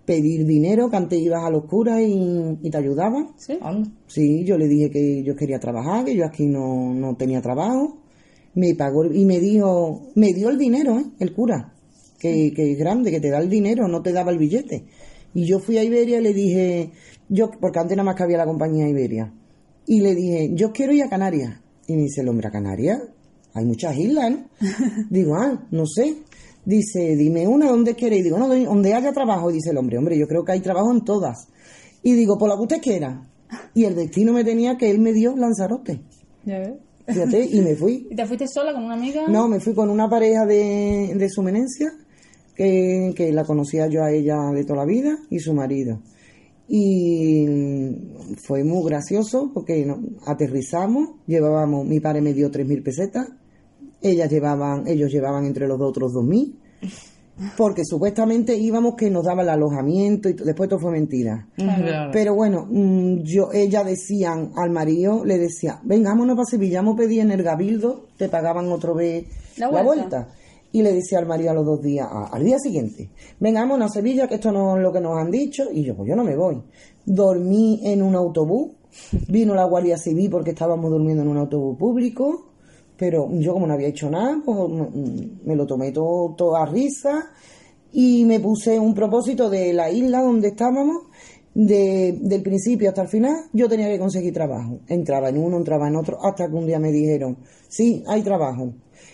pedir 0.08 0.46
dinero, 0.46 0.90
que 0.90 0.96
antes 0.96 1.20
ibas 1.20 1.44
a 1.44 1.50
los 1.50 1.66
curas 1.66 2.00
y, 2.00 2.58
y 2.64 2.70
te 2.72 2.78
ayudaban. 2.78 3.34
Sí. 3.36 3.60
Sí, 4.08 4.46
yo 4.46 4.58
le 4.58 4.70
dije 4.70 4.90
que 4.90 5.22
yo 5.22 5.36
quería 5.36 5.60
trabajar, 5.60 6.06
que 6.06 6.16
yo 6.16 6.26
aquí 6.26 6.46
no, 6.46 6.94
no 6.94 7.18
tenía 7.18 7.42
trabajo. 7.42 7.98
Me 8.56 8.74
pagó 8.74 9.04
y 9.06 9.26
me 9.26 9.40
dijo, 9.42 10.08
me 10.16 10.34
dio 10.34 10.50
el 10.50 10.58
dinero, 10.58 10.98
¿eh? 10.98 11.06
el 11.20 11.34
cura, 11.34 11.74
que, 12.18 12.54
que 12.56 12.72
es 12.72 12.78
grande, 12.80 13.12
que 13.12 13.20
te 13.20 13.30
da 13.30 13.40
el 13.40 13.50
dinero, 13.50 13.90
no 13.90 14.02
te 14.02 14.14
daba 14.14 14.32
el 14.32 14.38
billete. 14.38 14.86
Y 15.34 15.46
yo 15.46 15.60
fui 15.60 15.78
a 15.78 15.84
Iberia 15.84 16.20
y 16.20 16.24
le 16.24 16.34
dije, 16.34 16.92
yo, 17.28 17.52
porque 17.60 17.80
antes 17.80 17.98
nada 17.98 18.06
más 18.06 18.16
que 18.16 18.24
había 18.24 18.38
la 18.38 18.46
compañía 18.46 18.88
Iberia. 18.88 19.32
Y 19.86 20.00
le 20.00 20.16
dije, 20.16 20.52
yo 20.54 20.72
quiero 20.72 20.94
ir 20.94 21.04
a 21.04 21.10
Canarias. 21.10 21.60
Y 21.86 21.96
me 21.96 22.04
dice 22.04 22.22
el 22.22 22.30
hombre, 22.30 22.48
¿a 22.48 22.52
Canarias? 22.52 23.02
Hay 23.54 23.66
muchas 23.66 23.96
islas, 23.98 24.32
¿no? 24.32 24.46
Digo, 25.10 25.36
ah, 25.36 25.68
no 25.70 25.86
sé. 25.86 26.16
Dice, 26.68 27.16
dime 27.16 27.48
una, 27.48 27.70
¿dónde 27.70 27.96
quieres? 27.96 28.20
Y 28.20 28.24
digo, 28.24 28.38
no, 28.38 28.50
donde 28.50 28.94
haya 28.94 29.14
trabajo. 29.14 29.50
Y 29.50 29.54
dice 29.54 29.70
el 29.70 29.78
hombre, 29.78 29.98
hombre, 29.98 30.18
yo 30.18 30.28
creo 30.28 30.44
que 30.44 30.52
hay 30.52 30.60
trabajo 30.60 30.92
en 30.92 31.06
todas. 31.06 31.48
Y 32.04 32.12
digo, 32.14 32.38
por 32.38 32.50
la 32.50 32.56
que 32.56 32.62
usted 32.64 32.82
quiera. 32.82 33.26
Y 33.74 33.86
el 33.86 33.96
destino 33.96 34.34
me 34.34 34.44
tenía 34.44 34.76
que 34.78 34.90
él 34.92 35.00
me 35.00 35.14
dio 35.14 35.34
Lanzarote. 35.38 36.02
Ya 36.44 36.60
ves. 36.60 36.74
Fíjate, 37.08 37.46
y 37.50 37.62
me 37.62 37.74
fui. 37.76 38.06
¿Y 38.12 38.16
te 38.16 38.26
fuiste 38.26 38.48
sola 38.50 38.74
con 38.74 38.84
una 38.84 38.96
amiga? 38.96 39.30
No, 39.30 39.48
me 39.48 39.62
fui 39.62 39.74
con 39.74 39.90
una 39.90 40.10
pareja 40.10 40.46
de, 40.46 41.14
de 41.16 41.30
su 41.30 41.42
menencia, 41.42 41.90
que, 42.54 43.14
que 43.16 43.32
la 43.32 43.46
conocía 43.46 43.88
yo 43.88 44.04
a 44.04 44.12
ella 44.12 44.36
de 44.54 44.66
toda 44.66 44.80
la 44.80 44.86
vida, 44.86 45.18
y 45.30 45.40
su 45.40 45.54
marido. 45.54 46.02
Y 46.68 47.46
fue 48.44 48.64
muy 48.66 48.84
gracioso 48.90 49.52
porque 49.54 49.86
no- 49.86 50.02
aterrizamos, 50.26 51.12
llevábamos, 51.28 51.86
mi 51.88 52.02
padre 52.02 52.22
me 52.22 52.34
dio 52.34 52.52
3.000 52.52 52.84
pesetas, 52.84 53.28
ellas 54.02 54.30
llevaban, 54.30 54.88
ellos 54.88 55.12
llevaban 55.12 55.46
entre 55.46 55.68
los 55.68 55.78
dos 55.80 55.90
otros 55.90 56.14
2.000, 56.14 56.54
porque 57.56 57.84
supuestamente 57.86 58.56
íbamos 58.58 58.96
que 58.96 59.10
nos 59.12 59.26
daba 59.26 59.44
el 59.44 59.50
alojamiento 59.50 60.28
y 60.30 60.34
después 60.34 60.70
todo 60.70 60.80
fue 60.80 60.92
mentira. 60.92 61.48
Pero 62.12 62.34
bueno, 62.36 62.68
mm, 62.70 63.22
yo, 63.24 63.50
ella 63.54 63.84
decían 63.84 64.52
al 64.56 64.72
marido, 64.72 65.24
le 65.24 65.38
decía, 65.38 65.80
venga, 65.84 66.10
vámonos 66.10 66.36
para 66.36 66.46
Sevilla, 66.48 66.82
a 66.82 66.96
pedir 66.96 67.22
en 67.22 67.32
el 67.32 67.44
Gabildo, 67.44 68.08
te 68.18 68.28
pagaban 68.30 68.72
otra 68.72 68.94
vez 68.94 69.26
La 69.58 69.68
la 69.72 69.84
vuelta. 69.84 69.94
vuelta. 70.02 70.28
Y 70.72 70.82
le 70.82 70.94
decía 70.94 71.20
al 71.20 71.26
marido 71.28 71.52
a 71.52 71.54
los 71.54 71.66
dos 71.66 71.82
días, 71.82 72.08
a- 72.12 72.26
al 72.28 72.44
día 72.44 72.58
siguiente, 72.60 73.10
venga, 73.40 73.62
vámonos 73.62 73.92
a 73.92 73.94
Sevilla, 73.94 74.28
que 74.28 74.36
esto 74.36 74.52
no 74.52 74.76
es 74.78 74.84
lo 74.84 74.92
que 74.92 75.00
nos 75.00 75.18
han 75.18 75.32
dicho. 75.32 75.64
Y 75.72 75.84
yo, 75.84 75.96
pues 75.96 76.10
yo 76.10 76.16
no 76.16 76.24
me 76.24 76.36
voy. 76.36 76.62
Dormí 77.06 77.80
en 77.84 78.02
un 78.04 78.16
autobús, 78.16 78.72
vino 79.30 79.54
la 79.56 79.64
Guardia 79.64 79.98
Civil 79.98 80.30
porque 80.30 80.52
estábamos 80.52 80.92
durmiendo 80.92 81.22
en 81.24 81.30
un 81.30 81.38
autobús 81.38 81.78
público, 81.78 82.48
pero 82.98 83.30
yo 83.32 83.54
como 83.54 83.68
no 83.68 83.74
había 83.74 83.88
hecho 83.88 84.10
nada, 84.10 84.42
pues 84.44 84.58
me 85.46 85.56
lo 85.56 85.66
tomé 85.66 85.92
todo, 85.92 86.34
todo 86.36 86.56
a 86.56 86.66
risa 86.66 87.32
y 87.92 88.26
me 88.26 88.40
puse 88.40 88.80
un 88.80 88.94
propósito 88.94 89.50
de 89.50 89.74
la 89.74 89.90
isla 89.90 90.22
donde 90.22 90.50
estábamos, 90.50 91.04
de, 91.54 92.18
del 92.22 92.44
principio 92.44 92.90
hasta 92.90 93.02
el 93.02 93.08
final, 93.08 93.36
yo 93.54 93.68
tenía 93.68 93.88
que 93.88 93.98
conseguir 93.98 94.34
trabajo. 94.34 94.80
Entraba 94.88 95.30
en 95.30 95.38
uno, 95.38 95.58
entraba 95.58 95.88
en 95.88 95.96
otro, 95.96 96.18
hasta 96.24 96.48
que 96.48 96.56
un 96.56 96.68
día 96.68 96.80
me 96.80 96.92
dijeron, 96.92 97.38
sí, 97.68 98.04
hay 98.08 98.22
trabajo. 98.22 98.74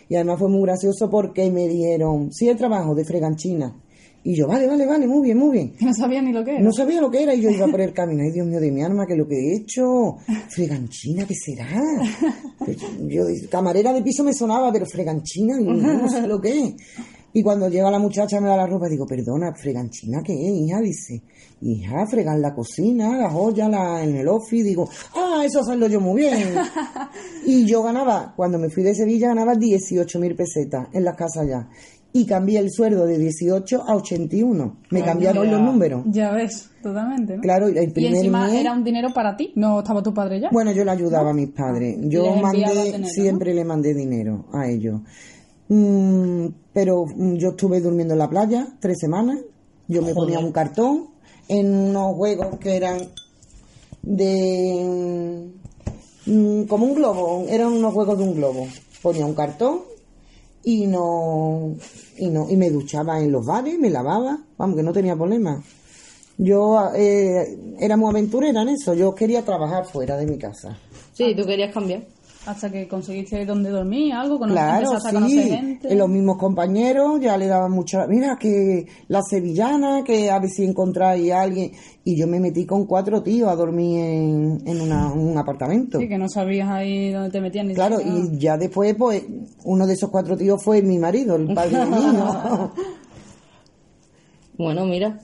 Y 0.10 0.16
además 0.16 0.40
fue 0.40 0.50
muy 0.50 0.64
gracioso 0.64 1.10
porque 1.10 1.50
me 1.52 1.68
dijeron, 1.68 2.32
sí, 2.32 2.50
hay 2.50 2.56
trabajo 2.56 2.96
de 2.96 3.06
freganchina. 3.06 3.83
Y 4.26 4.38
yo, 4.38 4.48
vale, 4.48 4.68
vale, 4.68 4.86
vale, 4.86 5.06
muy 5.06 5.22
bien, 5.22 5.38
muy 5.38 5.52
bien. 5.52 5.74
No 5.82 5.94
sabía 5.94 6.22
ni 6.22 6.32
lo 6.32 6.44
que 6.44 6.52
era. 6.52 6.62
No 6.62 6.72
sabía 6.72 7.02
lo 7.02 7.12
que 7.12 7.24
era 7.24 7.34
y 7.34 7.42
yo 7.42 7.50
iba 7.50 7.68
por 7.68 7.82
el 7.82 7.94
camino. 7.94 8.24
Ay, 8.24 8.32
Dios 8.32 8.48
mío 8.48 8.60
de 8.60 8.72
mi 8.72 8.82
alma, 8.82 9.06
que 9.06 9.16
lo 9.16 9.28
que 9.28 9.36
he 9.36 9.56
hecho. 9.58 10.18
Freganchina, 10.50 11.26
¿qué 11.28 11.36
será? 11.36 11.68
Yo, 13.08 13.26
camarera 13.50 13.92
de 13.92 14.02
piso 14.02 14.24
me 14.24 14.34
sonaba, 14.34 14.72
pero 14.72 14.86
freganchina, 14.86 15.58
digo, 15.58 15.74
no 15.74 16.10
sé 16.10 16.26
lo 16.26 16.40
que 16.40 16.50
es. 16.50 16.74
Y 17.36 17.42
cuando 17.42 17.68
llega 17.68 17.90
la 17.90 17.98
muchacha 17.98 18.40
me 18.40 18.48
da 18.48 18.56
la 18.56 18.68
ropa, 18.68 18.88
digo, 18.88 19.08
perdona, 19.08 19.54
freganchina, 19.54 20.22
¿qué 20.24 20.34
es, 20.34 20.54
hija? 20.54 20.80
Dice, 20.80 21.24
hija, 21.62 22.06
fregar 22.06 22.38
la 22.38 22.54
cocina, 22.54 23.18
la 23.18 23.30
joya, 23.30 23.68
la, 23.68 24.04
en 24.04 24.16
el 24.16 24.28
office. 24.28 24.64
Digo, 24.64 24.88
ah, 25.16 25.42
eso 25.44 25.62
hacerlo 25.62 25.88
yo 25.88 26.00
muy 26.00 26.22
bien. 26.22 26.54
y 27.46 27.66
yo 27.66 27.82
ganaba, 27.82 28.34
cuando 28.36 28.60
me 28.60 28.70
fui 28.70 28.84
de 28.84 28.94
Sevilla, 28.94 29.30
ganaba 29.30 29.56
18 29.56 30.20
mil 30.20 30.36
pesetas 30.36 30.88
en 30.94 31.04
las 31.04 31.16
casas 31.16 31.44
allá. 31.44 31.68
Y 32.16 32.26
cambié 32.28 32.60
el 32.60 32.72
sueldo 32.72 33.08
de 33.08 33.18
18 33.18 33.84
a 33.88 33.96
81. 33.96 34.78
Me 34.92 35.02
cambiaron 35.04 35.46
ya. 35.46 35.52
los 35.54 35.62
números. 35.62 36.04
Ya 36.06 36.32
ves, 36.32 36.70
totalmente, 36.84 37.38
¿no? 37.38 37.42
Claro, 37.42 37.68
el 37.68 37.90
y 37.90 37.92
primer 37.92 38.14
encima 38.16 38.46
mes- 38.48 38.54
era 38.62 38.72
un 38.74 38.84
dinero 38.84 39.10
para 39.14 39.36
ti, 39.36 39.52
no 39.56 39.80
estaba 39.80 40.04
tu 40.04 40.14
padre 40.14 40.40
ya. 40.40 40.50
Bueno, 40.52 40.72
yo 40.74 40.86
le 40.86 40.92
ayudaba 40.92 41.32
a 41.32 41.34
mis 41.34 41.50
padres. 41.50 41.98
Y 42.00 42.10
Yo 42.10 42.36
mandé, 42.36 42.60
dinero, 42.86 43.08
siempre 43.08 43.54
le 43.56 43.66
mandé 43.66 43.96
dinero 43.96 44.46
a 44.54 44.68
ellos. 44.68 45.02
Mm, 45.70 46.48
pero 46.72 47.06
mm, 47.06 47.34
yo 47.38 47.50
estuve 47.50 47.82
durmiendo 47.82 48.14
en 48.14 48.20
la 48.20 48.30
playa 48.30 48.68
tres 48.80 49.00
semanas. 49.00 49.40
Yo 49.88 50.02
me 50.04 50.14
ponía 50.14 50.38
un 50.40 50.52
cartón 50.52 51.08
en 51.48 51.74
unos 51.74 52.14
juegos 52.16 52.58
que 52.60 52.76
eran 52.78 53.00
de... 54.04 55.48
mm, 56.28 56.64
como 56.66 56.86
un 56.86 56.94
globo, 56.96 57.46
eran 57.50 57.70
unos 57.74 57.94
juegos 57.94 58.18
de 58.18 58.24
un 58.24 58.36
globo. 58.36 58.68
Ponía 59.02 59.26
un 59.26 59.34
cartón 59.34 59.80
y 60.64 60.88
no, 60.88 61.76
y 62.18 62.28
no, 62.28 62.50
y 62.50 62.56
me 62.56 62.70
duchaba 62.70 63.20
en 63.20 63.32
los 63.32 63.46
bares, 63.46 63.78
me 63.80 63.90
lavaba, 63.90 64.40
vamos, 64.58 64.76
que 64.76 64.84
no 64.84 64.94
tenía 64.94 65.16
problema. 65.16 65.62
Yo 66.38 66.90
eh, 66.96 67.58
era 67.80 67.96
muy 67.98 68.10
aventurera 68.10 68.62
en 68.62 68.70
eso, 68.70 68.94
yo 68.94 69.14
quería 69.14 69.44
trabajar 69.44 69.86
fuera 69.86 70.18
de 70.18 70.26
mi 70.26 70.38
casa. 70.38 70.78
Sí, 71.14 71.36
tú 71.36 71.46
querías 71.46 71.74
cambiar. 71.74 72.04
Hasta 72.46 72.70
que 72.70 72.90
conseguiste 72.90 73.46
donde 73.46 73.70
dormir, 73.70 74.12
algo, 74.14 74.38
cono- 74.38 74.52
Claro, 74.54 74.88
empezaste 74.92 75.10
a 75.10 75.14
conocer 75.14 75.44
sí. 75.44 75.50
gente. 75.50 75.94
Eh, 75.94 75.96
Los 75.96 76.10
mismos 76.10 76.38
compañeros 76.38 77.20
ya 77.22 77.38
le 77.38 77.48
daban 77.48 77.72
mucha. 77.72 78.06
Mira, 78.08 78.38
que 78.38 78.86
la 79.08 79.22
sevillana, 79.22 80.04
que 80.04 80.30
a 80.30 80.40
ver 80.40 80.50
si 80.50 80.66
encontráis 80.66 81.32
a 81.32 81.42
alguien. 81.42 81.72
Y 82.04 82.18
yo 82.20 82.28
me 82.28 82.42
metí 82.42 82.66
con 82.66 82.86
cuatro 82.86 83.24
tíos 83.24 83.48
a 83.50 83.56
dormir 83.56 83.98
en, 84.02 84.62
en 84.66 84.82
una- 84.82 85.14
un 85.14 85.38
apartamento. 85.38 86.00
Sí, 86.00 86.10
que 86.10 86.18
no 86.18 86.28
sabías 86.28 86.68
ahí 86.70 87.12
dónde 87.12 87.30
te 87.30 87.40
metían 87.40 87.68
ni 87.70 87.76
Claro, 87.76 87.98
siquiera. 88.00 88.20
y 88.20 88.38
ya 88.38 88.58
después, 88.58 88.94
pues, 88.96 89.24
uno 89.64 89.88
de 89.88 89.94
esos 89.94 90.10
cuatro 90.10 90.36
tíos 90.36 90.62
fue 90.62 90.82
mi 90.82 91.00
marido, 91.00 91.38
el 91.38 91.54
padre 91.54 91.78
del 91.80 91.92
niño. 91.92 92.74
Bueno, 94.58 94.86
mira. 94.86 95.20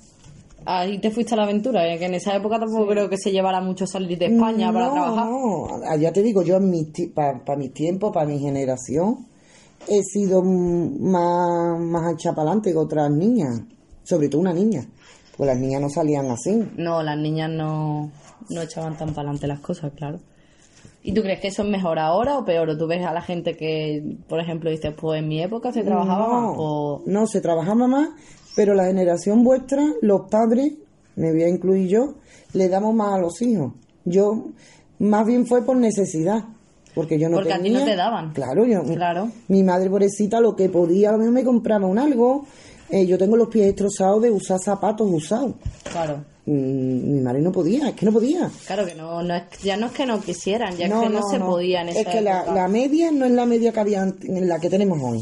Ahí 0.66 1.00
te 1.00 1.12
fuiste 1.12 1.34
a 1.34 1.38
la 1.38 1.44
aventura, 1.44 1.88
¿eh? 1.88 1.98
que 1.98 2.06
en 2.06 2.16
esa 2.16 2.36
época 2.36 2.60
tampoco 2.60 2.88
creo 2.88 3.10
que 3.10 3.18
se 3.18 3.32
llevara 3.32 3.62
mucho 3.62 3.88
salir 3.88 4.18
de 4.18 4.28
España 4.28 4.72
para 4.72 4.88
no, 4.88 4.94
trabajar. 4.94 5.26
No, 5.26 5.68
Ah, 5.88 5.96
ya 5.96 6.12
te 6.12 6.22
digo, 6.22 6.44
yo 6.44 6.58
en 6.58 6.70
mis 6.70 6.88
para 7.14 7.58
mis 7.58 7.74
tiempos, 7.74 8.12
para 8.14 8.28
mi 8.28 8.40
generación, 8.40 9.28
he 9.88 10.04
sido 10.04 10.44
más, 10.44 11.80
más 11.80 12.26
adelante 12.26 12.72
que 12.72 12.78
otras 12.78 13.10
niñas, 13.12 13.62
sobre 14.04 14.30
todo 14.30 14.42
una 14.42 14.54
niña, 14.54 14.86
pues 15.36 15.48
las 15.48 15.58
niñas 15.58 15.82
no 15.82 15.90
salían 15.90 16.30
así. 16.30 16.68
No, 16.78 17.02
las 17.02 17.18
niñas 17.18 17.50
no, 17.50 18.12
no 18.50 18.62
echaban 18.62 18.98
tan 18.98 19.10
para 19.10 19.30
adelante 19.30 19.48
las 19.48 19.60
cosas, 19.60 19.92
claro. 19.96 20.20
¿Y 21.02 21.14
tú 21.14 21.22
crees 21.22 21.40
que 21.40 21.48
eso 21.48 21.64
es 21.64 21.70
mejor 21.70 21.98
ahora 21.98 22.38
o 22.38 22.46
peor? 22.46 22.70
¿O 22.70 22.78
tú 22.78 22.86
ves 22.86 23.06
a 23.06 23.14
la 23.14 23.22
gente 23.22 23.56
que, 23.56 24.18
por 24.28 24.40
ejemplo, 24.40 24.70
dices, 24.70 24.94
pues 25.00 25.22
en 25.22 25.30
mi 25.30 25.42
época 25.42 25.72
se 25.72 25.84
trabajaba 25.84 26.28
no, 26.28 26.42
más? 26.42 26.56
O... 26.58 27.04
no, 27.06 27.26
se 27.26 27.40
trabajaba 27.40 27.88
más, 27.88 28.10
pero 28.56 28.74
la 28.74 28.86
generación 28.86 29.44
vuestra, 29.44 29.84
los 30.02 30.30
padres, 30.30 30.74
me 31.16 31.32
voy 31.32 31.44
a 31.44 31.50
incluir 31.50 31.88
yo, 31.88 32.16
le 32.54 32.70
damos 32.70 32.96
más 32.96 33.14
a 33.14 33.20
los 33.20 33.42
hijos. 33.42 33.74
Yo, 34.06 34.50
más 35.00 35.26
bien 35.26 35.46
fue 35.46 35.64
por 35.64 35.78
necesidad. 35.78 36.44
Porque 36.96 37.20
yo 37.20 37.30
no 37.30 37.38
Porque 37.38 37.54
a 37.54 37.58
ti 37.58 37.64
tenía. 37.64 37.80
no 37.80 37.86
te 37.86 37.96
daban. 37.96 38.34
Claro, 38.34 38.66
yo. 38.66 38.84
Claro. 38.84 39.30
Mi 39.48 39.64
madre, 39.64 39.90
pobrecita, 39.90 40.40
lo 40.40 40.56
que 40.56 40.70
podía, 40.70 41.10
a 41.10 41.12
lo 41.14 41.20
mejor 41.20 41.34
me 41.34 41.44
compraba 41.44 41.86
un 41.86 42.00
algo. 42.00 42.46
Eh, 42.90 43.06
yo 43.06 43.18
tengo 43.18 43.38
los 43.38 43.48
pies 43.50 43.68
destrozados 43.68 44.24
de 44.24 44.32
usar 44.32 44.60
zapatos 44.60 45.08
usados. 45.10 45.54
Claro. 45.92 46.26
Mm, 46.46 47.14
mi 47.14 47.22
madre 47.22 47.42
no 47.42 47.52
podía, 47.52 47.90
es 47.90 47.96
que 47.96 48.06
no 48.08 48.12
podía. 48.12 48.50
Claro 48.66 48.86
que 48.86 48.96
no, 48.96 49.22
no 49.22 49.36
es, 49.36 49.44
ya 49.62 49.78
no 49.78 49.86
es 49.86 49.92
que 49.92 50.06
no 50.08 50.20
quisieran, 50.20 50.76
ya 50.76 50.88
es 50.88 50.94
que 50.94 51.10
no, 51.10 51.30
se 51.30 51.40
podía 51.40 51.82
en 51.82 51.90
esa 51.90 52.00
Es 52.00 52.08
que 52.08 52.22
la, 52.22 52.68
media 52.68 53.12
no 53.12 53.26
es 53.26 53.32
la 53.32 53.46
media 53.46 53.72
que 53.72 53.80
había 53.80 54.02
en 54.24 54.50
la 54.50 54.60
que 54.60 54.70
tenemos 54.70 55.00
hoy. 55.00 55.22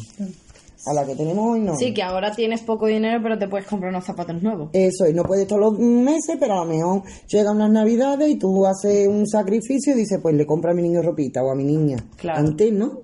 A 0.90 0.94
la 0.94 1.06
que 1.06 1.16
tenemos 1.16 1.46
hoy 1.46 1.60
no. 1.60 1.76
Sí, 1.76 1.94
que 1.94 2.02
ahora 2.02 2.32
tienes 2.34 2.62
poco 2.62 2.88
dinero, 2.88 3.20
pero 3.22 3.38
te 3.38 3.48
puedes 3.48 3.68
comprar 3.68 3.92
unos 3.92 4.06
zapatos 4.06 4.42
nuevos. 4.42 4.70
Eso 4.74 5.06
es, 5.06 5.14
no 5.14 5.24
puedes 5.24 5.46
todos 5.48 5.62
los 5.62 5.80
meses, 5.80 6.38
pero 6.40 6.54
a 6.54 6.66
lo 6.66 6.72
mejor 6.72 7.02
llegan 7.28 7.58
unas 7.58 7.72
navidades 7.72 8.30
y 8.30 8.36
tú 8.38 8.66
haces 8.66 9.08
un 9.08 9.28
sacrificio 9.28 9.94
y 9.94 9.98
dices, 9.98 10.20
pues 10.22 10.36
le 10.36 10.46
compro 10.46 10.72
a 10.72 10.74
mi 10.74 10.82
niño 10.84 11.02
ropita 11.02 11.44
o 11.44 11.52
a 11.52 11.56
mi 11.56 11.66
niña. 11.66 11.98
Claro. 12.16 12.40
Antes 12.40 12.72
no. 12.72 13.02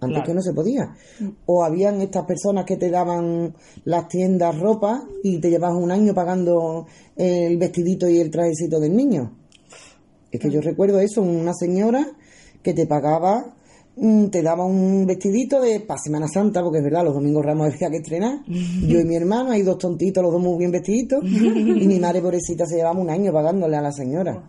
Antes 0.00 0.16
Claro. 0.18 0.24
que 0.26 0.34
no 0.34 0.42
se 0.42 0.52
podía. 0.52 0.94
O 1.46 1.62
habían 1.64 2.02
estas 2.02 2.24
personas 2.26 2.64
que 2.66 2.76
te 2.76 2.90
daban 2.90 3.54
las 3.84 4.08
tiendas 4.08 4.58
ropa 4.58 5.04
y 5.22 5.38
te 5.38 5.48
llevabas 5.50 5.80
un 5.82 5.90
año 5.92 6.12
pagando 6.14 6.86
el 7.16 7.56
vestidito 7.56 8.08
y 8.08 8.18
el 8.18 8.30
trajecito 8.30 8.80
del 8.80 8.94
niño. 8.96 9.32
Es 10.30 10.40
que 10.40 10.50
yo 10.50 10.60
recuerdo 10.60 10.98
eso, 10.98 11.22
una 11.22 11.54
señora 11.54 12.06
que 12.62 12.74
te 12.74 12.86
pagaba, 12.86 13.46
mm, 13.46 13.50
te 14.30 14.42
daba 14.42 14.64
un 14.64 15.06
vestidito 15.06 15.60
de 15.60 15.80
para 15.80 16.00
Semana 16.00 16.26
Santa, 16.28 16.62
porque 16.62 16.78
es 16.78 16.84
verdad, 16.84 17.04
los 17.04 17.14
domingos 17.14 17.44
ramos 17.44 17.72
había 17.72 17.90
que 17.90 17.98
estrenar. 17.98 18.40
Yo 18.46 19.00
y 19.00 19.04
mi 19.04 19.14
hermano, 19.16 19.50
hay 19.52 19.62
dos 19.62 19.78
tontitos, 19.78 20.22
los 20.22 20.32
dos 20.32 20.42
muy 20.42 20.58
bien 20.58 20.70
vestiditos, 20.72 21.22
y 21.24 21.86
mi 21.86 22.00
madre 22.00 22.20
pobrecita 22.20 22.66
se 22.66 22.76
llevaba 22.76 22.98
un 22.98 23.10
año 23.10 23.32
pagándole 23.32 23.76
a 23.76 23.80
la 23.82 23.92
señora. 23.92 24.42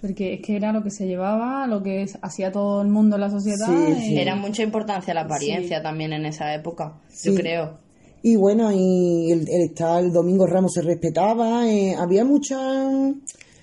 Porque 0.00 0.34
es 0.34 0.40
que 0.42 0.56
era 0.56 0.72
lo 0.72 0.82
que 0.82 0.90
se 0.90 1.06
llevaba, 1.06 1.66
lo 1.66 1.82
que 1.82 2.06
hacía 2.22 2.52
todo 2.52 2.80
el 2.82 2.88
mundo 2.88 3.16
en 3.16 3.20
la 3.22 3.30
sociedad. 3.30 3.66
Sí, 3.66 3.92
y- 3.98 4.00
sí. 4.10 4.18
Era 4.20 4.36
mucha 4.36 4.62
importancia 4.62 5.12
la 5.12 5.22
apariencia 5.22 5.82
también 5.82 6.12
en 6.12 6.24
esa 6.24 6.54
época, 6.54 6.94
Sí. 7.08 7.30
yo 7.30 7.34
creo. 7.34 7.78
Y 8.22 8.36
bueno, 8.36 8.70
y 8.72 9.30
el, 9.32 9.40
el 9.48 9.62
estar 9.62 10.02
el 10.02 10.12
domingo 10.12 10.46
ramos 10.46 10.72
se 10.72 10.82
respetaba, 10.82 11.68
eh, 11.68 11.94
había 11.96 12.24
mucha 12.24 12.56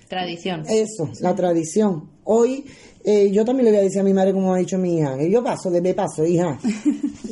Tradición. 0.08 0.62
Eso, 0.68 1.10
la 1.20 1.34
tradición. 1.34 2.10
Hoy, 2.24 2.64
eh, 3.06 3.30
yo 3.30 3.44
también 3.44 3.64
le 3.66 3.70
voy 3.70 3.80
a 3.80 3.84
decir 3.84 4.00
a 4.00 4.04
mi 4.04 4.12
madre, 4.12 4.32
como 4.34 4.52
ha 4.52 4.58
dicho 4.58 4.76
mi 4.76 4.98
hija, 4.98 5.16
yo 5.24 5.42
paso, 5.42 5.70
de 5.70 5.80
me 5.80 5.94
paso, 5.94 6.24
hija. 6.26 6.58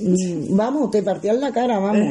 Mm, 0.04 0.54
vamos, 0.54 0.90
te 0.90 1.02
partían 1.02 1.40
la 1.40 1.50
cara, 1.50 1.78
vamos. 1.78 2.06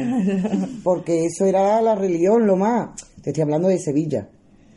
Porque 0.82 1.26
eso 1.26 1.44
era 1.44 1.80
la 1.80 1.94
religión, 1.94 2.44
lo 2.44 2.56
más. 2.56 2.88
Te 3.22 3.30
estoy 3.30 3.42
hablando 3.42 3.68
de 3.68 3.78
Sevilla. 3.78 4.28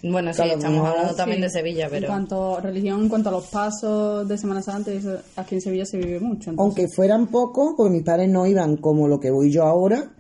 Bueno, 0.04 0.32
sí, 0.32 0.44
estamos 0.46 0.78
no, 0.84 0.86
hablando 0.86 1.16
también 1.16 1.40
Sí. 1.40 1.44
de 1.46 1.50
Sevilla, 1.50 1.88
pero... 1.90 2.06
En 2.06 2.12
cuanto 2.12 2.58
a 2.58 2.62
religión, 2.62 3.02
en 3.02 3.10
cuanto 3.10 3.30
a 3.30 3.32
los 3.32 3.48
pasos 3.48 4.28
de 4.28 4.38
Semana 4.38 4.62
Santa, 4.62 4.92
eso 4.92 5.18
aquí 5.36 5.56
en 5.56 5.62
Sevilla 5.62 5.86
se 5.86 5.98
vive 5.98 6.20
mucho. 6.20 6.52
entonces- 6.52 6.60
Aunque 6.60 6.88
fueran 6.96 7.26
pocos, 7.28 7.74
porque 7.76 7.92
mis 7.92 8.04
padres 8.04 8.30
no 8.30 8.46
iban 8.46 8.78
como 8.78 9.08
lo 9.08 9.20
que 9.20 9.32
voy 9.32 9.50
yo 9.52 9.64
ahora, 9.64 10.12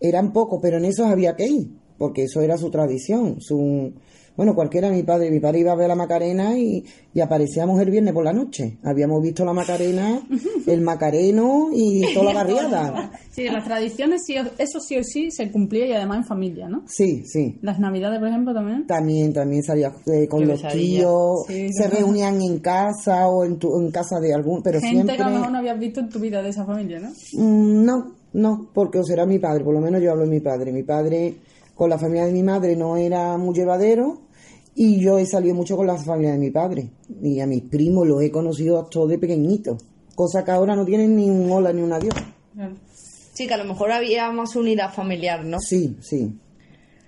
eran 0.00 0.32
pocos, 0.32 0.58
pero 0.62 0.78
en 0.78 0.86
esos 0.86 1.06
había 1.08 1.36
que 1.36 1.46
ir, 1.46 1.68
porque 1.98 2.22
eso 2.22 2.40
era 2.40 2.56
su 2.56 2.70
tradición, 2.70 3.36
su... 3.40 3.92
Bueno, 4.36 4.54
cualquiera, 4.54 4.90
mi 4.90 5.02
padre, 5.02 5.30
mi 5.30 5.40
padre 5.40 5.60
iba 5.60 5.72
a 5.72 5.76
ver 5.76 5.88
la 5.88 5.94
Macarena 5.94 6.58
y, 6.58 6.84
y 7.14 7.20
aparecíamos 7.20 7.80
el 7.80 7.90
viernes 7.90 8.12
por 8.12 8.22
la 8.24 8.32
noche. 8.32 8.76
Habíamos 8.82 9.22
visto 9.22 9.44
la 9.44 9.52
Macarena, 9.54 10.20
el 10.66 10.80
Macareno 10.82 11.68
y 11.72 12.02
toda 12.12 12.32
la 12.32 12.44
barriada. 12.44 13.10
Sí, 13.30 13.44
las 13.48 13.64
tradiciones, 13.64 14.22
sí, 14.26 14.34
eso 14.58 14.80
sí 14.80 14.96
o 14.98 15.02
sí 15.02 15.30
se 15.30 15.50
cumplía 15.50 15.86
y 15.86 15.92
además 15.92 16.18
en 16.18 16.24
familia, 16.24 16.68
¿no? 16.68 16.82
Sí, 16.86 17.22
sí. 17.26 17.58
Las 17.62 17.78
navidades, 17.78 18.18
por 18.18 18.28
ejemplo, 18.28 18.52
también. 18.54 18.86
También, 18.86 19.32
también 19.32 19.62
salía 19.62 19.92
eh, 20.06 20.26
con 20.28 20.46
los 20.46 20.60
tíos, 20.68 21.44
Sí, 21.46 21.72
se 21.72 21.88
reunían 21.88 22.40
en 22.42 22.58
casa 22.58 23.28
o 23.28 23.44
en, 23.44 23.58
tu- 23.58 23.78
en 23.80 23.90
casa 23.90 24.20
de 24.20 24.34
algún, 24.34 24.62
pero 24.62 24.80
Gente 24.80 24.94
siempre... 24.94 25.16
que 25.16 25.22
a 25.22 25.28
lo 25.28 25.34
mejor 25.36 25.52
no 25.52 25.58
habías 25.58 25.78
visto 25.78 26.00
en 26.00 26.08
tu 26.08 26.18
vida 26.18 26.42
de 26.42 26.50
esa 26.50 26.64
familia, 26.66 27.00
¿no? 27.00 27.08
Mm, 27.42 27.84
No, 27.84 28.12
no, 28.34 28.70
porque 28.74 28.98
o 28.98 29.02
será 29.04 29.24
mi 29.24 29.38
padre, 29.38 29.64
por 29.64 29.72
lo 29.74 29.80
menos 29.80 30.02
yo 30.02 30.10
hablo 30.10 30.24
de 30.24 30.30
mi 30.30 30.40
padre. 30.40 30.72
Mi 30.72 30.82
padre 30.82 31.34
con 31.74 31.88
la 31.90 31.98
familia 31.98 32.26
de 32.26 32.32
mi 32.32 32.42
madre 32.42 32.74
no 32.76 32.96
era 32.96 33.36
muy 33.38 33.54
llevadero 33.54 34.25
y 34.76 35.00
yo 35.00 35.18
he 35.18 35.26
salido 35.26 35.54
mucho 35.54 35.76
con 35.76 35.86
la 35.88 35.96
familia 35.96 36.32
de 36.32 36.38
mi 36.38 36.50
padre. 36.50 36.90
Y 37.22 37.40
a 37.40 37.46
mis 37.46 37.62
primos 37.62 38.06
los 38.06 38.22
he 38.22 38.30
conocido 38.30 38.84
todos 38.84 39.08
de 39.08 39.18
pequeñitos, 39.18 39.82
cosa 40.14 40.44
que 40.44 40.52
ahora 40.52 40.76
no 40.76 40.84
tienen 40.84 41.16
ni 41.16 41.28
un 41.28 41.50
hola 41.50 41.72
ni 41.72 41.82
un 41.82 41.92
adiós. 41.92 42.14
Sí, 43.32 43.46
que 43.46 43.54
a 43.54 43.58
lo 43.58 43.64
mejor 43.64 43.90
había 43.92 44.30
más 44.30 44.54
unidad 44.56 44.92
familiar, 44.92 45.44
¿no? 45.44 45.58
Sí, 45.60 45.96
sí. 46.00 46.32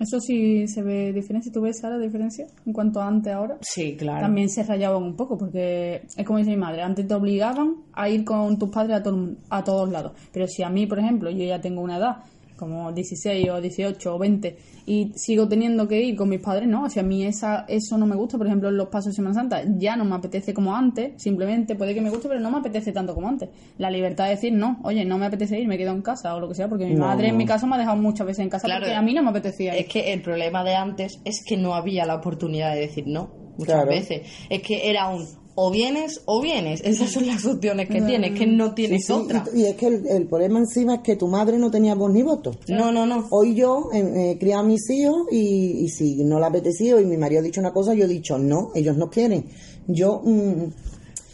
Eso 0.00 0.20
sí 0.20 0.68
se 0.68 0.82
ve 0.82 1.12
diferencia. 1.12 1.50
¿Tú 1.52 1.60
ves, 1.62 1.80
Sara, 1.80 1.98
diferencia 1.98 2.46
en 2.64 2.72
cuanto 2.72 3.00
a 3.00 3.08
antes 3.08 3.32
ahora? 3.32 3.58
Sí, 3.62 3.96
claro. 3.96 4.20
También 4.20 4.48
se 4.48 4.62
rayaban 4.62 5.02
un 5.02 5.16
poco, 5.16 5.36
porque 5.36 6.02
es 6.16 6.24
como 6.24 6.38
dice 6.38 6.50
mi 6.50 6.56
madre, 6.56 6.82
antes 6.82 7.08
te 7.08 7.14
obligaban 7.14 7.74
a 7.94 8.08
ir 8.08 8.24
con 8.24 8.58
tus 8.58 8.68
padres 8.70 8.98
a, 8.98 9.02
todo- 9.02 9.34
a 9.50 9.64
todos 9.64 9.90
lados. 9.90 10.12
Pero 10.32 10.46
si 10.46 10.62
a 10.62 10.68
mí, 10.70 10.86
por 10.86 11.00
ejemplo, 11.00 11.30
yo 11.30 11.44
ya 11.44 11.60
tengo 11.60 11.80
una 11.80 11.96
edad, 11.96 12.16
como 12.58 12.92
16 12.92 13.48
o 13.50 13.60
18 13.60 14.14
o 14.14 14.18
20, 14.18 14.56
y 14.86 15.12
sigo 15.14 15.48
teniendo 15.48 15.86
que 15.88 16.02
ir 16.02 16.16
con 16.16 16.28
mis 16.28 16.40
padres, 16.40 16.68
no, 16.68 16.90
si 16.90 16.98
a 16.98 17.02
mí 17.02 17.24
esa, 17.24 17.64
eso 17.68 17.96
no 17.96 18.04
me 18.06 18.16
gusta, 18.16 18.36
por 18.36 18.46
ejemplo, 18.46 18.68
en 18.68 18.76
los 18.76 18.88
pasos 18.88 19.12
de 19.12 19.16
Semana 19.16 19.34
Santa, 19.34 19.62
ya 19.78 19.96
no 19.96 20.04
me 20.04 20.14
apetece 20.16 20.52
como 20.52 20.74
antes, 20.74 21.12
simplemente 21.22 21.74
puede 21.76 21.94
que 21.94 22.00
me 22.00 22.10
guste, 22.10 22.28
pero 22.28 22.40
no 22.40 22.50
me 22.50 22.58
apetece 22.58 22.92
tanto 22.92 23.14
como 23.14 23.28
antes. 23.28 23.48
La 23.78 23.90
libertad 23.90 24.24
de 24.24 24.30
decir, 24.30 24.52
no, 24.52 24.80
oye, 24.82 25.04
no 25.04 25.16
me 25.18 25.26
apetece 25.26 25.58
ir, 25.58 25.68
me 25.68 25.78
quedo 25.78 25.92
en 25.92 26.02
casa 26.02 26.34
o 26.34 26.40
lo 26.40 26.48
que 26.48 26.54
sea, 26.54 26.68
porque 26.68 26.84
mi 26.86 26.94
No, 26.94 27.06
madre 27.06 27.28
en 27.28 27.34
no. 27.34 27.38
mi 27.38 27.46
caso 27.46 27.66
me 27.66 27.76
ha 27.76 27.78
dejado 27.78 27.96
muchas 27.96 28.26
veces 28.26 28.42
en 28.44 28.50
casa 28.50 28.66
Claro. 28.66 28.80
porque 28.80 28.94
a 28.94 29.02
mí 29.02 29.14
no 29.14 29.22
me 29.22 29.30
apetecía 29.30 29.74
ir. 29.74 29.82
Es 29.86 29.88
que 29.92 30.12
el 30.12 30.20
problema 30.20 30.64
de 30.64 30.74
antes 30.74 31.20
es 31.24 31.42
que 31.46 31.56
no 31.56 31.74
había 31.74 32.04
la 32.04 32.16
oportunidad 32.16 32.74
de 32.74 32.80
decir 32.80 33.04
no, 33.06 33.30
muchas 33.56 33.74
Claro. 33.76 33.90
veces. 33.90 34.22
Es 34.50 34.62
que 34.62 34.90
era 34.90 35.08
un 35.08 35.24
o 35.60 35.72
vienes 35.72 36.20
o 36.26 36.40
vienes. 36.40 36.80
Esas 36.84 37.10
son 37.10 37.26
las 37.26 37.44
opciones 37.44 37.88
que 37.88 38.00
tienes, 38.00 38.38
que 38.38 38.46
no 38.46 38.74
tienes 38.74 39.06
Sí, 39.06 39.12
otra. 39.12 39.42
y, 39.52 39.64
es 39.64 39.74
que 39.74 39.88
el, 39.88 40.06
el 40.06 40.26
problema 40.28 40.60
encima 40.60 40.94
es 40.94 41.00
que 41.00 41.16
tu 41.16 41.26
madre 41.26 41.58
no 41.58 41.68
tenía 41.68 41.96
voz 41.96 42.12
ni 42.12 42.22
voto. 42.22 42.52
No, 42.68 42.92
no, 42.92 43.06
no. 43.06 43.26
Hoy 43.30 43.56
yo 43.56 43.90
eh, 43.92 44.36
criado 44.38 44.62
a 44.62 44.66
mis 44.66 44.88
hijos 44.88 45.26
y, 45.32 45.84
y 45.84 45.88
si 45.88 46.22
no 46.22 46.38
le 46.38 46.44
ha 46.44 46.48
apetecido 46.48 47.00
y 47.00 47.06
mi 47.06 47.16
marido 47.16 47.40
ha 47.40 47.42
dicho 47.42 47.60
una 47.60 47.72
cosa, 47.72 47.92
yo 47.92 48.04
he 48.04 48.08
dicho 48.08 48.38
no, 48.38 48.70
ellos 48.76 48.96
no 48.96 49.10
quieren. 49.10 49.46
Yo, 49.88 50.22
mm, 50.24 50.64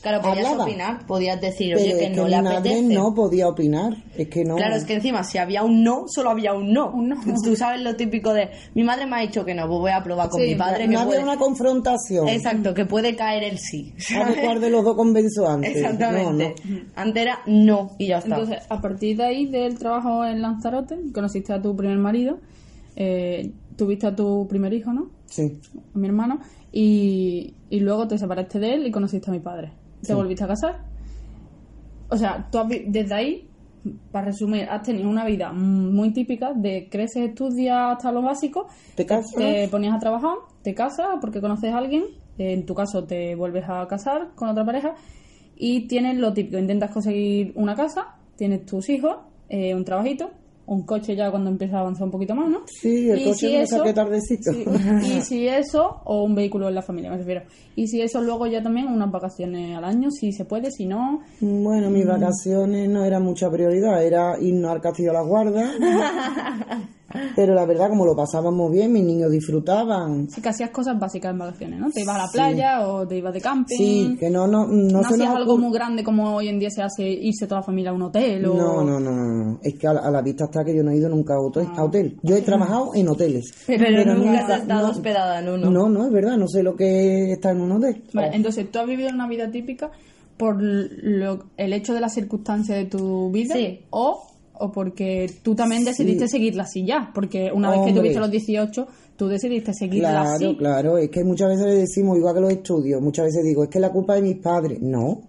Claro, 0.05 0.21
podías 0.23 0.45
hablaba. 0.47 0.65
opinar, 0.65 1.07
podías 1.07 1.41
decir, 1.41 1.73
pero 1.75 1.81
oye, 1.81 1.91
es 1.93 1.99
que 1.99 2.05
que 2.11 2.17
no 2.17 2.25
mi 2.25 2.31
le 2.31 2.43
madre 2.43 2.57
apetece. 2.59 2.95
no 2.95 3.15
podía 3.15 3.49
opinar. 3.49 3.97
Es 4.17 4.29
que 4.29 4.45
no. 4.45 4.55
Claro, 4.57 4.77
es 4.77 4.85
que 4.85 4.95
encima, 4.95 5.25
si 5.25 5.39
había 5.39 5.63
un 5.65 5.83
no, 5.83 6.05
solo 6.07 6.31
había 6.31 6.53
un 6.53 6.73
no. 6.73 6.91
Un 6.91 7.09
no. 7.09 7.17
Tú 7.43 7.57
sabes 7.57 7.81
lo 7.81 7.97
típico 7.97 8.33
de, 8.35 8.51
mi 8.75 8.85
madre 8.85 9.07
me 9.07 9.17
ha 9.17 9.21
dicho 9.21 9.45
que 9.45 9.55
no, 9.55 9.67
pues 9.67 9.81
voy 9.81 9.91
a 9.91 10.03
probar 10.03 10.29
con 10.29 10.41
Sí, 10.41 10.49
mi 10.51 10.55
padre 10.55 10.85
no 10.87 10.91
que 10.91 10.97
había 10.99 11.07
puede... 11.07 11.23
una 11.23 11.37
confrontación. 11.39 12.29
Exacto, 12.29 12.75
que 12.75 12.85
puede 12.85 13.17
caer 13.17 13.43
el 13.45 13.59
sí. 13.59 13.95
A 14.15 14.29
ver 14.29 14.41
cuál 14.45 14.61
de 14.61 14.71
los 14.71 14.85
dos 14.85 14.95
convenzo 14.95 15.49
antes. 15.49 15.75
Exactamente. 15.75 16.55
No, 16.65 16.75
no. 16.77 16.81
Antes 16.95 17.23
era 17.23 17.39
no 17.47 17.91
y 17.99 18.09
ya 18.09 18.19
está. 18.19 18.37
Entonces, 18.37 18.63
a 18.69 18.81
partir 18.81 19.17
de 19.17 19.25
ahí, 19.25 19.47
del 19.47 19.79
trabajo 19.79 20.25
en 20.25 20.43
Lanzarote, 20.43 20.97
conociste 21.15 21.53
a 21.53 21.63
tu 21.63 21.75
primer 21.75 21.97
marido, 21.99 22.39
eh, 22.97 23.51
tuviste 23.77 24.07
a 24.07 24.15
tu 24.15 24.47
primer 24.49 24.73
hijo, 24.75 24.93
¿no? 24.93 25.09
Sí. 25.27 25.59
A 25.95 25.99
mi 25.99 26.07
hermano, 26.07 26.41
y, 26.71 27.55
y 27.71 27.81
luego 27.81 28.07
te 28.07 28.19
separaste 28.19 28.59
de 28.59 28.75
él 28.75 28.87
y 28.87 28.91
conociste 28.91 29.31
a 29.31 29.33
mi 29.33 29.41
padre. 29.41 29.73
Te 30.07 30.15
volviste 30.15 30.45
a 30.45 30.49
casar. 30.49 30.79
O 32.09 32.17
sea, 32.17 32.49
tú 32.51 32.59
has 32.59 32.69
desde 32.69 33.15
ahí, 33.15 33.49
para 34.13 34.27
resumir, 34.27 34.69
has 34.69 34.83
tenido 34.83 35.09
una 35.09 35.25
vida 35.25 35.53
muy 35.53 36.13
típica 36.13 36.53
de 36.55 36.89
creces, 36.91 37.29
estudias 37.31 37.97
hasta 37.97 38.13
lo 38.13 38.23
básico, 38.23 38.67
¿Te 38.95 39.05
casas? 39.05 39.35
te 39.35 39.69
ponías 39.69 39.95
a 39.95 39.99
trabajar, 39.99 40.37
te 40.63 40.75
casas 40.75 41.07
porque 41.21 41.41
conoces 41.41 41.73
a 41.73 41.79
alguien, 41.79 42.05
en 42.39 42.67
tu 42.67 42.75
caso 42.75 43.05
te 43.05 43.35
vuelves 43.35 43.65
a 43.69 43.87
casar 43.89 44.31
con 44.35 44.49
otra 44.49 44.65
pareja 44.65 44.95
y 45.57 45.87
tienes 45.87 46.17
lo 46.19 46.33
típico, 46.33 46.59
intentas 46.59 46.91
conseguir 46.91 47.53
una 47.57 47.75
casa, 47.75 48.17
tienes 48.37 48.65
tus 48.67 48.89
hijos, 48.89 49.17
eh, 49.49 49.75
un 49.75 49.85
trabajito, 49.85 50.31
un 50.67 50.83
coche 50.87 51.15
ya 51.15 51.31
cuando 51.31 51.51
empieza 51.51 51.77
a 51.77 51.81
avanzar 51.81 52.05
un 52.05 52.11
poquito 52.11 52.35
más, 52.35 52.49
¿no? 52.49 52.61
Sí, 52.67 53.11
el 53.11 53.21
Y 53.21 53.25
coche 53.25 53.37
si 53.49 53.57
eso- 53.57 53.77
saqué 53.79 53.93
tardecito. 53.93 54.51
Sí, 54.53 54.65
y 55.05 55.21
si 55.21 55.47
eso, 55.49 56.01
o 56.05 56.23
un 56.25 56.35
vehículo 56.35 56.69
en 56.69 56.75
la 56.75 56.83
familia, 56.83 57.11
me 57.11 57.19
refiero. 57.19 57.43
Y 57.77 57.87
si 57.89 58.01
eso, 58.01 58.21
luego 58.23 58.47
ya 58.47 58.63
también 58.63 58.89
unas 58.89 59.11
vacaciones 59.11 59.77
al 59.77 59.85
año, 59.85 60.11
si 60.11 60.33
se 60.33 60.45
puede, 60.45 60.71
si 60.71 60.87
no. 60.87 61.21
Bueno, 61.41 61.91
mis 61.91 62.07
vacaciones 62.07 62.89
no 62.89 63.05
era 63.05 63.21
mucha 63.21 63.51
prioridad, 63.51 64.03
era 64.05 64.39
irnos 64.41 64.71
al 64.71 64.81
Castillo 64.81 65.09
de 65.11 65.15
la 65.15 65.23
Guarda. 65.23 65.71
Pero 67.37 67.55
la 67.55 67.65
verdad, 67.67 67.89
como 67.89 68.05
lo 68.05 68.15
pasábamos 68.17 68.71
bien, 68.73 68.93
mis 68.93 69.05
niños 69.05 69.31
disfrutaban. 69.31 70.29
Sí 70.31 70.41
que 70.41 70.49
hacías 70.49 70.71
cosas 70.71 70.99
básicas 70.99 71.33
en 71.33 71.39
vacaciones, 71.39 71.79
¿no? 71.81 71.91
Te 71.91 72.03
ibas 72.03 72.17
a 72.17 72.19
la 72.19 72.29
playa 72.33 72.89
o 72.89 73.07
te 73.07 73.19
ibas 73.19 73.33
de 73.33 73.41
camping. 73.41 73.77
Sí, 73.77 74.17
que 74.19 74.31
no, 74.31 74.47
no, 74.47 74.67
no, 74.67 74.73
No, 74.91 75.01
se 75.03 75.15
hacías 75.15 75.29
nos 75.29 75.37
algo 75.39 75.57
muy 75.59 75.73
grande 75.73 76.03
como 76.05 76.35
hoy 76.37 76.49
en 76.49 76.59
día 76.59 76.71
se 76.71 76.83
hace 76.83 77.09
irse 77.09 77.47
toda 77.47 77.61
la 77.61 77.67
familia 77.67 77.91
a 77.91 77.95
un 77.95 78.03
hotel 78.03 78.45
o... 78.47 78.55
No, 78.55 78.83
no, 78.85 79.01
no, 79.01 79.11
no. 79.11 79.59
Es 79.63 79.79
que 79.79 79.87
a 79.87 79.93
la, 79.95 80.01
a 80.01 80.11
la 80.11 80.23
vista 80.23 80.45
está 80.45 80.65
que 80.65 80.75
yo 80.77 80.83
no 80.83 80.91
he 80.91 80.97
ido 80.97 81.09
nunca 81.09 81.35
a 81.35 81.41
hotel. 81.41 81.67
Ah. 81.71 81.81
a 81.81 81.85
hotel. 81.85 82.17
Yo 82.23 82.37
he 82.37 82.43
trabajado 82.43 82.91
en 82.95 83.09
hoteles. 83.09 83.53
Pero, 83.67 84.15
nunca, 84.15 84.15
nunca- 84.15 84.55
has 84.55 84.61
estado 84.63 84.87
no. 84.87 84.91
hospedada 84.93 85.39
en 85.41 85.49
uno. 85.49 85.71
No, 85.71 85.89
no, 85.89 86.05
es 86.07 86.13
verdad, 86.13 86.37
no 86.37 86.49
sé 86.49 86.63
lo 86.63 86.75
que 86.77 87.25
es 87.25 87.31
estar 87.37 87.55
en 87.55 87.63
un 87.63 87.73
hotel. 87.73 88.03
Vale, 88.13 88.31
entonces 88.35 88.71
tú 88.71 88.79
has 88.79 88.87
vivido 88.87 89.09
una 89.11 89.29
vida 89.29 89.51
típica 89.51 89.91
por 90.37 90.57
lo- 90.61 91.45
el 91.57 91.73
hecho 91.73 91.95
de 91.95 92.01
las 92.01 92.13
circunstancias 92.15 92.77
de 92.79 92.87
tu 92.87 93.31
vida 93.31 93.55
Sí. 93.55 93.81
o, 93.91 94.27
o 94.59 94.71
porque 94.73 95.31
tú 95.43 95.55
también 95.55 95.85
decidiste 95.85 96.29
seguirla 96.29 96.63
así 96.65 96.85
ya, 96.87 97.11
porque 97.15 97.51
una 97.53 97.71
vez 97.71 97.81
que 97.87 97.93
tuviste 97.93 98.19
los 98.21 98.31
18 98.31 98.87
tú 99.17 99.29
decidiste 99.29 99.73
seguirla 99.75 100.11
Claro, 100.11 100.31
así. 100.35 100.57
claro. 100.57 100.99
Es 100.99 101.11
que 101.11 101.23
muchas 101.25 101.49
veces 101.49 101.67
le 101.67 101.75
decimos, 101.77 102.17
igual 102.19 102.35
que 102.35 102.41
los 102.41 102.51
estudios, 102.53 103.01
muchas 103.01 103.27
veces 103.27 103.45
digo, 103.45 103.65
es 103.65 103.71
que 103.71 103.79
la 103.81 103.91
culpa 103.93 104.15
de 104.15 104.23
mis 104.23 104.37
padres. 104.37 104.79
No, 104.81 105.23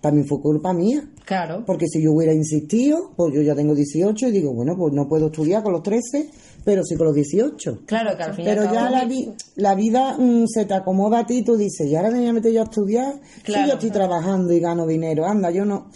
también 0.00 0.26
fue 0.26 0.40
culpa 0.40 0.72
mía. 0.74 1.02
Claro. 1.24 1.62
Porque 1.66 1.86
si 1.86 2.02
yo 2.02 2.12
hubiera 2.12 2.34
insistido, 2.34 3.12
pues 3.16 3.32
yo 3.34 3.40
ya 3.40 3.54
tengo 3.54 3.74
18 3.74 4.28
y 4.28 4.30
digo, 4.30 4.52
bueno, 4.52 4.74
pues 4.76 4.92
no 4.92 5.08
puedo 5.08 5.26
estudiar 5.26 5.62
con 5.62 5.72
los 5.72 5.82
13, 5.82 6.28
pero 6.64 6.84
sí 6.84 6.96
con 6.96 7.06
los 7.06 7.14
18. 7.14 7.80
Claro, 7.86 8.14
que 8.14 8.22
al 8.22 8.34
fin 8.34 8.44
y 8.44 8.48
al 8.50 8.56
Pero 8.58 8.72
ya 8.74 8.90
la, 8.90 9.04
vi- 9.06 9.30
la 9.56 9.74
vida 9.74 10.18
mm, 10.18 10.44
se 10.46 10.66
te 10.66 10.74
acomoda 10.74 11.20
a 11.20 11.26
ti, 11.26 11.42
tú 11.42 11.56
dices, 11.56 11.86
y 11.86 11.96
ahora 11.96 12.10
me 12.10 12.18
voy 12.18 12.26
a 12.28 12.32
meter 12.34 12.52
yo 12.52 12.60
a 12.60 12.64
estudiar, 12.64 13.14
si 13.36 13.40
Claro. 13.42 13.68
yo 13.68 13.72
estoy 13.74 13.90
trabajando 13.90 14.52
y 14.52 14.60
gano 14.60 14.86
dinero, 14.86 15.24
anda, 15.24 15.50
yo 15.50 15.64
no... 15.64 15.90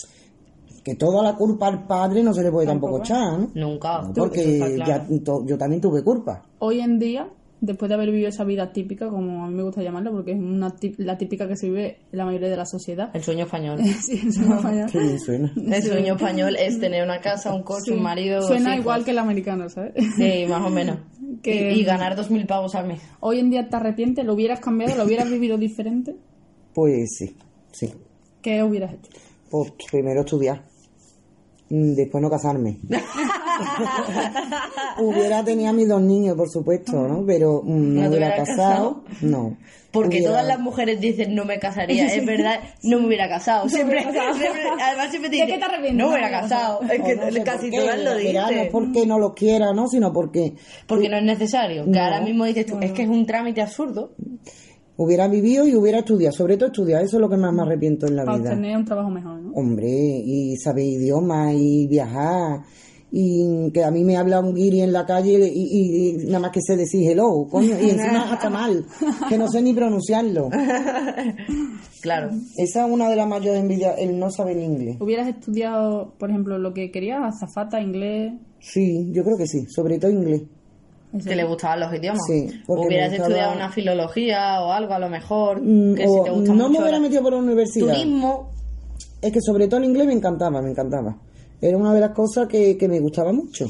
Que 0.89 0.95
toda 0.97 1.23
la 1.23 1.35
culpa 1.37 1.67
al 1.69 1.87
padre 1.87 2.23
no 2.23 2.33
se 2.33 2.43
le 2.43 2.51
puede 2.51 2.67
tampoco, 2.67 3.01
Tampoco. 3.03 3.15
echar, 3.15 3.39
¿no? 3.55 3.69
Nunca. 3.69 4.03
No, 4.03 4.13
Porque 4.15 4.59
claro. 4.77 5.05
ya 5.11 5.45
yo 5.47 5.59
también 5.59 5.81
tuve 5.83 6.03
culpa. 6.03 6.43
Hoy 6.61 6.81
en 6.81 6.99
día, 6.99 7.29
después 7.61 7.89
de 7.91 7.95
haber 7.97 8.11
vivido 8.11 8.29
esa 8.29 8.45
vida 8.45 8.73
típica, 8.73 9.11
como 9.11 9.45
a 9.45 9.49
mí 9.49 9.55
me 9.55 9.65
gusta 9.65 9.83
llamarla, 9.83 10.11
porque 10.11 10.33
es 10.33 10.39
una 10.39 10.75
la 10.97 11.19
típica 11.19 11.47
que 11.47 11.57
se 11.57 11.67
vive 11.69 11.99
en 12.11 12.19
la 12.19 12.25
mayoría 12.25 12.49
de 12.49 12.57
la 12.57 12.65
sociedad. 12.65 13.11
El 13.13 13.23
sueño 13.23 13.45
español. 13.45 13.79
Sí, 14.01 14.23
eso 14.29 14.41
me 14.43 14.57
falla. 14.61 14.87
Qué 14.87 14.99
bien 14.99 15.21
suena. 15.21 15.53
El 15.57 15.83
sueño 15.83 16.15
español 16.15 16.57
es 16.59 16.81
tener 16.81 17.05
una 17.05 17.21
casa, 17.21 17.53
un 17.55 17.63
coche, 17.65 17.83
Sí. 17.87 17.91
un 17.93 18.03
marido. 18.03 18.37
dos 18.39 18.47
Suena 18.49 18.71
hijos. 18.71 18.81
igual 18.81 19.05
que 19.05 19.11
el 19.11 19.19
americano, 19.19 19.69
¿sabes? 19.69 19.93
Sí, 20.17 20.47
más 20.49 20.65
o 20.65 20.71
menos. 20.71 20.99
Que- 21.43 21.73
Y, 21.75 21.81
y 21.81 21.85
ganar 21.85 22.17
dos 22.17 22.31
mil 22.31 22.47
pavos 22.47 22.75
al 22.75 22.87
mes. 22.89 23.01
Hoy 23.21 23.39
en 23.41 23.51
día 23.51 23.69
te 23.69 23.77
arrepientes, 23.77 24.25
lo 24.25 24.33
hubieras 24.33 24.59
cambiado, 24.61 24.97
lo 24.97 25.05
hubieras 25.05 25.31
vivido 25.31 25.59
diferente, 25.59 26.17
Pues 26.75 27.11
sí, 27.19 27.37
sí. 27.73 27.93
¿qué 28.41 28.63
hubieras 28.63 28.95
hecho? 28.95 29.11
Pues 29.51 29.73
primero 29.91 30.21
estudiar. 30.21 30.63
Mm, 31.71 31.95
Después 31.95 32.23
no 32.23 32.31
casarme. 32.31 32.79
hubiera 34.99 35.45
tenido 35.45 35.71
a 35.71 35.73
mis 35.73 35.89
dos 35.89 36.01
niños, 36.03 36.37
por 36.37 36.49
supuesto, 36.49 36.93
¿no? 37.09 37.25
Pero 37.27 37.63
mm, 37.65 37.95
no, 37.95 38.03
¿No 38.03 38.11
te 38.11 38.17
hubiera 38.17 38.37
casado. 38.37 39.05
No. 39.21 39.57
Porque 39.91 40.19
Hubiera- 40.19 40.31
todas 40.33 40.47
las 40.47 40.61
mujeres 40.61 41.01
dicen 41.01 41.35
no 41.35 41.47
me 41.47 41.59
casaría, 41.59 42.07
es 42.07 42.25
verdad, 42.27 42.61
no 42.83 43.01
me 43.01 43.07
hubiera 43.07 43.27
casado. 43.29 43.69
Siempre, 43.71 44.03
siempre- 44.03 44.21
además 44.83 45.09
siempre 45.11 45.31
te 45.31 45.37
¿De 45.37 45.43
dicen, 45.45 45.49
qué 45.49 45.59
te 45.59 45.65
arrepientes? 45.65 45.95
no 46.05 46.11
hubiera 46.11 46.31
casado. 46.31 46.83
Es 46.83 47.03
que 47.03 47.17
no 47.17 47.31
sé 47.33 47.43
casi 47.43 47.71
todas 47.71 47.99
lo 47.99 48.15
verá, 48.15 48.43
No 48.43 48.49
es 48.49 48.55
dicen. 48.55 48.69
porque 48.73 49.07
no 49.07 49.19
los 49.19 49.33
quiera, 49.35 49.73
¿no? 49.73 49.89
Sino 49.89 50.13
porque 50.13 50.53
Porque 50.87 51.09
no 51.09 51.17
es 51.17 51.23
necesario. 51.25 51.85
Que 51.85 51.91
No. 51.91 52.03
ahora 52.05 52.21
mismo 52.21 52.45
dices 52.45 52.67
tú, 52.67 52.79
es 52.83 52.93
que 52.93 53.03
es 53.05 53.09
un 53.09 53.25
trámite 53.25 53.63
absurdo. 53.63 54.13
Hubiera 54.99 55.27
vivido 55.29 55.67
y 55.67 55.75
hubiera 55.75 56.01
estudiado. 56.01 56.37
Sobre 56.37 56.57
todo 56.59 56.67
estudiar, 56.69 57.03
eso 57.03 57.17
es 57.17 57.21
lo 57.23 57.29
que 57.31 57.37
más 57.39 57.55
me 57.55 57.63
arrepiento 57.63 58.07
en 58.07 58.17
la 58.17 58.25
Para 58.27 58.37
vida. 58.39 58.51
obtener 58.51 58.77
un 58.77 58.85
trabajo 58.85 59.09
mejor, 59.11 59.41
¿no? 59.41 59.53
Hombre, 59.53 59.89
y 59.89 60.57
saber 60.59 60.85
idiomas 60.85 61.55
y 61.57 61.87
viajar. 61.87 62.61
Y 63.11 63.71
que 63.73 63.83
a 63.85 63.91
mí 63.91 64.05
me 64.05 64.19
habla 64.19 64.39
un 64.41 64.53
guiri 64.55 64.83
en 64.83 64.93
la 64.93 65.07
calle 65.07 65.33
y, 65.51 65.63
y- 65.63 66.09
y 66.11 66.27
nada 66.27 66.41
más 66.41 66.51
que 66.51 66.61
sé 66.61 66.77
decir 66.77 67.09
hello, 67.11 67.47
coño, 67.51 67.75
y 67.81 67.89
encima 67.89 68.31
hasta 68.35 68.51
mal, 68.51 68.85
que 69.31 69.39
no 69.39 69.49
sé 69.49 69.63
ni 69.63 69.73
pronunciarlo. 69.73 70.51
Claro. 72.01 72.31
Esa 72.57 72.87
es 72.87 72.93
una 72.93 73.09
de 73.09 73.17
las 73.17 73.27
mayores 73.29 73.61
envidias, 73.61 73.97
el 73.99 74.19
no 74.21 74.31
saber 74.31 74.57
inglés. 74.57 74.99
¿Hubieras 75.01 75.29
estudiado, 75.29 76.15
por 76.19 76.31
ejemplo, 76.31 76.57
lo 76.59 76.73
que 76.73 76.91
querías, 76.93 77.19
azafata, 77.25 77.81
inglés? 77.81 78.35
Sí, 78.61 79.11
yo 79.13 79.25
creo 79.25 79.37
que 79.37 79.47
sí, 79.49 79.65
sobre 79.69 79.99
todo 79.99 80.11
inglés. 80.13 80.43
Que 81.27 81.35
le 81.37 81.45
gustaban 81.45 81.81
los 81.81 81.95
idiomas. 81.95 82.21
Sí, 82.27 82.49
Hubieras 82.67 83.11
gustaba- 83.11 83.29
estudiado 83.29 83.55
una 83.55 83.71
filología 83.73 84.61
o 84.63 84.73
algo 84.73 84.93
a 84.95 84.99
lo 84.99 85.09
mejor. 85.09 85.61
Mm, 85.63 85.95
que 85.95 86.07
o 86.07 86.15
si 86.19 86.23
te 86.25 86.31
gusta 86.31 86.55
no 86.55 86.69
me 86.69 86.79
hubiera 86.81 87.01
metido 87.01 87.23
por 87.23 87.33
la 87.33 87.39
universidad. 87.39 87.87
turismo. 87.95 88.51
Es 89.23 89.33
que 89.33 89.41
sobre 89.41 89.67
todo 89.69 89.79
el 89.81 89.87
inglés 89.87 90.07
me 90.07 90.13
encantaba, 90.13 90.61
me 90.63 90.71
encantaba. 90.71 91.17
Era 91.61 91.77
una 91.77 91.93
de 91.95 92.01
las 92.01 92.11
cosas 92.11 92.47
que, 92.47 92.77
que 92.77 92.87
me 92.89 93.01
gustaba 93.01 93.33
mucho. 93.33 93.67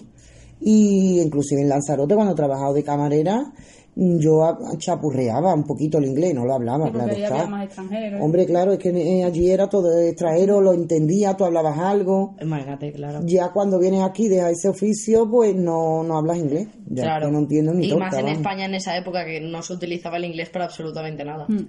Y 0.61 1.21
inclusive 1.21 1.63
en 1.63 1.69
Lanzarote, 1.69 2.15
cuando 2.17 2.35
trabajaba 2.35 2.73
de 2.73 2.83
camarera, 2.83 3.53
yo 4.01 4.45
a- 4.45 4.57
chapurreaba 4.79 5.53
un 5.55 5.65
poquito 5.65 5.99
el 5.99 6.05
inglés, 6.07 6.33
no 6.35 6.45
lo 6.45 6.55
hablaba, 6.55 6.87
Sí, 6.87 6.93
claro 6.93 7.13
está. 7.13 7.35
había 7.35 7.47
más 7.49 7.65
extranjeros. 7.65 8.21
Hombre, 8.23 8.47
claro, 8.47 8.73
es 8.73 8.79
que 8.79 8.91
eh, 8.91 9.25
allí 9.25 9.51
era 9.51 9.69
todo 9.69 9.99
extranjero, 10.01 10.61
lo 10.61 10.73
entendía, 10.73 11.37
tú 11.37 11.45
hablabas 11.45 11.77
algo. 11.79 12.37
Imagínate, 12.41 12.93
claro. 12.93 13.21
Ya 13.25 13.51
cuando 13.53 13.79
vienes 13.79 14.03
aquí, 14.03 14.29
dejas 14.29 14.53
ese 14.53 14.69
oficio, 14.69 15.29
pues 15.29 15.55
no, 15.57 16.05
no 16.05 16.17
hablas 16.17 16.39
inglés. 16.39 16.69
Ya 16.87 17.03
claro. 17.03 17.27
que 17.27 17.33
no 17.33 17.39
entiendo 17.41 17.75
ni 17.75 17.87
y 17.87 17.91
toca, 17.91 18.05
más 18.05 18.15
en 18.15 18.23
vamos. 18.25 18.39
España 18.39 18.65
en 18.67 18.75
esa 18.75 18.97
época 18.97 19.25
que 19.25 19.41
no 19.41 19.63
se 19.63 19.73
utilizaba 19.73 20.17
el 20.17 20.25
inglés 20.27 20.49
para 20.51 20.67
absolutamente 20.67 21.25
nada. 21.25 21.47
Mm. 21.49 21.67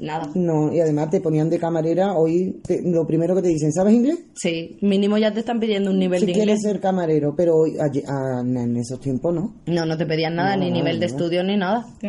Nada. 0.00 0.30
No, 0.34 0.72
y 0.72 0.80
además 0.80 1.10
te 1.10 1.20
ponían 1.20 1.50
de 1.50 1.58
camarera, 1.58 2.14
hoy 2.16 2.60
te- 2.66 2.82
lo 2.82 3.06
primero 3.06 3.34
que 3.34 3.42
te 3.42 3.48
dicen, 3.48 3.72
¿sabes 3.72 3.94
inglés? 3.94 4.18
Sí, 4.34 4.76
mínimo 4.80 5.18
ya 5.18 5.32
te 5.32 5.40
están 5.40 5.58
pidiendo 5.58 5.90
un 5.90 5.98
nivel 5.98 6.20
Si 6.20 6.26
de 6.26 6.32
quieres 6.32 6.58
inglés. 6.58 6.72
ser 6.72 6.80
camarero, 6.80 7.34
pero 7.36 7.56
hoy, 7.56 7.76
allí- 7.80 8.04
ah, 8.06 8.40
en 8.44 8.76
esos 8.76 9.00
tiempos 9.00 9.34
no. 9.34 9.54
No, 9.66 9.84
no 9.86 9.96
te 9.96 10.06
pedían 10.06 10.36
nada, 10.36 10.56
No, 10.56 10.64
ni 10.64 10.70
no, 10.70 10.76
nivel 10.76 11.00
de 11.00 11.06
no. 11.06 11.12
estudio 11.12 11.42
ni 11.42 11.56
nada. 11.56 11.84
Sí. 12.00 12.08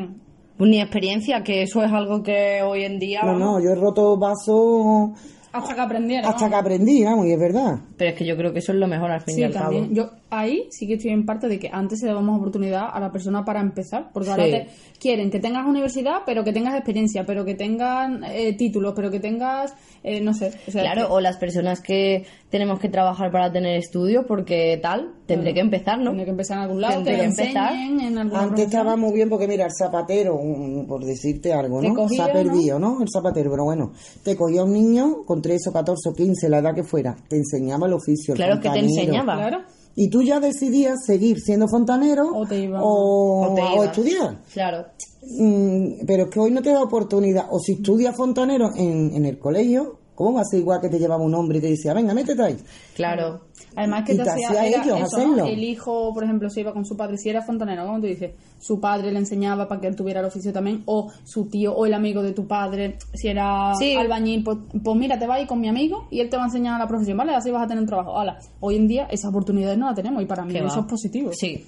Ni 0.60 0.82
experiencia, 0.82 1.42
que 1.42 1.64
eso 1.64 1.84
es 1.84 1.92
algo 1.92 2.22
que 2.22 2.62
hoy 2.62 2.84
en 2.84 3.00
día. 3.00 3.22
No, 3.24 3.28
vamos, 3.32 3.42
no, 3.42 3.64
yo 3.64 3.72
he 3.72 3.76
roto 3.76 4.18
vasos 4.18 5.12
Hasta 5.52 5.74
que 5.76 5.82
aprendiera. 5.82 6.30
hasta 6.30 6.48
que 6.50 6.56
aprendí, 6.56 7.04
vamos, 7.04 7.26
y 7.26 7.32
es 7.32 7.40
verdad. 7.40 7.80
Pero 7.98 8.12
es 8.12 8.16
que 8.18 8.26
yo 8.26 8.38
creo 8.38 8.54
que 8.54 8.60
eso 8.60 8.72
es 8.72 8.78
lo 8.78 8.88
mejor 8.88 9.10
al 9.12 9.22
fin 9.22 9.40
y 9.40 9.44
Sí, 9.48 9.52
cabo. 9.52 9.66
también. 9.72 9.96
Yo 9.96 10.10
ahí 10.30 10.68
sí 10.72 10.86
que 10.88 10.94
estoy 10.94 11.12
en 11.12 11.26
parte 11.26 11.48
de 11.48 11.58
que 11.60 11.70
antes 11.72 12.00
se 12.00 12.08
daba 12.08 12.22
más 12.22 12.38
oportunidad 12.38 12.88
a 12.94 13.00
la 13.00 13.12
persona 13.12 13.44
para 13.44 13.60
empezar, 13.60 14.10
porque 14.14 14.30
ahora 14.30 14.44
te 14.46 14.68
quieren 15.00 15.32
que 15.32 15.40
tengas 15.40 15.66
universidad, 15.66 16.20
pero 16.26 16.44
que 16.44 16.54
tengas 16.54 16.76
experiencia, 16.76 17.26
pero 17.26 17.44
que 17.46 17.56
tengas 17.56 18.12
eh, 18.32 18.56
títulos, 18.58 18.94
pero 18.96 19.10
que 19.10 19.20
tengas, 19.20 19.74
eh, 20.04 20.22
no 20.22 20.34
sé. 20.34 20.52
o 20.68 20.72
sea, 20.72 20.82
Claro, 20.84 21.08
que- 21.08 21.14
o 21.14 21.20
las 21.20 21.38
personas 21.38 21.82
que 21.82 22.26
tenemos 22.50 22.80
que 22.80 22.90
trabajar 22.90 23.32
para 23.32 23.52
tener 23.52 23.78
estudio, 23.78 24.26
porque 24.28 24.80
tal, 24.82 25.14
tendré 25.26 25.54
que 25.54 25.60
empezar, 25.60 26.00
¿no? 26.00 26.12
Tiene 26.12 26.26
que 26.26 26.32
empezar 26.32 26.58
en 26.58 26.64
algún 26.64 26.82
lado, 26.82 26.96
Tendré 26.96 27.18
que 27.18 27.24
empezar. 27.26 27.74
en 27.74 28.00
Antes 28.18 28.32
profesión. 28.32 28.60
estaba 28.68 28.96
muy 28.96 29.14
bien 29.14 29.30
porque, 29.30 29.48
mira, 29.48 29.66
el 29.66 29.72
zapatero, 29.78 30.40
por 30.88 31.04
decirte 31.06 31.54
algo, 31.54 31.82
¿no? 31.82 31.94
cogía, 31.94 32.26
Se 32.26 32.30
ha 32.32 32.34
perdido, 32.34 32.80
¿no? 32.80 33.02
El 33.02 33.08
zapatero, 33.12 33.52
pero 33.52 33.66
bueno, 33.66 33.92
te 34.24 34.36
cogía 34.36 34.64
un 34.64 34.74
niño 34.74 35.24
con 35.26 35.42
13 35.42 35.70
o 35.70 35.74
14 35.74 36.10
o 36.10 36.14
15, 36.14 36.50
la 36.50 36.60
edad 36.60 36.74
que 36.74 36.84
fuera, 36.84 37.16
te 37.28 37.36
enseñaba 37.38 37.86
el 37.88 37.94
oficio. 37.94 38.34
el 38.34 38.38
Claro 38.38 38.60
que 38.60 38.70
te 38.70 38.80
enseñaba. 38.80 39.36
Claro. 39.36 39.60
Y 39.96 40.10
tú 40.10 40.22
ya 40.22 40.40
decidías 40.40 41.00
seguir 41.06 41.40
siendo 41.40 41.68
fontanero 41.68 42.32
O 42.34 42.46
te 42.46 42.60
iba- 42.60 42.82
o, 42.82 43.52
O 43.52 43.56
te 43.56 43.62
o 43.62 43.74
ibas. 43.76 43.86
estudiar. 43.88 44.38
Claro. 44.54 44.86
Mm, 45.24 46.06
pero 46.08 46.24
es 46.24 46.30
que 46.30 46.40
hoy 46.40 46.52
no 46.52 46.62
te 46.62 46.72
da 46.72 46.82
oportunidad. 46.82 47.48
O 47.52 47.60
si 47.60 47.74
estudias 47.74 48.16
fontanero 48.16 48.72
en, 48.76 49.14
en 49.16 49.26
el 49.26 49.38
colegio, 49.38 50.00
¿cómo 50.20 50.34
va 50.34 50.42
a 50.42 50.44
ser 50.44 50.60
igual 50.60 50.82
que 50.82 50.90
te 50.90 51.00
llevaba 51.00 51.24
un 51.24 51.34
hombre 51.34 51.60
y 51.60 51.62
te 51.62 51.68
decía, 51.70 51.94
venga, 51.94 52.14
métete 52.14 52.44
ahí? 52.44 52.58
Claro. 52.94 53.40
Además 53.76 54.04
que 54.06 54.14
Y 54.14 54.18
te 54.18 54.24
te 54.24 54.30
hacía, 54.32 54.66
ellos 54.68 54.86
eso, 54.86 54.96
hacerlo. 55.18 55.36
¿no? 55.38 55.46
El 55.46 55.64
hijo, 55.64 56.14
por 56.14 56.24
ejemplo, 56.26 56.50
se 56.50 56.60
iba 56.60 56.74
con 56.74 56.84
su 56.86 56.98
padre, 56.98 57.18
si 57.18 57.30
era 57.30 57.42
fontanero, 57.42 57.86
como 57.86 58.02
tú 58.02 58.08
dices, 58.08 58.32
su 58.60 58.82
padre 58.82 59.12
le 59.14 59.20
enseñaba 59.20 59.68
para 59.70 59.80
que 59.80 59.88
él 59.88 59.96
tuviera 59.96 60.20
el 60.20 60.26
oficio 60.26 60.52
también, 60.52 60.82
o 60.88 61.10
su 61.24 61.46
tío 61.46 61.74
o 61.74 61.86
el 61.86 61.94
amigo 61.94 62.22
de 62.22 62.34
tu 62.34 62.46
padre, 62.48 62.98
si 63.14 63.30
era 63.30 63.74
Sí. 63.76 63.96
albañil, 63.96 64.44
pues, 64.44 64.58
pues 64.84 64.98
mira, 64.98 65.18
te 65.18 65.26
vas 65.26 65.38
a 65.38 65.42
ir 65.42 65.48
con 65.48 65.62
mi 65.62 65.70
amigo 65.70 66.08
y 66.12 66.20
él 66.20 66.30
te 66.30 66.36
va 66.36 66.44
a 66.44 66.46
enseñar 66.48 66.78
la 66.80 66.88
profesión, 66.88 67.16
¿vale? 67.18 67.34
Así 67.36 67.52
vas 67.52 67.64
a 67.64 67.68
tener 67.68 67.82
un 67.84 67.88
trabajo. 67.88 68.18
Hala, 68.20 68.40
hoy 68.60 68.76
en 68.76 68.88
día 68.88 69.06
esas 69.10 69.30
oportunidades 69.30 69.78
no 69.78 69.86
las 69.86 69.96
tenemos 69.96 70.22
y 70.22 70.26
para 70.26 70.44
mí 70.44 70.54
eso 70.58 70.66
va. 70.76 70.82
es 70.82 70.86
positivo. 70.88 71.32
Sí. 71.34 71.66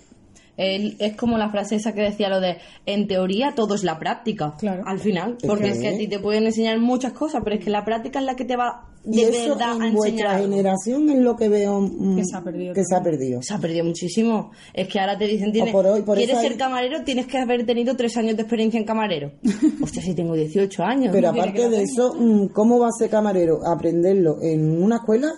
El- 0.61 0.95
es 0.99 1.15
como 1.15 1.37
la 1.37 1.49
frase 1.49 1.75
esa 1.75 1.93
que 1.93 2.01
decía 2.01 2.29
lo 2.29 2.39
de, 2.39 2.57
en 2.85 3.07
teoría 3.07 3.53
todo 3.55 3.73
es 3.75 3.83
la 3.83 3.97
práctica. 3.97 4.53
Claro. 4.59 4.83
Al 4.85 4.99
final. 4.99 5.37
Porque 5.47 5.63
que- 5.65 5.69
es 5.71 5.79
que 5.79 5.87
a 5.87 5.97
ti 5.97 6.07
te 6.07 6.19
pueden 6.19 6.45
enseñar 6.45 6.77
muchas 6.79 7.13
cosas, 7.13 7.41
pero 7.43 7.55
es 7.55 7.63
que 7.63 7.71
la 7.71 7.83
práctica 7.83 8.19
es 8.19 8.25
la 8.25 8.35
que 8.35 8.45
te 8.45 8.55
va 8.55 8.87
de 9.03 9.17
y 9.21 9.23
eso 9.23 9.55
verdad 9.55 9.81
a 9.81 9.87
en 9.87 9.93
vuestra 9.95 10.37
generación 10.37 11.09
es 11.09 11.17
lo 11.17 11.35
que 11.35 11.49
veo 11.49 11.81
mm, 11.81 12.17
Que 12.17 12.23
se 12.25 12.37
ha 12.37 12.41
perdido 12.41 12.73
que 12.75 12.83
se 12.85 12.95
ha 12.95 13.01
perdido. 13.01 13.41
Se 13.41 13.53
ha 13.55 13.57
perdido 13.57 13.83
muchísimo. 13.85 14.51
Es 14.73 14.87
que 14.87 14.99
ahora 14.99 15.17
te 15.17 15.25
dicen, 15.25 15.51
tienes, 15.51 15.71
por 15.73 15.87
hoy, 15.87 16.03
por 16.03 16.15
¿quieres 16.17 16.35
hay- 16.37 16.49
ser 16.49 16.57
camarero? 16.57 17.03
Tienes 17.03 17.25
que 17.25 17.39
haber 17.39 17.65
tenido 17.65 17.95
tres 17.95 18.15
años 18.17 18.35
de 18.35 18.43
experiencia 18.43 18.79
en 18.79 18.85
camarero. 18.85 19.31
Hostia, 19.81 20.03
si 20.03 20.13
tengo 20.13 20.35
18 20.35 20.83
años. 20.83 21.09
Pero 21.11 21.29
aparte 21.29 21.69
de 21.69 21.81
eso, 21.81 22.13
mm, 22.13 22.47
¿cómo 22.49 22.77
va 22.79 22.89
a 22.89 22.91
ser 22.91 23.09
camarero? 23.09 23.65
Aprenderlo 23.65 24.37
en 24.43 24.83
una 24.83 24.97
escuela 24.97 25.31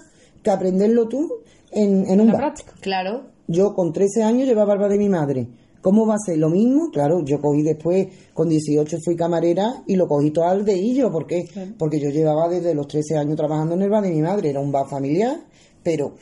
que 0.44 0.52
aprenderlo 0.52 1.08
tú 1.08 1.30
en, 1.72 2.06
en 2.10 2.20
un 2.20 2.28
bar. 2.34 2.38
práctica. 2.42 2.74
Claro. 2.82 3.32
Yo 3.54 3.76
con 3.76 3.94
13 3.94 4.24
años 4.24 4.48
llevaba 4.48 4.74
barba 4.74 4.90
de 4.90 4.98
mi 4.98 5.10
madre. 5.10 5.48
¿Cómo 5.80 6.08
va 6.08 6.16
a 6.16 6.26
ser? 6.26 6.38
Lo 6.40 6.50
mismo, 6.50 6.90
claro, 6.92 7.24
yo 7.24 7.40
cogí 7.40 7.62
después, 7.62 8.08
con 8.34 8.50
18 8.50 8.98
fui 9.04 9.16
camarera 9.16 9.84
y 9.86 9.96
lo 9.96 10.08
cogí 10.08 10.32
todo 10.32 10.46
al 10.46 10.66
dedillo. 10.66 11.12
¿Por 11.12 11.28
qué? 11.28 11.46
Porque 11.78 12.00
yo 12.00 12.10
llevaba 12.10 12.50
desde 12.50 12.74
los 12.74 12.88
13 12.88 13.18
años 13.18 13.36
trabajando 13.36 13.76
en 13.76 13.84
el 13.84 13.90
bar 13.90 14.02
de 14.02 14.10
mi 14.10 14.22
madre. 14.22 14.50
Era 14.50 14.60
un 14.60 14.72
bar 14.72 14.88
familiar, 14.88 15.38
pero 15.84 16.16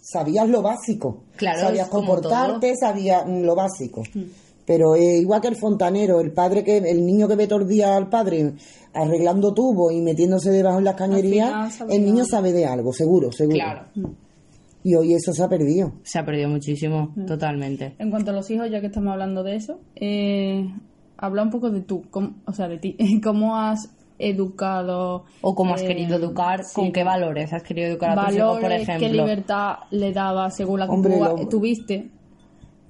sabías 0.00 0.48
lo 0.48 0.62
básico. 0.62 1.24
Claro, 1.34 1.60
sabías 1.60 1.88
comportarte, 1.88 2.74
sabías 2.76 3.26
mm, 3.26 3.40
lo 3.40 3.56
básico. 3.56 4.02
Pero 4.64 4.94
eh, 4.94 5.18
igual 5.18 5.40
que 5.40 5.48
el 5.48 5.56
fontanero, 5.56 6.20
el 6.20 6.32
padre 6.32 6.62
que 6.62 6.76
el 6.76 7.04
niño 7.04 7.26
que 7.26 7.36
ve 7.36 7.48
todo 7.48 7.62
el 7.62 7.68
día 7.68 7.96
al 7.96 8.08
padre 8.08 8.52
arreglando 8.92 9.52
tubos 9.52 9.92
y 9.92 10.02
metiéndose 10.02 10.50
debajo 10.50 10.78
en 10.78 10.84
las 10.84 10.94
cañerías, 10.94 11.80
el 11.88 12.04
niño 12.04 12.24
sabe 12.24 12.52
de 12.52 12.66
algo, 12.66 12.92
seguro, 12.92 13.32
seguro. 13.32 13.56
Claro. 13.56 13.86
Y 14.88 14.94
hoy 14.94 15.14
eso 15.14 15.32
se 15.32 15.42
ha 15.42 15.48
perdido. 15.48 15.94
Se 16.04 16.20
ha 16.20 16.24
perdido 16.24 16.48
muchísimo, 16.48 17.12
totalmente. 17.26 17.96
En 17.98 18.08
cuanto 18.10 18.30
a 18.30 18.34
los 18.34 18.48
hijos, 18.52 18.70
ya 18.70 18.80
que 18.80 18.86
estamos 18.86 19.10
hablando 19.12 19.42
de 19.42 19.56
eso, 19.56 19.80
eh, 19.96 20.64
habla 21.16 21.42
un 21.42 21.50
poco 21.50 21.70
de 21.72 21.80
tú, 21.80 22.04
cómo- 22.08 22.36
o 22.46 22.52
sea, 22.52 22.68
de 22.68 22.78
ti. 22.78 22.96
¿Cómo 23.24 23.56
has 23.56 23.90
educado? 24.16 25.24
O 25.40 25.56
cómo 25.56 25.74
has 25.74 25.82
eh, 25.82 25.88
querido 25.88 26.14
educar, 26.16 26.62
sí, 26.62 26.72
con 26.76 26.92
qué 26.92 27.02
valores 27.02 27.52
has 27.52 27.64
querido 27.64 27.88
educar 27.88 28.16
a 28.16 28.26
tus 28.26 28.36
hijos, 28.36 28.46
por 28.52 28.62
valores, 28.62 28.86
qué 28.86 28.92
ejemplo. 28.94 29.22
libertad 29.24 29.74
le 29.90 30.12
daba 30.12 30.50
según 30.52 30.78
la 30.78 30.86
que 30.86 30.92
Hombre, 30.92 31.18
tú 31.18 31.24
lo- 31.24 31.48
tuviste. 31.48 32.10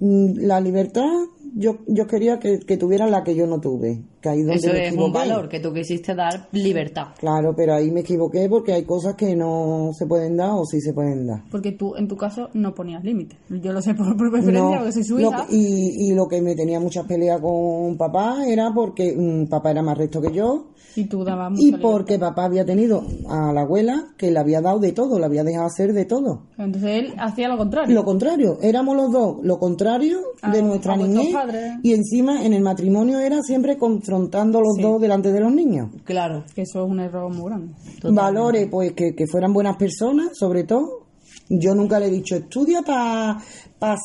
Mm, 0.00 0.40
La 0.40 0.60
libertad, 0.60 1.08
yo, 1.54 1.78
yo 1.86 2.06
quería 2.06 2.38
que, 2.38 2.58
que 2.60 2.76
tuviera 2.76 3.06
la 3.06 3.22
que 3.22 3.34
yo 3.34 3.46
no 3.46 3.60
tuve. 3.60 4.02
Que 4.20 4.30
ahí 4.30 4.38
donde 4.42 4.54
Eso 4.56 4.72
me 4.72 4.86
es 4.86 4.92
un 4.92 4.98
equivoqué. 4.98 5.12
valor 5.18 5.48
que 5.48 5.60
tú 5.60 5.72
quisiste 5.72 6.14
dar, 6.14 6.48
libertad. 6.52 7.08
Claro, 7.18 7.54
pero 7.56 7.74
ahí 7.74 7.90
me 7.90 8.00
equivoqué 8.00 8.48
porque 8.48 8.72
hay 8.72 8.84
cosas 8.84 9.14
que 9.14 9.36
no 9.36 9.90
se 9.96 10.06
pueden 10.06 10.36
dar 10.36 10.50
o 10.52 10.64
sí 10.64 10.80
se 10.80 10.92
pueden 10.92 11.26
dar. 11.26 11.44
Porque 11.50 11.72
tú, 11.72 11.94
en 11.96 12.08
tu 12.08 12.16
caso, 12.16 12.48
no 12.54 12.74
ponías 12.74 13.04
límites. 13.04 13.38
Yo 13.48 13.72
lo 13.72 13.80
sé 13.80 13.94
por, 13.94 14.16
por 14.16 14.30
preferencia, 14.30 14.62
No, 14.62 14.76
porque 14.78 14.92
soy 14.92 15.04
su 15.04 15.20
hija. 15.20 15.46
y, 15.50 16.10
y 16.10 16.14
lo 16.14 16.26
que 16.26 16.40
me 16.42 16.54
tenía 16.56 16.80
muchas 16.80 17.06
peleas 17.06 17.40
con 17.40 17.96
papá 17.96 18.44
era 18.46 18.72
porque 18.74 19.16
papá 19.48 19.70
era 19.70 19.82
más 19.82 19.96
recto 19.98 20.20
que 20.20 20.32
yo 20.32 20.70
Y 20.96 21.04
tú 21.04 21.22
dabas 21.24 21.50
mucha 21.50 21.62
y 21.62 21.66
libertad. 21.66 21.88
porque 21.90 22.18
papá 22.18 22.44
había 22.46 22.64
tenido 22.64 23.02
a 23.28 23.52
la 23.52 23.60
abuela 23.60 24.08
que 24.16 24.30
le 24.30 24.38
había 24.40 24.60
dado 24.60 24.78
de 24.80 24.92
todo, 24.92 25.18
le 25.18 25.26
había 25.26 25.44
dejado 25.44 25.66
hacer 25.66 25.92
de 25.92 26.04
todo. 26.04 26.46
Entonces 26.58 26.90
él 27.04 27.14
hacía 27.18 27.48
lo 27.48 27.56
contrario. 27.58 27.94
Lo 27.94 28.04
contrario, 28.04 28.58
éramos 28.62 28.96
los 28.96 29.12
dos 29.12 29.36
lo 29.42 29.58
contrario 29.58 30.18
de 30.52 30.58
A- 30.58 30.62
nuestra 30.62 30.96
niñez 30.96 31.35
padres. 31.36 31.72
y 31.82 31.92
encima 31.92 32.44
en 32.44 32.52
el 32.52 32.62
matrimonio 32.62 33.18
era 33.20 33.40
siempre 33.42 33.76
confrontando 33.76 34.60
los 34.60 34.74
Sí. 34.76 34.82
dos 34.82 35.00
delante 35.00 35.32
de 35.32 35.40
los 35.40 35.52
niños. 35.52 35.90
Claro. 36.04 36.44
Que 36.54 36.62
eso 36.62 36.84
es 36.84 36.90
un 36.90 37.00
error 37.00 37.32
muy 37.32 37.44
grande. 37.50 37.74
Valores, 38.02 38.68
pues 38.70 38.92
que, 38.92 39.14
que 39.14 39.26
fueran 39.26 39.52
buenas 39.52 39.76
personas, 39.76 40.30
sobre 40.38 40.64
todo. 40.64 41.04
Yo 41.48 41.74
nunca 41.76 42.00
le 42.00 42.06
he 42.06 42.10
dicho, 42.10 42.34
estudia 42.36 42.82
para 42.82 43.38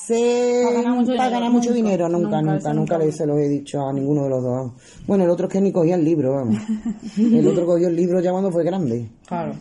ser, 0.05 0.63
Pa 0.65 0.71
ganar 0.73 0.95
mucho 0.95 1.07
pa 1.07 1.13
dinero". 1.13 1.32
ganar 1.32 1.51
mucho 1.51 1.69
Nunca, 1.69 1.75
dinero. 1.75 2.09
Nunca, 2.09 2.27
nunca, 2.27 2.41
nunca, 2.41 2.53
nunca, 2.53 2.73
nunca. 2.73 2.97
le, 2.99 3.11
se 3.11 3.25
los 3.25 3.38
he 3.39 3.49
dicho 3.49 3.82
a 3.82 3.91
ninguno 3.93 4.23
de 4.25 4.29
los 4.29 4.43
dos. 4.43 4.51
vamos. 4.51 4.73
Bueno, 5.07 5.23
el 5.23 5.29
otro 5.32 5.47
es 5.47 5.53
que 5.53 5.61
ni 5.61 5.71
cogía 5.71 5.95
el 5.95 6.03
libro, 6.05 6.34
vamos. 6.36 6.57
el 7.17 7.47
otro 7.47 7.65
cogió 7.65 7.88
el 7.88 7.95
libro 7.95 8.19
ya 8.19 8.32
cuando 8.32 8.51
fue 8.51 8.63
grande. 8.63 9.09
Claro. 9.25 9.53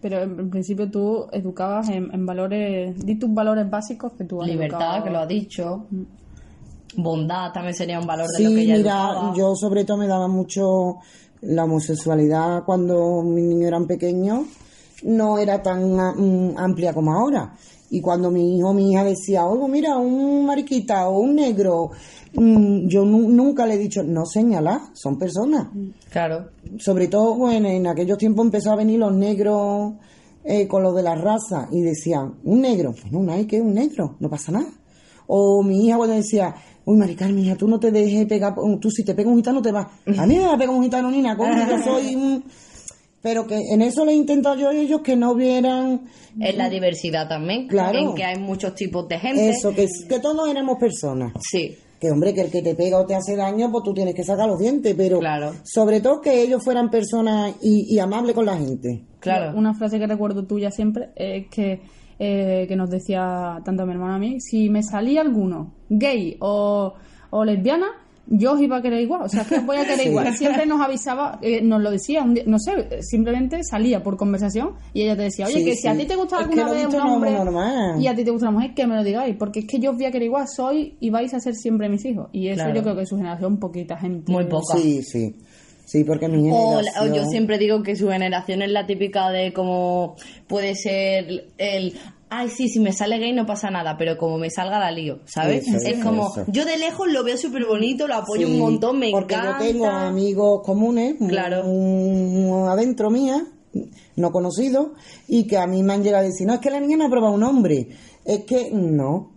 Pero 0.00 0.22
en, 0.22 0.38
en 0.40 0.48
principio 0.50 0.90
tú 0.90 1.26
educabas 1.32 1.88
en, 1.90 2.08
en 2.14 2.24
valores, 2.24 2.94
di 3.04 3.16
tus 3.16 3.32
valores 3.34 3.68
básicos 3.68 4.12
que 4.12 4.24
tú 4.24 4.40
has 4.40 4.48
Libertad, 4.48 4.78
educado. 4.80 5.04
que 5.04 5.10
lo 5.10 5.18
has 5.18 5.28
dicho. 5.28 5.86
Bondad 6.96 7.52
también 7.52 7.74
sería 7.74 7.98
un 8.00 8.06
valor 8.06 8.26
de 8.28 8.42
lo 8.42 8.48
Sí, 8.50 8.54
que 8.56 8.62
ella 8.62 8.76
mira, 8.76 9.08
educaba. 9.10 9.34
yo 9.36 9.54
sobre 9.54 9.84
todo 9.84 9.96
me 9.98 10.06
daba 10.06 10.28
mucho 10.28 10.96
la 11.42 11.64
homosexualidad 11.64 12.64
cuando 12.64 13.22
mis 13.22 13.44
niños 13.44 13.68
eran 13.68 13.86
pequeños, 13.86 14.46
no 15.04 15.38
era 15.38 15.62
tan 15.62 15.94
mm, 15.94 16.54
amplia 16.58 16.92
como 16.94 17.12
ahora. 17.12 17.54
Y 17.90 18.00
cuando 18.00 18.30
mi 18.32 18.58
hijo 18.58 18.70
o 18.70 18.72
mi 18.72 18.90
hija 18.90 19.04
decía, 19.04 19.46
oigo, 19.46 19.68
mira, 19.68 19.96
un 19.96 20.44
mariquita 20.46 21.08
o 21.08 21.20
un 21.20 21.36
negro, 21.36 21.90
mm, 22.34 22.88
yo 22.88 23.04
nu- 23.04 23.28
nunca 23.28 23.64
le 23.66 23.74
he 23.74 23.78
dicho, 23.78 24.02
no 24.02 24.26
señalar, 24.26 24.80
son 24.94 25.16
personas. 25.18 25.68
Claro. 26.10 26.48
Sobre 26.78 27.06
todo, 27.06 27.34
bueno, 27.36 27.68
en 27.68 27.86
aquellos 27.86 28.18
tiempos 28.18 28.44
empezó 28.44 28.72
a 28.72 28.76
venir 28.76 28.98
los 28.98 29.12
negros 29.14 29.92
eh, 30.42 30.66
con 30.66 30.82
lo 30.82 30.92
de 30.94 31.02
la 31.02 31.14
raza 31.14 31.68
y 31.70 31.80
decían, 31.82 32.34
un 32.44 32.60
negro, 32.62 32.92
pues 32.92 33.12
no, 33.12 33.20
no 33.20 33.32
hay 33.32 33.44
que 33.46 33.60
un 33.60 33.74
negro, 33.74 34.16
no 34.18 34.28
pasa 34.28 34.50
nada. 34.52 34.66
O 35.26 35.62
mi 35.62 35.86
hija 35.86 35.96
cuando 35.96 36.14
decía, 36.16 36.54
uy, 36.84 36.96
Maricar, 36.96 37.32
mi 37.32 37.42
hija, 37.44 37.56
tú 37.56 37.66
no 37.68 37.78
te 37.80 37.90
dejes 37.90 38.26
pegar, 38.26 38.54
tú 38.80 38.90
si 38.90 39.04
te 39.04 39.14
pega 39.14 39.28
un 39.30 39.36
gitano 39.36 39.60
te 39.62 39.72
vas. 39.72 39.86
A 40.18 40.26
mí 40.26 40.36
no 40.36 40.52
me 40.52 40.58
pega 40.58 40.70
un 40.70 40.82
gitano 40.82 41.10
ni 41.10 41.20
nada, 41.22 41.36
como 41.36 41.52
yo 41.54 41.82
soy 41.82 42.14
un... 42.14 42.44
Pero 43.22 43.44
que 43.44 43.56
en 43.72 43.82
eso 43.82 44.04
le 44.04 44.12
he 44.12 44.14
intentado 44.14 44.54
yo 44.56 44.68
a 44.68 44.74
ellos 44.74 45.00
que 45.00 45.16
no 45.16 45.34
vieran 45.34 46.02
Es 46.40 46.56
la 46.56 46.68
diversidad 46.70 47.28
también. 47.28 47.66
Claro. 47.66 47.98
En 47.98 48.14
que 48.14 48.22
hay 48.22 48.38
muchos 48.38 48.74
tipos 48.76 49.08
de 49.08 49.18
gente. 49.18 49.48
eso, 49.48 49.74
que, 49.74 49.88
que 50.08 50.20
todos 50.20 50.48
éramos 50.48 50.78
personas. 50.78 51.32
Sí. 51.40 51.76
Que 51.98 52.10
hombre, 52.12 52.32
que 52.34 52.42
el 52.42 52.50
que 52.52 52.62
te 52.62 52.76
pega 52.76 52.98
o 53.00 53.06
te 53.06 53.16
hace 53.16 53.34
daño, 53.34 53.72
pues 53.72 53.82
tú 53.82 53.92
tienes 53.94 54.14
que 54.14 54.22
sacar 54.22 54.46
los 54.46 54.60
dientes, 54.60 54.94
pero 54.96 55.18
Claro. 55.18 55.54
sobre 55.64 56.00
todo 56.00 56.20
que 56.20 56.40
ellos 56.40 56.62
fueran 56.62 56.88
personas 56.88 57.54
y, 57.62 57.92
y 57.92 57.98
amables 57.98 58.32
con 58.34 58.46
la 58.46 58.56
gente. 58.58 59.02
Claro. 59.18 59.58
Una 59.58 59.74
frase 59.74 59.98
que 59.98 60.06
recuerdo 60.06 60.46
tuya 60.46 60.70
siempre 60.70 61.08
es 61.16 61.48
que, 61.50 61.80
eh, 62.18 62.64
que 62.68 62.76
nos 62.76 62.90
decía 62.90 63.60
tanto 63.64 63.84
mi 63.86 63.92
hermano 63.92 64.14
a 64.14 64.18
mí, 64.18 64.40
si 64.40 64.68
me 64.70 64.82
salía 64.82 65.20
alguno 65.20 65.72
gay 65.88 66.36
o, 66.40 66.94
o 67.30 67.44
lesbiana, 67.44 67.86
yo 68.28 68.54
os 68.54 68.60
iba 68.60 68.78
a 68.78 68.82
querer 68.82 69.00
igual, 69.02 69.22
o 69.22 69.28
sea, 69.28 69.44
que 69.44 69.54
os 69.58 69.64
voy 69.64 69.76
a 69.76 69.82
querer 69.84 70.00
Sí. 70.02 70.08
igual. 70.08 70.34
Siempre 70.36 70.66
nos 70.66 70.80
avisaba, 70.80 71.38
eh, 71.42 71.60
nos 71.62 71.80
lo 71.80 71.92
decía, 71.92 72.24
un 72.24 72.34
día- 72.34 72.42
no 72.46 72.58
sé, 72.58 72.72
simplemente 73.02 73.60
salía 73.62 74.02
por 74.02 74.16
conversación 74.16 74.70
y 74.92 75.02
ella 75.02 75.14
te 75.16 75.22
decía, 75.22 75.46
oye, 75.46 75.58
Sí, 75.60 75.64
que 75.64 75.74
si 75.76 75.86
a 75.86 75.96
ti 75.96 76.06
te 76.06 76.16
gusta 76.16 76.40
Es 76.40 76.48
que 76.48 76.60
alguna 76.60 76.72
vez 76.72 76.92
un 76.92 77.00
hombre 77.02 77.30
normal. 77.30 78.00
y 78.02 78.06
a 78.08 78.16
ti 78.16 78.24
te 78.24 78.30
gusta 78.32 78.48
una 78.48 78.58
mujer, 78.58 78.74
que 78.74 78.84
me 78.88 78.96
lo 78.96 79.04
digáis, 79.04 79.36
porque 79.36 79.60
es 79.60 79.66
que 79.66 79.78
yo 79.78 79.90
os 79.92 79.96
voy 79.96 80.06
a 80.06 80.10
querer 80.10 80.26
igual, 80.26 80.48
soy 80.48 80.96
y 80.98 81.10
vais 81.10 81.32
a 81.34 81.38
ser 81.38 81.54
siempre 81.54 81.88
mis 81.88 82.04
hijos. 82.04 82.28
Y 82.32 82.48
eso 82.48 82.56
Claro. 82.64 82.74
yo 82.74 82.82
creo 82.82 82.96
que 82.96 83.06
su 83.06 83.16
generación, 83.16 83.58
poquita 83.58 83.96
gente. 83.96 84.32
Muy 84.32 84.46
poca. 84.46 84.76
Sí, 84.76 85.02
sí. 85.04 85.36
Sí, 85.86 86.04
porque 86.04 86.28
mi 86.28 86.50
O, 86.50 86.54
generación... 86.54 86.84
la- 86.94 87.02
o 87.02 87.16
yo 87.16 87.24
siempre 87.30 87.56
digo 87.58 87.82
que 87.82 87.96
su 87.96 88.08
generación 88.10 88.60
es 88.60 88.70
la 88.70 88.86
típica 88.86 89.30
de 89.30 89.52
como 89.54 90.16
puede 90.46 90.74
ser 90.74 91.46
el 91.58 91.94
ay 92.28 92.48
sí 92.48 92.68
si 92.68 92.80
me 92.80 92.92
sale 92.92 93.18
gay 93.18 93.32
no 93.32 93.46
pasa 93.46 93.70
nada 93.70 93.96
pero 93.96 94.18
como 94.18 94.36
me 94.36 94.50
salga 94.50 94.80
la 94.80 94.90
lío 94.90 95.20
¿sabes? 95.26 95.64
Eso, 95.68 95.76
es 95.76 95.84
eso, 95.84 96.02
como 96.02 96.26
eso. 96.26 96.44
yo 96.48 96.64
de 96.64 96.76
lejos 96.76 97.06
lo 97.06 97.22
veo 97.22 97.36
súper 97.38 97.64
bonito 97.66 98.08
lo 98.08 98.16
apoyo 98.16 98.48
Sí, 98.48 98.52
un 98.52 98.58
montón 98.58 98.98
me 98.98 99.12
porque 99.12 99.34
encanta 99.36 99.64
yo 99.64 99.70
tengo 99.72 99.86
amigos 99.86 100.60
comunes, 100.64 101.14
Claro. 101.28 101.62
muy 101.64 102.68
adentro 102.68 103.10
mía, 103.10 103.46
no 104.16 104.32
conocidos, 104.32 104.88
y 105.28 105.46
que 105.46 105.56
a 105.56 105.66
mí 105.68 105.82
me 105.84 105.92
han 105.92 106.02
llegado 106.02 106.24
a 106.24 106.26
decir, 106.26 106.46
no, 106.48 106.54
es 106.54 106.60
que 106.60 106.70
la 106.70 106.80
niña 106.80 106.96
no 106.96 107.06
ha 107.06 107.10
probado 107.10 107.34
un 107.34 107.42
hombre. 107.44 107.88
Es 108.24 108.44
que 108.44 108.70
no, 108.72 109.32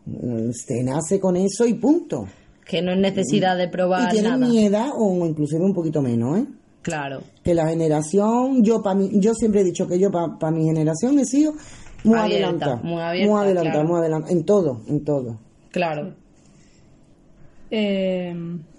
se 0.54 0.82
nace 0.84 1.20
con 1.20 1.36
eso 1.36 1.68
y 1.68 1.74
punto. 1.76 2.26
Que 2.70 2.84
no 2.84 2.92
es 2.92 3.00
necesidad 3.00 3.58
de 3.58 3.64
Y 3.64 3.68
probar 3.68 4.12
tienen 4.12 4.32
nada 4.40 4.48
mi 4.48 4.64
edad 4.64 4.90
o 4.96 5.26
inclusive 5.26 5.64
un 5.66 5.74
poquito 5.74 6.02
menos, 6.04 6.38
¿eh? 6.40 6.46
claro 6.84 7.22
Que 7.44 7.54
la 7.56 7.68
generación, 7.68 8.64
yo 8.64 8.82
para 8.84 8.96
mí, 8.96 9.10
yo 9.14 9.34
siempre 9.34 9.62
he 9.62 9.64
dicho 9.64 9.88
que 9.88 9.98
yo 10.00 10.12
para 10.12 10.52
mi 10.52 10.66
generación 10.66 11.18
he 11.18 11.26
sido 11.26 11.54
muy 12.04 12.18
Abierta, 12.18 12.46
adelantada. 12.48 12.76
muy 12.84 13.02
abierta, 13.02 13.32
Muy 13.34 13.42
adelantada, 13.44 13.74
claro. 13.74 13.88
muy 13.90 14.00
adelantada. 14.00 14.34
En 14.34 14.44
todo, 14.46 14.82
en 14.88 15.04
todo. 15.04 15.40
claro 15.72 16.14
Eh, 17.72 18.30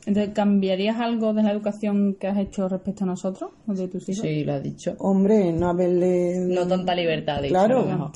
entonces, 0.07 0.34
¿cambiarías 0.34 0.99
algo 0.99 1.32
de 1.34 1.43
la 1.43 1.53
educación 1.53 2.14
que 2.18 2.26
has 2.26 2.38
hecho 2.38 2.68
respecto 2.68 3.05
a 3.05 3.07
nosotros, 3.09 3.51
o 3.68 3.72
de 3.74 3.86
tus 3.88 4.09
hijos? 4.09 4.22
sí 4.22 4.45
lo 4.45 4.55
has 4.55 4.62
dicho 4.62 4.95
Hombre, 4.99 5.53
no 5.53 5.68
haberle... 5.68 6.41
no 6.49 6.66
tanta 6.66 6.95
libertad 6.95 7.43
de 7.43 7.49
Claro. 7.49 8.11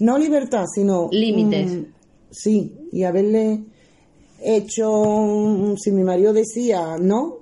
No 0.00 0.18
libertad, 0.18 0.66
sino... 0.72 1.08
Límites. 1.10 1.78
sí, 2.30 2.76
y 2.92 3.04
haberle 3.04 3.64
hecho... 4.42 5.74
Si 5.78 5.90
mi 5.92 6.02
marido 6.04 6.32
decía 6.32 6.96
no, 7.00 7.36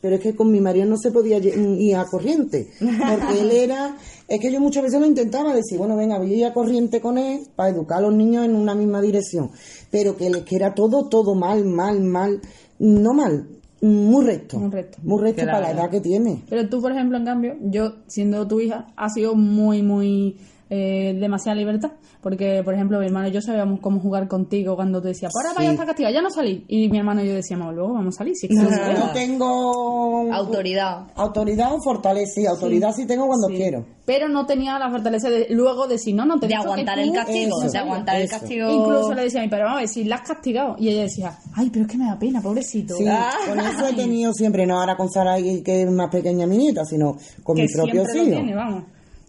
pero 0.00 0.16
es 0.16 0.20
que 0.20 0.34
con 0.36 0.50
mi 0.50 0.60
marido 0.60 0.86
no 0.86 0.96
se 0.96 1.10
podía 1.10 1.38
mm, 1.38 1.80
ir 1.80 1.96
a 1.96 2.04
corriente, 2.06 2.68
porque 2.78 3.40
él 3.40 3.50
era... 3.52 3.96
Es 4.28 4.40
que 4.40 4.50
yo 4.52 4.60
muchas 4.60 4.82
veces 4.82 5.00
lo 5.00 5.06
intentaba 5.06 5.54
decir, 5.54 5.78
bueno, 5.78 5.96
venga, 5.96 6.18
voy 6.18 6.32
a 6.32 6.36
ir 6.36 6.44
a 6.46 6.52
corriente 6.52 7.00
con 7.00 7.16
él 7.16 7.40
para 7.54 7.68
educar 7.70 7.98
a 7.98 8.00
los 8.02 8.14
niños 8.14 8.44
en 8.44 8.56
una 8.56 8.74
misma 8.74 9.00
dirección, 9.00 9.50
pero 9.90 10.16
que, 10.16 10.30
le- 10.30 10.42
que 10.44 10.56
era 10.56 10.74
todo, 10.74 11.08
todo 11.08 11.34
mal, 11.36 11.64
mal, 11.64 12.00
mal, 12.02 12.40
no 12.80 13.14
mal, 13.14 13.46
muy 13.82 14.24
recto. 14.24 14.58
Muy 14.58 14.70
recto. 14.70 14.98
Muy 15.04 15.20
recto 15.22 15.42
Claro. 15.42 15.58
para 15.60 15.72
la 15.72 15.80
edad 15.80 15.90
que 15.90 16.00
tiene. 16.00 16.42
Pero 16.50 16.68
tú, 16.68 16.80
por 16.82 16.90
ejemplo, 16.90 17.16
en 17.18 17.24
cambio, 17.24 17.54
yo, 17.62 17.92
siendo 18.08 18.48
tu 18.48 18.58
hija, 18.58 18.88
has 18.96 19.14
sido 19.14 19.36
muy, 19.36 19.82
muy 19.82 20.36
eh, 20.70 21.16
demasiada 21.20 21.56
libertad. 21.56 21.92
Porque, 22.20 22.62
por 22.64 22.74
ejemplo, 22.74 22.98
mi 22.98 23.06
hermano 23.06 23.28
y 23.28 23.32
yo 23.32 23.40
sabíamos 23.40 23.78
cómo 23.80 24.00
jugar 24.00 24.26
contigo 24.26 24.74
cuando 24.74 25.00
tú 25.00 25.08
decías, 25.08 25.32
ahora 25.36 25.54
vaya 25.56 25.68
a 25.68 25.72
estar 25.72 25.86
castigado, 25.86 26.12
ya 26.14 26.22
no 26.22 26.30
salí. 26.30 26.64
Y 26.66 26.88
mi 26.88 26.98
hermano 26.98 27.22
y 27.22 27.28
yo 27.28 27.34
decíamos, 27.34 27.72
luego 27.74 27.92
vamos 27.94 28.16
a 28.16 28.18
salir. 28.18 28.34
Si 28.34 28.46
es 28.46 28.56
que 28.58 28.64
lo 28.64 28.70
sabemos. 28.70 29.06
No 29.06 29.12
tengo 29.12 30.32
Autoridad. 30.32 31.06
autoridad 31.14 31.72
o 31.72 31.80
fortaleza. 31.82 32.32
Sí, 32.34 32.46
autoridad 32.46 32.92
sí, 32.94 33.06
tengo 33.06 33.26
cuando 33.26 33.48
Sí. 33.48 33.54
quiero. 33.56 33.84
Pero 34.04 34.28
no 34.28 34.46
tenía 34.46 34.78
la 34.78 34.90
fortaleza 34.90 35.28
de 35.30 35.46
luego 35.50 35.86
decir, 35.86 36.14
no, 36.14 36.24
no, 36.24 36.38
te 36.38 36.46
De 36.48 36.54
aguantar 36.54 36.98
el 36.98 37.12
castigo. 37.12 37.62
Eso, 37.62 37.72
de 37.72 37.78
aguantar 37.78 38.16
el 38.16 38.22
eso. 38.22 38.38
castigo. 38.38 38.70
Incluso 38.70 39.14
le 39.14 39.22
decía 39.22 39.40
a 39.40 39.44
mi 39.44 39.48
padre, 39.50 39.64
vamos 39.64 39.78
a 39.78 39.80
ver, 39.82 39.88
si 39.88 40.04
la 40.04 40.16
has 40.16 40.28
castigado. 40.28 40.76
Y 40.78 40.88
ella 40.88 41.02
decía, 41.02 41.36
ay, 41.54 41.70
pero 41.70 41.84
es 41.84 41.90
que 41.90 41.98
me 41.98 42.06
da 42.06 42.18
pena, 42.18 42.40
pobrecito. 42.40 42.94
Sí, 42.96 43.04
con 43.48 43.58
eso 43.60 43.86
he 43.88 43.94
tenido 43.94 44.32
siempre, 44.32 44.66
no 44.66 44.78
ahora 44.80 44.96
con 44.96 45.10
Sara 45.10 45.36
que 45.36 45.62
que 45.62 45.82
es 45.82 45.90
más 45.90 46.08
pequeña 46.10 46.46
mi 46.46 46.56
nieta, 46.58 46.84
sino 46.84 47.16
con 47.42 47.56
que 47.56 47.62
mi 47.62 47.68
propio 47.68 48.04
siempre 48.04 48.14
lo 48.16 48.22
hijo. 48.22 48.36
tiene, 48.42 48.54
vamos. 48.54 48.84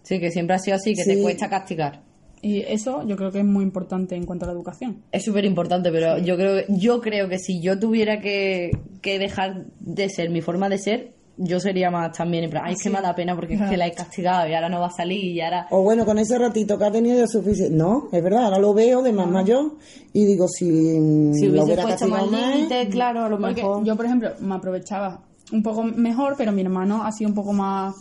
Sí, 0.08 0.18
que 0.18 0.30
siempre 0.30 0.56
ha 0.56 0.58
sido 0.58 0.76
así, 0.76 0.94
que 0.94 1.02
Sí. 1.04 1.16
te 1.16 1.22
cuesta 1.22 1.48
castigar. 1.50 2.00
Y 2.40 2.60
eso 2.60 3.06
yo 3.06 3.16
creo 3.16 3.30
que 3.32 3.40
es 3.40 3.44
muy 3.44 3.64
importante 3.64 4.14
en 4.14 4.24
cuanto 4.24 4.44
a 4.44 4.48
la 4.48 4.54
educación. 4.54 5.02
Es 5.12 5.24
súper 5.24 5.44
importante, 5.44 5.90
pero 5.90 6.18
yo 6.18 6.36
creo 6.36 6.62
yo 6.68 7.00
creo 7.00 7.28
que 7.28 7.38
si 7.38 7.60
yo 7.60 7.78
tuviera 7.78 8.20
que, 8.20 8.70
que 9.02 9.18
dejar 9.18 9.66
de 9.80 10.08
ser 10.08 10.30
mi 10.30 10.40
forma 10.40 10.68
de 10.68 10.78
ser, 10.78 11.12
yo 11.36 11.60
sería 11.60 11.90
más 11.90 12.16
también 12.16 12.44
en 12.44 12.50
plan, 12.50 12.62
ay, 12.66 12.74
es 12.74 12.82
que 12.82 12.90
me 12.90 13.00
da 13.00 13.14
pena 13.14 13.34
porque 13.34 13.54
es 13.54 13.62
que 13.68 13.76
la 13.76 13.86
he 13.86 13.92
castigado 13.92 14.48
y 14.48 14.54
ahora 14.54 14.68
no 14.68 14.80
va 14.80 14.86
a 14.86 14.90
salir 14.90 15.24
y 15.24 15.40
ahora... 15.40 15.66
O 15.70 15.82
bueno, 15.82 16.04
con 16.04 16.18
ese 16.18 16.36
ratito 16.38 16.78
que 16.78 16.84
ha 16.84 16.90
tenido 16.90 17.18
ya 17.18 17.26
suficiente. 17.26 17.76
No, 17.76 18.08
es 18.12 18.22
verdad, 18.22 18.44
ahora 18.46 18.58
lo 18.58 18.72
veo 18.74 19.02
de 19.02 19.12
más 19.12 19.28
mayor 19.28 19.72
y 20.12 20.24
digo, 20.24 20.46
si, 20.48 20.64
Si 20.66 21.46
lo 21.46 21.50
hubiese 21.50 21.64
hubiera 21.64 21.82
puesto 21.82 22.06
más 22.08 22.20
castigado 22.22 22.26
más, 22.30 22.56
límites, 22.56 22.88
claro, 22.88 23.24
a 23.24 23.28
lo 23.28 23.38
Porque 23.38 23.62
mejor... 23.62 23.84
yo, 23.84 23.96
por 23.96 24.06
ejemplo, 24.06 24.30
me 24.40 24.54
aprovechaba 24.54 25.22
un 25.52 25.62
poco 25.62 25.82
mejor, 25.84 26.34
pero 26.36 26.50
mi 26.52 26.62
hermano 26.62 27.04
ha 27.04 27.12
sido 27.12 27.28
un 27.30 27.34
poco 27.34 27.52
más... 27.52 27.94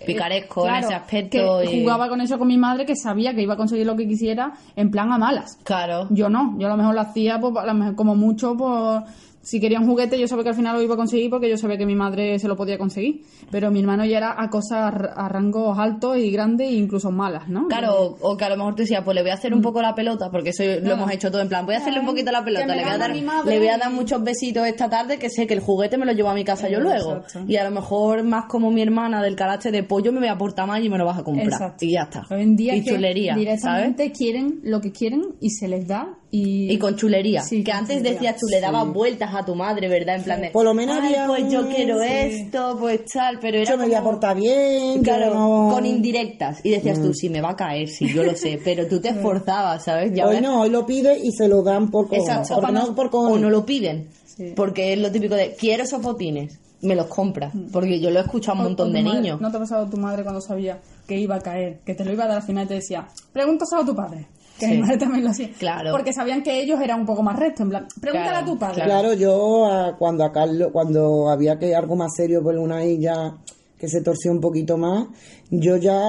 eh, 0.00 0.04
Picaresco 0.06 0.66
en 0.68 0.74
ese 0.76 0.94
aspecto 0.94 1.60
Que 1.62 1.76
y- 1.76 1.80
jugaba 1.82 2.08
con 2.08 2.20
eso 2.20 2.38
con 2.38 2.48
mi 2.48 2.56
madre, 2.58 2.84
que 2.86 2.96
sabía 2.96 3.34
que 3.34 3.42
iba 3.42 3.54
a 3.54 3.56
conseguir 3.56 3.86
lo 3.86 3.96
que 3.96 4.06
quisiera 4.08 4.52
en 4.76 4.90
plan 4.90 5.12
a 5.12 5.18
malas. 5.18 5.58
Claro. 5.64 6.06
Yo 6.10 6.28
no, 6.28 6.56
yo 6.58 6.66
a 6.66 6.70
lo 6.70 6.76
mejor 6.76 6.94
lo 6.94 7.00
hacía 7.00 7.40
pues, 7.40 7.54
a 7.56 7.66
lo 7.66 7.74
mejor 7.74 7.94
como 7.94 8.14
mucho 8.16 8.56
por... 8.56 9.02
Si 9.44 9.60
quería 9.60 9.78
un 9.78 9.86
juguete, 9.86 10.18
yo 10.18 10.26
sabía 10.26 10.42
que 10.44 10.48
al 10.50 10.54
final 10.56 10.76
lo 10.76 10.82
iba 10.82 10.94
a 10.94 10.96
conseguir 10.96 11.30
porque 11.30 11.48
yo 11.48 11.56
sabía 11.56 11.76
que 11.78 11.86
mi 11.86 11.94
madre 11.94 12.38
se 12.38 12.48
lo 12.48 12.56
podía 12.56 12.78
conseguir. 12.78 13.22
Pero 13.50 13.70
mi 13.70 13.80
hermano 13.80 14.04
ya 14.04 14.16
era 14.16 14.42
a 14.42 14.48
cosas 14.50 14.92
a 15.16 15.28
rangos 15.28 15.78
altos 15.78 16.16
y 16.16 16.30
grandes 16.30 16.68
e 16.70 16.72
incluso 16.74 17.10
malas, 17.10 17.48
¿no? 17.48 17.68
Claro, 17.68 18.16
o, 18.20 18.36
que 18.36 18.44
a 18.44 18.48
lo 18.48 18.56
mejor 18.56 18.74
tú 18.74 18.82
decías, 18.82 19.02
pues 19.04 19.14
le 19.14 19.20
voy 19.22 19.30
a 19.30 19.34
hacer 19.34 19.52
un 19.54 19.60
poco 19.62 19.82
la 19.82 19.94
pelota, 19.94 20.30
porque 20.30 20.50
eso 20.50 20.62
lo 20.82 20.92
hemos 20.94 21.10
hecho 21.12 21.30
todo 21.30 21.42
en 21.42 21.48
plan, 21.48 21.66
voy 21.66 21.74
a 21.74 21.78
hacerle 21.78 22.00
un 22.00 22.06
poquito 22.06 22.32
la 22.32 22.42
pelota, 22.44 22.64
Mm. 22.66 22.76
le 22.76 22.82
voy 22.84 22.92
a 22.92 22.98
dar, 22.98 23.10
le 23.14 23.58
voy 23.58 23.68
a 23.68 23.76
y- 23.76 23.78
dar 23.78 23.92
muchos 23.92 24.22
besitos 24.24 24.66
esta 24.66 24.88
tarde, 24.88 25.18
que 25.18 25.28
sé 25.30 25.46
que 25.46 25.54
el 25.54 25.60
juguete 25.60 25.98
me 25.98 26.06
lo 26.06 26.12
llevo 26.12 26.30
a 26.30 26.34
mi 26.34 26.44
casa 26.44 26.68
yo 26.68 26.78
Eh, 26.78 26.82
luego. 26.82 27.16
exacto. 27.16 27.44
Y 27.46 27.56
a 27.56 27.64
lo 27.64 27.70
mejor 27.70 28.22
más 28.24 28.46
como 28.46 28.70
mi 28.70 28.80
hermana 28.82 29.22
del 29.22 29.36
carácter 29.36 29.72
de 29.72 29.82
pollo 29.82 30.10
me 30.12 30.20
voy 30.20 30.28
a 30.28 30.38
portar 30.38 30.66
mal 30.66 30.82
y 30.84 30.88
me 30.88 30.96
lo 30.98 31.04
vas 31.04 31.18
a 31.18 31.22
comprar. 31.22 31.48
Exacto. 31.48 31.84
Y 31.84 31.92
ya 31.92 32.02
está. 32.04 32.22
Hoy 32.30 32.40
en 32.42 32.56
día 32.56 32.74
y 32.76 32.80
directamente 32.80 34.10
quieren 34.12 34.60
lo 34.62 34.80
que 34.80 34.90
quieren 34.92 35.22
y 35.40 35.50
se 35.50 35.68
les 35.68 35.86
da 35.86 36.08
y, 36.36 36.72
Y 36.72 36.78
con 36.78 36.96
chulería. 36.96 37.42
Sí, 37.42 37.62
que 37.62 37.70
con 37.70 37.80
antes 37.80 37.96
chulería. 37.98 38.12
decías 38.20 38.36
tú 38.40 38.46
le 38.50 38.60
dabas 38.60 38.92
vueltas 38.92 39.32
a 39.34 39.44
tu 39.44 39.54
madre, 39.54 39.88
¿verdad? 39.88 40.16
En 40.16 40.22
plan 40.24 40.40
de. 40.40 40.50
Por 40.50 40.64
lo 40.64 40.74
menos 40.74 40.96
"Ay, 41.00 41.14
había 41.14 41.26
pues 41.26 41.52
yo 41.52 41.68
quiero 41.68 42.00
sí. 42.00 42.06
esto, 42.10 42.76
pues 42.80 43.04
tal, 43.12 43.38
pero 43.40 43.58
era. 43.58 43.70
yo 43.70 43.78
me 43.78 43.84
voy 43.86 43.94
a 43.94 44.02
portar 44.02 44.36
bien, 44.36 45.02
Claro, 45.02 45.32
no... 45.34 45.70
con 45.72 45.86
indirectas. 45.86 46.60
Y 46.64 46.70
decías 46.70 46.98
Mm. 46.98 47.02
tú, 47.02 47.14
sí, 47.14 47.28
me 47.28 47.40
va 47.40 47.50
a 47.50 47.56
caer, 47.56 47.88
sí, 47.88 48.12
yo 48.12 48.24
lo 48.24 48.34
sé. 48.34 48.60
Pero 48.64 48.86
tú 48.88 49.00
te 49.00 49.08
esforzabas, 49.10 49.84
¿sabes? 49.84 50.10
Y 50.16 50.20
Hoy 50.22 50.40
no, 50.40 50.62
hoy 50.62 50.70
lo 50.70 50.84
pide 50.86 51.18
y 51.18 51.30
se 51.32 51.46
lo 51.48 51.62
dan 51.62 51.90
por 51.90 52.08
cojones. 52.08 52.28
Exacto. 52.28 52.56
Porque 52.60 52.72
no 52.72 52.94
por 52.94 53.10
o 53.12 53.38
no 53.38 53.50
lo 53.50 53.64
piden. 53.64 54.08
Porque 54.56 54.92
es 54.92 54.98
lo 54.98 55.12
típico 55.12 55.36
de, 55.36 55.54
quiero 55.54 55.84
esos 55.84 56.02
botines, 56.02 56.58
me 56.82 56.96
los 56.96 57.06
compras. 57.06 57.52
Porque 57.72 58.00
yo 58.00 58.10
lo 58.10 58.18
he 58.18 58.22
escuchado 58.22 58.58
a 58.58 58.60
un 58.60 58.66
O- 58.66 58.68
montón 58.70 58.90
o 58.90 58.92
de 58.92 59.02
madre- 59.02 59.20
niños. 59.20 59.40
¿No 59.40 59.50
te 59.50 59.56
ha 59.56 59.60
pasado 59.60 59.88
tu 59.88 59.96
madre 59.96 60.22
cuando 60.24 60.40
sabía 60.40 60.80
que 61.06 61.16
iba 61.16 61.36
a 61.36 61.40
caer, 61.40 61.78
que 61.86 61.94
te 61.94 62.04
lo 62.04 62.12
iba 62.12 62.24
a 62.24 62.26
dar 62.28 62.36
al 62.38 62.42
final 62.42 62.64
y 62.64 62.68
te 62.68 62.74
decía, 62.74 63.06
pregúntaselo 63.32 63.82
a 63.82 63.86
tu 63.86 63.94
padre? 63.94 64.26
Que 64.58 64.66
Sí. 64.66 64.72
mi 64.72 64.78
madre 64.82 64.98
también 64.98 65.24
lo 65.24 65.30
hacía. 65.30 65.50
Claro. 65.58 65.90
Porque 65.90 66.12
sabían 66.12 66.42
que 66.42 66.60
ellos 66.60 66.80
eran 66.80 67.00
un 67.00 67.06
poco 67.06 67.22
más 67.22 67.36
rectos, 67.38 67.62
en 67.62 67.70
plan, 67.70 67.86
pregúntale 68.00 68.30
Claro, 68.30 68.44
a 68.46 68.50
tu 68.52 68.58
padre. 68.58 68.82
claro. 68.84 69.12
Yo 69.14 69.66
cuando 69.98 70.24
a 70.24 70.32
Carlos, 70.32 70.68
cuando 70.72 71.28
había 71.28 71.58
que 71.58 71.74
algo 71.74 71.96
más 71.96 72.12
serio 72.16 72.42
por 72.42 72.56
una 72.56 72.82
ella 72.82 73.34
que 73.78 73.88
se 73.88 74.00
torció 74.00 74.30
un 74.30 74.40
poquito 74.40 74.78
más, 74.78 75.06
yo 75.50 75.76
ya 75.76 76.00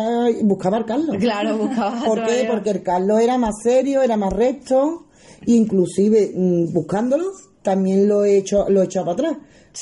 buscaba 0.43 0.78
al 0.78 0.86
Carlos. 0.86 1.18
Claro, 1.20 1.58
buscabas 1.58 2.04
a 2.04 2.06
¿Por 2.06 2.24
qué? 2.26 2.48
Porque 2.50 2.70
el 2.70 2.84
Carlos 2.84 3.20
era 3.20 3.38
más 3.38 3.56
serio, 3.64 4.02
era 4.04 4.16
más 4.16 4.32
recto, 4.32 5.06
inclusive 5.48 6.32
mm, 6.36 6.74
buscándolo 6.74 7.26
también 7.62 8.08
lo 8.08 8.24
he 8.24 8.38
hecho, 8.38 8.70
lo 8.70 8.82
he 8.82 8.86
echado 8.86 9.08
para 9.08 9.30
atrás, 9.30 9.38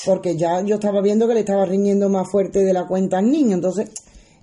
porque 0.06 0.36
ya 0.36 0.62
yo 0.62 0.76
estaba 0.76 1.02
viendo 1.02 1.28
que 1.28 1.34
le 1.34 1.40
estaba 1.40 1.66
riñendo 1.66 2.08
más 2.08 2.26
fuerte 2.30 2.64
de 2.64 2.72
la 2.72 2.86
cuenta 2.86 3.18
al 3.18 3.30
niño, 3.30 3.54
entonces 3.54 3.90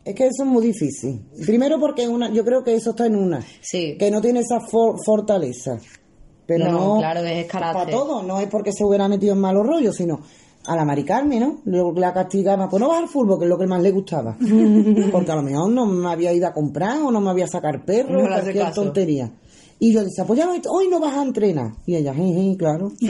es 0.03 0.15
que 0.15 0.23
eso 0.27 0.43
es 0.43 0.49
muy 0.49 0.65
difícil. 0.67 1.21
Primero 1.45 1.79
porque 1.79 2.07
una, 2.07 2.31
yo 2.31 2.43
creo 2.43 2.63
que 2.63 2.73
eso 2.75 2.91
está 2.91 3.05
en 3.05 3.15
una, 3.15 3.41
Sí. 3.61 3.95
que 3.97 4.09
no 4.11 4.21
tiene 4.21 4.39
esa 4.41 4.59
for- 4.59 4.95
fortaleza. 5.05 5.77
Pero 6.47 6.65
No, 6.71 6.71
no, 6.95 6.97
claro, 6.99 7.21
es 7.21 7.45
carácter. 7.45 7.85
para 7.85 7.91
todo, 7.91 8.23
no 8.23 8.39
es 8.39 8.47
porque 8.47 8.71
se 8.73 8.83
hubiera 8.83 9.07
metido 9.07 9.33
en 9.33 9.39
malos 9.39 9.65
rollos, 9.65 9.95
sino 9.95 10.19
a 10.65 10.75
la 10.75 10.83
Mari 10.85 11.03
Carmen, 11.03 11.59
¿no? 11.65 11.93
La 11.93 12.13
castigaba, 12.13 12.67
pues 12.69 12.79
no 12.81 12.89
vas 12.89 12.99
al 13.03 13.07
fútbol, 13.07 13.39
que 13.39 13.45
es 13.45 13.49
lo 13.49 13.57
que 13.57 13.67
más 13.67 13.81
le 13.81 13.91
gustaba. 13.91 14.35
Porque 15.11 15.31
a 15.31 15.35
lo 15.35 15.41
mejor 15.43 15.71
no 15.71 15.85
me 15.85 16.09
había 16.11 16.33
ido 16.33 16.47
a 16.47 16.53
comprar 16.53 16.99
o 17.01 17.09
no 17.09 17.19
me 17.21 17.29
había 17.31 17.45
a 17.45 17.47
sacar 17.47 17.83
perro, 17.85 18.21
No 18.21 18.27
cualquier 18.27 18.57
caso. 18.65 18.83
tontería. 18.83 19.31
Y 19.79 19.93
yo 19.93 20.03
decía, 20.03 20.25
pues 20.25 20.37
ya 20.37 20.47
hoy- 20.69 20.87
no 20.89 20.99
vas 20.99 21.15
a 21.17 21.23
entrenar. 21.23 21.71
Y 21.87 21.95
ella, 21.95 22.13
jeje, 22.13 22.55
claro. 22.57 22.91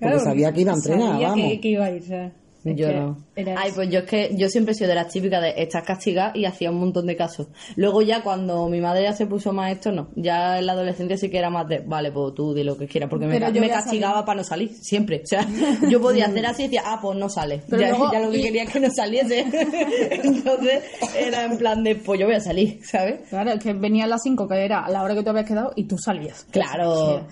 Porque 0.00 0.20
sabía 0.20 0.52
que 0.52 0.60
iba 0.62 0.72
a 0.72 0.76
entrenar, 0.76 1.08
sabía 1.12 1.28
vamos. 1.28 1.46
Que, 1.48 1.60
que 1.60 1.68
iba 1.68 1.84
a 1.86 1.90
ir, 1.90 2.02
¿sabes? 2.06 2.32
Es 2.64 2.76
Yo 2.76 2.90
no. 2.92 3.18
Ay, 3.36 3.72
pues 3.74 3.90
yo 3.90 3.98
es 4.00 4.04
que 4.06 4.30
yo 4.36 4.48
siempre 4.48 4.72
he 4.72 4.74
sido 4.74 4.88
de 4.88 4.94
las 4.94 5.08
típicas 5.12 5.42
de 5.42 5.52
estar 5.62 5.84
castigada 5.84 6.32
y 6.34 6.46
hacía 6.46 6.70
un 6.70 6.78
montón 6.78 7.06
de 7.06 7.14
casos. 7.14 7.48
Luego 7.76 8.00
ya 8.00 8.22
cuando 8.22 8.66
mi 8.70 8.80
madre 8.80 9.02
ya 9.02 9.12
se 9.12 9.26
puso 9.26 9.52
más 9.52 9.70
esto, 9.72 9.92
no. 9.92 10.08
Ya 10.16 10.58
en 10.58 10.64
la 10.66 10.72
adolescencia 10.72 11.18
sí 11.18 11.28
que 11.28 11.38
era 11.38 11.50
más 11.50 11.68
de, 11.68 11.80
vale, 11.80 12.10
pues 12.10 12.34
tú 12.34 12.54
di 12.54 12.64
lo 12.64 12.78
que 12.78 12.86
quieras, 12.86 13.10
porque 13.10 13.26
me, 13.26 13.34
Pero 13.38 13.52
me 13.60 13.68
castigaba 13.68 14.24
para 14.24 14.38
no 14.38 14.44
salir, 14.44 14.70
siempre. 14.74 15.20
O 15.22 15.26
sea, 15.26 15.46
yo 15.90 16.00
podía 16.00 16.26
hacer 16.26 16.46
así 16.46 16.62
y 16.62 16.66
decía, 16.66 16.82
ah, 16.86 16.98
pues 17.02 17.18
no 17.18 17.28
sale. 17.28 17.62
Pero 17.68 17.82
ya, 17.82 17.88
luego- 17.90 18.12
ya 18.12 18.20
lo 18.20 18.30
que 18.30 18.38
y- 18.38 18.42
quería 18.44 18.62
es 18.64 18.70
que 18.70 18.80
no 18.80 18.90
saliese. 18.90 19.40
Entonces 20.22 20.84
era 21.18 21.44
en 21.44 21.58
plan 21.58 21.84
de, 21.84 21.96
pues 21.96 22.18
yo 22.18 22.26
voy 22.26 22.36
a 22.36 22.40
salir, 22.40 22.80
¿sabes? 22.84 23.28
Claro, 23.28 23.50
es 23.52 23.62
que 23.62 23.72
venía 23.74 24.04
a 24.04 24.08
las 24.08 24.22
5, 24.22 24.48
que 24.48 24.64
era 24.64 24.84
a 24.84 24.90
la 24.90 25.02
hora 25.02 25.14
que 25.14 25.22
tú 25.22 25.30
habías 25.30 25.46
quedado, 25.46 25.72
y 25.76 25.84
tú 25.84 25.98
salías. 25.98 26.46
Claro, 26.50 27.26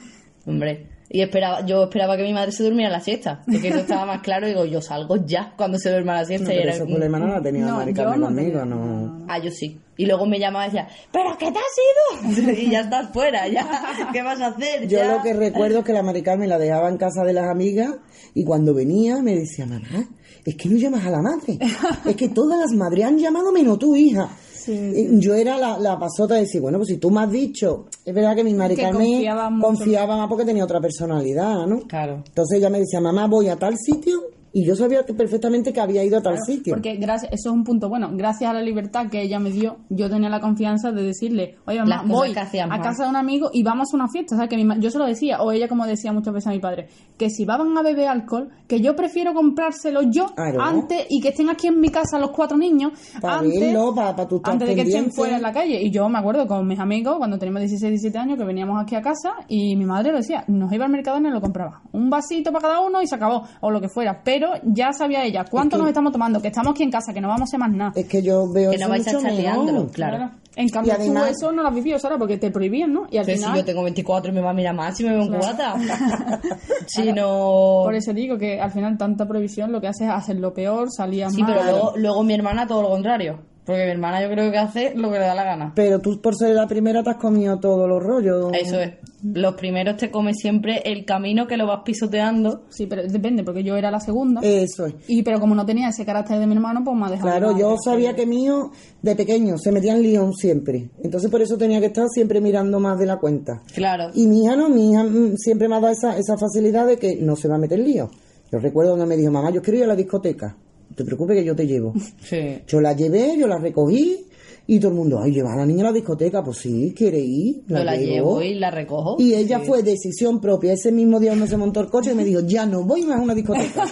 hombre. 0.47 0.89
Y 1.15 1.21
esperaba, 1.21 1.67
yo 1.67 1.83
esperaba 1.85 2.17
que 2.17 2.23
mi 2.23 2.33
madre 2.33 2.53
se 2.53 2.63
durmiera 2.65 2.91
la 2.91 3.01
siesta, 3.01 3.43
porque 3.45 3.69
eso 3.69 3.81
estaba 3.81 4.07
más 4.07 4.23
claro. 4.23 4.47
Digo, 4.47 4.65
yo 4.65 4.81
salgo 4.81 5.17
ya 5.27 5.53
cuando 5.59 5.77
se 5.77 5.91
duerma 5.91 6.15
la 6.15 6.25
siesta. 6.25 6.47
No, 6.49 6.53
y 6.53 6.57
pero 6.57 6.69
era, 6.69 6.75
eso 6.77 6.87
problema 6.87 7.19
no 7.19 7.27
la 7.27 7.43
tenía 7.43 7.67
No, 7.67 7.77
Mari 7.77 7.93
yo 7.93 8.03
Carmen 8.03 8.21
no 8.21 8.27
conmigo, 8.29 8.61
tenía, 8.61 8.65
no. 8.65 9.27
Ah, 9.29 9.39
yo 9.39 9.51
sí. 9.51 9.79
Y 9.99 10.07
luego 10.07 10.25
me 10.25 10.39
llamaba 10.39 10.65
y 10.65 10.71
decía, 10.71 10.89
¿pero 11.13 11.37
qué 11.39 11.53
te 11.53 11.59
has 11.59 12.35
ido? 12.41 12.53
y 12.59 12.71
ya 12.71 12.81
estás 12.81 13.11
fuera, 13.13 13.47
ya. 13.47 13.69
¿Qué 14.11 14.23
vas 14.23 14.41
a 14.41 14.47
hacer? 14.47 14.89
Yo 14.89 14.99
Ya. 14.99 15.17
lo 15.17 15.23
que 15.23 15.35
recuerdo 15.35 15.81
es 15.81 15.85
que 15.85 15.93
la 15.93 16.03
Mari 16.03 16.23
Carmen 16.23 16.49
la 16.49 16.57
dejaba 16.59 16.89
en 16.89 16.97
casa 16.97 17.25
de 17.25 17.35
las 17.35 17.47
amigas 17.51 17.91
y 18.33 18.45
cuando 18.45 18.73
venía 18.73 19.21
me 19.23 19.35
decía, 19.35 19.67
mamá, 19.67 20.09
es 20.47 20.57
que 20.57 20.71
no 20.71 20.79
llamas 20.79 21.05
a 21.05 21.11
la 21.11 21.21
madre. 21.21 21.59
Es 22.07 22.17
que 22.17 22.31
todas 22.31 22.59
las 22.59 22.73
madres 22.73 23.05
han 23.05 23.19
llamado 23.19 23.53
menos 23.53 23.79
tu 23.79 23.95
hija. 23.95 24.31
Y 24.69 25.19
Yo 25.21 25.35
era 25.35 25.59
la, 25.59 25.79
la 25.79 25.99
pasota 25.99 26.35
de 26.35 26.41
decir, 26.41 26.61
bueno, 26.61 26.79
pues 26.79 26.89
si 26.89 26.97
tú 26.99 27.11
me 27.11 27.23
has 27.23 27.31
dicho, 27.31 27.87
es 28.05 28.15
verdad 28.15 28.37
que 28.37 28.45
mi 28.45 28.55
Mari 28.55 28.77
Que 28.77 28.83
Carmen 28.83 29.13
confiaba 29.13 29.51
confiaba 29.61 30.17
más 30.17 30.29
porque 30.29 30.45
tenía 30.45 30.65
otra 30.65 30.81
personalidad, 30.81 31.67
¿no? 31.67 31.81
Claro. 31.81 32.23
Entonces 32.27 32.59
ella 32.59 32.71
me 32.71 32.81
decía, 32.81 33.01
mamá, 33.01 33.27
voy 33.27 33.49
a 33.49 33.57
tal 33.57 33.77
sitio 33.79 34.21
y 34.53 34.65
yo 34.67 34.77
sabía 34.77 35.05
que 35.05 35.15
perfectamente 35.15 35.73
que 35.73 35.81
había 35.81 36.05
ido 36.05 36.19
a 36.19 36.23
tal 36.23 36.39
sitio. 36.47 36.75
Porque 36.75 36.97
gracias, 36.97 37.33
eso 37.33 37.49
es 37.51 37.55
un 37.55 37.65
punto 37.65 37.89
bueno. 37.89 38.11
Gracias 38.13 38.51
a 38.51 38.55
la 38.55 38.63
libertad 38.63 39.07
que 39.11 39.23
ella 39.23 39.39
me 39.39 39.51
dio, 39.51 39.79
yo 39.89 40.11
tenía 40.11 40.29
la 40.29 40.41
confianza 40.41 40.93
de 40.93 41.03
decirle, 41.03 41.57
oye, 41.67 41.79
mamá, 41.81 42.05
voy 42.07 42.31
a 42.33 42.81
casa 42.83 43.05
de 43.05 43.09
un 43.11 43.17
amigo 43.17 43.51
y 43.53 43.63
vamos 43.63 43.89
a 43.93 43.97
una 43.97 44.09
fiesta. 44.09 44.37
¿sabes? 44.37 44.49
Que 44.51 44.57
mi 44.57 44.65
ma- 44.65 44.79
yo 44.79 44.91
se 44.91 44.99
lo 44.99 45.07
decía, 45.07 45.41
o 45.43 45.53
ella 45.53 45.69
como 45.69 45.87
decía 45.87 46.13
muchas 46.13 46.35
veces 46.35 46.49
a 46.49 46.51
mi 46.51 46.59
padre, 46.61 46.89
que 47.17 47.31
si 47.31 47.45
van 47.45 47.77
a 47.77 47.83
beber 47.83 48.09
alcohol, 48.09 48.51
que 48.69 48.81
yo 48.81 48.95
prefiero 48.97 49.33
comprárselo 49.35 50.03
yo 50.11 50.27
Claro. 50.35 50.61
antes 50.63 51.07
y 51.09 51.21
que 51.21 51.29
estén 51.29 51.49
aquí 51.51 51.69
en 51.69 51.81
mi 51.81 51.89
casa 51.89 52.19
los 52.19 52.31
cuatro 52.31 52.57
niños 52.59 52.93
Pa' 53.21 53.39
antes, 53.39 53.59
verlo, 53.61 53.95
pa- 53.95 54.15
pa' 54.15 54.27
tú 54.29 54.37
estar 54.37 54.53
antes 54.53 54.69
de 54.69 54.75
que 54.75 54.83
estén 54.83 55.11
fuera 55.13 55.37
en 55.37 55.43
la 55.43 55.53
calle. 55.53 55.81
Y 55.83 55.91
yo 55.91 56.09
me 56.09 56.19
acuerdo 56.19 56.47
con 56.47 56.67
mis 56.67 56.79
amigos, 56.79 57.17
cuando 57.19 57.39
teníamos 57.39 57.61
16, 57.63 57.91
17 57.91 58.19
años, 58.19 58.39
que 58.39 58.45
veníamos 58.45 58.81
aquí 58.83 58.95
a 58.97 59.03
casa 59.03 59.31
y 59.49 59.77
mi 59.77 59.85
madre 59.85 60.13
lo 60.13 60.19
decía, 60.19 60.45
nos 60.49 60.73
iba 60.73 60.85
al 60.85 60.91
mercado 60.93 61.19
y 61.19 61.23
nos 61.23 61.33
lo 61.33 61.41
compraba. 61.41 61.83
Un 61.93 62.11
vasito 62.11 62.53
para 62.53 62.69
cada 62.69 62.81
uno 62.81 63.01
y 63.03 63.07
se 63.07 63.15
acabó, 63.15 63.45
o 63.61 63.71
lo 63.71 63.81
que 63.81 63.89
fuera. 63.89 64.23
Pero 64.25 64.42
ya 64.65 64.93
sabía 64.93 65.25
ella 65.25 65.45
cuánto 65.51 65.77
nos 65.79 65.89
estamos 65.89 66.13
tomando, 66.13 66.41
que 66.41 66.49
estamos 66.49 66.73
aquí 66.73 66.83
en 66.83 66.91
casa, 66.91 67.13
que 67.13 67.21
no 67.21 67.29
vamos 67.29 67.43
a 67.43 67.45
hacer 67.45 67.61
más 67.61 67.71
nada. 67.73 67.93
Es 67.95 68.07
que 68.07 68.23
yo 68.23 68.51
veo 68.53 68.71
Que 68.71 68.77
eso 68.77 68.85
no 68.87 68.91
vais 68.91 69.07
a 69.07 69.11
mucho 69.13 69.19
estar 69.19 69.33
mejor. 69.33 69.43
liándolo, 69.65 69.89
claro. 69.91 70.31
En 70.55 70.69
cambio, 70.69 70.93
Y 70.93 70.97
además- 70.97 71.25
tú 71.25 71.31
eso 71.31 71.53
no 71.53 71.63
lo 71.63 71.69
has 71.69 71.75
vivido, 71.75 71.99
Sara, 71.99 72.19
porque 72.19 72.37
te 72.37 72.51
prohibían, 72.51 72.93
¿no? 72.93 73.07
Y 73.11 73.17
al 73.17 73.25
Pero 73.25 73.39
si 73.39 73.43
final, 73.45 73.59
yo 73.59 73.65
tengo 73.65 73.83
24 73.85 74.31
y 74.31 74.35
me 74.35 74.41
va 74.43 74.51
a 74.51 74.55
mirar 74.55 74.75
más 74.75 74.97
si 74.97 75.05
me 75.05 75.11
veo 75.13 75.23
un 75.23 75.29
Claro. 75.29 75.43
cubata. 75.43 75.75
si 76.87 77.13
no... 77.13 77.81
por 77.85 77.95
eso 77.95 78.13
digo 78.13 78.37
que 78.37 78.61
al 78.61 78.71
final 78.71 78.99
tanta 78.99 79.27
prohibición 79.27 79.73
lo 79.73 79.81
que 79.81 79.89
hace 79.89 80.05
es 80.05 80.11
hacerlo 80.11 80.53
peor, 80.53 80.89
salías 80.91 81.33
Sí, 81.35 81.43
mal. 81.43 81.55
pero 81.55 81.65
luego, 81.71 81.93
luego 81.97 82.23
mi 82.25 82.35
hermana 82.35 82.67
todo 82.67 82.83
lo 82.83 82.91
contrario. 82.91 83.39
Porque 83.65 83.85
mi 83.85 83.91
hermana 83.91 84.21
yo 84.21 84.29
creo 84.29 84.51
que 84.51 84.59
hace 84.59 84.93
lo 84.97 85.11
que 85.11 85.19
le 85.19 85.27
da 85.27 85.35
la 85.35 85.45
gana. 85.45 85.73
Pero 85.77 86.01
tú 86.01 86.21
por 86.21 86.35
ser 86.35 86.55
la 86.55 86.67
primera 86.67 87.03
te 87.03 87.11
has 87.11 87.17
comido 87.17 87.59
todos 87.61 87.89
los 87.89 88.03
rollos. 88.03 88.53
Eso 88.61 88.81
es. 88.81 88.95
Los 89.23 89.55
primeros 89.55 89.97
te 89.97 90.11
comes 90.11 90.37
siempre 90.41 90.83
el 90.85 91.05
camino 91.05 91.47
que 91.47 91.57
lo 91.57 91.67
vas 91.67 91.83
pisoteando. 91.85 92.65
Sí, 92.71 92.87
pero 92.87 93.05
depende, 93.07 93.45
porque 93.45 93.63
yo 93.63 93.77
era 93.77 93.91
la 93.91 94.01
segunda. 94.01 94.41
Eso 94.43 94.87
es. 94.87 94.95
Y 95.07 95.23
pero 95.23 95.39
como 95.39 95.55
no 95.55 95.65
tenía 95.65 95.91
ese 95.91 96.05
carácter 96.05 96.41
de 96.41 96.47
mi 96.47 96.55
hermano, 96.55 96.83
pues 96.85 96.97
me 96.97 97.07
ha 97.07 97.11
dejado. 97.11 97.29
Claro, 97.29 97.57
yo 97.57 97.77
sabía 97.85 98.17
que 98.17 98.27
mío, 98.27 98.73
de 99.01 99.15
pequeño, 99.15 99.57
se 99.59 99.71
metía 99.71 99.95
en 99.95 100.03
lío 100.03 100.33
siempre. 100.33 100.91
Entonces 101.05 101.31
por 101.31 101.41
eso 101.41 101.57
tenía 101.57 101.79
que 101.79 101.87
estar 101.87 102.09
siempre 102.09 102.41
mirando 102.41 102.81
más 102.81 102.99
de 102.99 103.07
la 103.07 103.19
cuenta. 103.19 103.63
Claro. 103.73 104.11
Y 104.15 104.27
mi 104.27 104.45
hija 104.45 104.57
no, 104.57 104.69
mi 104.69 104.91
hija 104.91 105.05
mm, 105.05 105.37
siempre 105.37 105.69
me 105.69 105.77
ha 105.77 105.81
dado 105.81 105.93
esa, 105.93 106.19
esa 106.19 106.37
facilidad 106.37 106.87
de 106.87 106.97
que 106.97 107.17
no 107.17 107.37
se 107.37 107.47
va 107.47 107.55
a 107.55 107.59
meter 107.59 107.79
lío. 107.79 108.11
Yo 108.51 108.59
recuerdo 108.59 108.93
cuando 108.93 109.07
me 109.07 109.17
dijo, 109.17 109.31
mamá, 109.31 109.51
yo 109.51 109.63
quiero 109.63 109.79
ir 109.79 109.85
a 109.85 109.89
la 109.89 109.97
discoteca. 109.97 110.57
No 110.93 110.97
te 110.97 111.05
preocupes 111.05 111.37
que 111.39 111.45
yo 111.45 111.57
te 111.57 111.67
llevo. 111.67 111.95
Sí. 112.23 112.59
Yo 112.67 112.81
la 112.81 112.93
llevé, 112.93 113.37
yo 113.39 113.47
la 113.47 113.59
recogí 113.59 114.27
y 114.67 114.79
todo 114.79 114.91
el 114.93 114.97
mundo, 114.97 115.19
ay, 115.21 115.33
lleva 115.33 115.55
a 115.55 115.57
la 115.57 115.67
niña 115.67 115.83
a 115.83 115.87
la 115.87 115.93
discoteca. 115.93 116.43
Pues 116.45 116.59
sí, 116.59 116.95
quiere 116.97 117.19
ir. 117.19 117.63
Yo 117.67 117.83
la 117.83 117.97
llevo 117.97 118.43
y 118.43 118.55
la 118.55 118.71
recojo. 118.71 119.17
Y 119.19 119.35
ella 119.35 119.61
fue 119.61 119.83
decisión 119.83 120.41
propia. 120.41 120.75
Ese 120.75 120.93
mismo 120.93 121.19
día 121.19 121.31
cuando 121.31 121.47
se 121.47 121.57
montó 121.57 121.81
el 121.81 121.89
coche 121.89 122.13
y 122.13 122.15
me 122.15 122.25
dijo, 122.25 122.41
ya 122.41 122.67
no 122.67 122.85
voy 122.85 123.03
más 123.03 123.19
a 123.19 123.23
una 123.23 123.35
discoteca. 123.35 123.87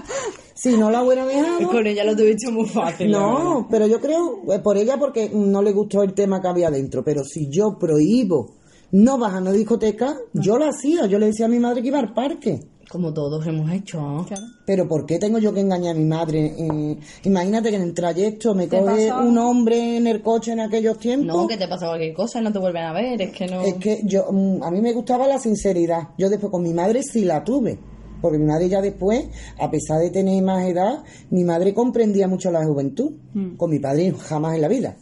si 0.54 0.76
no 0.76 0.90
la 0.90 1.04
hubiera 1.04 1.24
dejado... 1.26 1.68
Con 1.68 1.86
ella 1.86 2.04
lo 2.04 2.16
tuviste 2.16 2.50
muy 2.50 2.66
fácil. 2.66 3.12
la. 3.12 3.18
No, 3.18 3.68
pero 3.70 3.86
yo 3.86 4.00
creo, 4.00 4.42
eh, 4.52 4.58
por 4.58 4.76
ella 4.76 4.96
porque 4.98 5.30
no 5.32 5.62
le 5.62 5.72
gustó 5.72 6.02
el 6.02 6.14
tema 6.14 6.40
que 6.40 6.48
había 6.48 6.70
dentro, 6.70 7.04
pero 7.04 7.22
si 7.22 7.48
yo 7.48 7.78
prohíbo 7.78 8.56
no 8.90 9.18
vas 9.18 9.34
a 9.34 9.38
una 9.38 9.52
discoteca, 9.52 10.16
yo 10.32 10.58
lo 10.58 10.66
hacía, 10.66 11.06
yo 11.06 11.18
le 11.18 11.26
decía 11.26 11.46
a 11.46 11.50
mi 11.50 11.58
madre 11.58 11.82
que 11.82 11.88
iba 11.88 11.98
al 11.98 12.14
parque. 12.14 12.60
Como 12.90 13.12
todos 13.12 13.46
hemos 13.46 13.70
hecho. 13.70 14.00
¿no? 14.00 14.24
Claro. 14.26 14.42
Pero 14.64 14.88
¿por 14.88 15.04
qué 15.04 15.18
tengo 15.18 15.38
yo 15.38 15.52
que 15.52 15.60
engañar 15.60 15.94
a 15.94 15.98
mi 15.98 16.04
madre? 16.06 16.54
Eh, 16.58 16.98
imagínate 17.24 17.68
que 17.70 17.76
en 17.76 17.82
el 17.82 17.92
trayecto 17.94 18.54
me 18.54 18.66
¿Te 18.66 18.78
coge 18.78 19.12
un 19.12 19.36
hombre 19.36 19.96
en 19.98 20.06
el 20.06 20.22
coche 20.22 20.52
en 20.52 20.60
aquellos 20.60 20.98
tiempos. 20.98 21.26
No, 21.36 21.46
que 21.46 21.56
te 21.58 21.68
pasa 21.68 21.86
cualquier 21.86 22.14
cosa 22.14 22.40
no 22.40 22.50
te 22.52 22.58
vuelven 22.58 22.84
a 22.84 22.92
ver. 22.94 23.20
Es 23.20 23.30
que 23.32 23.46
no. 23.46 23.60
Es 23.62 23.74
que 23.74 24.00
yo, 24.04 24.26
mm, 24.32 24.62
a 24.62 24.70
mí 24.70 24.80
me 24.80 24.92
gustaba 24.94 25.26
la 25.28 25.38
sinceridad. 25.38 26.08
Yo 26.16 26.30
después 26.30 26.50
con 26.50 26.62
mi 26.62 26.72
madre 26.72 27.02
sí 27.02 27.24
la 27.24 27.44
tuve. 27.44 27.78
Porque 28.22 28.38
mi 28.38 28.46
madre 28.46 28.68
ya 28.68 28.80
después, 28.80 29.26
a 29.60 29.70
pesar 29.70 30.00
de 30.00 30.10
tener 30.10 30.42
más 30.42 30.66
edad, 30.66 31.04
mi 31.30 31.44
madre 31.44 31.72
comprendía 31.74 32.26
mucho 32.26 32.50
la 32.50 32.64
juventud. 32.64 33.12
Con 33.56 33.70
mi 33.70 33.78
padre 33.78 34.12
jamás 34.18 34.54
en 34.56 34.60
la 34.62 34.68
vida. 34.68 34.96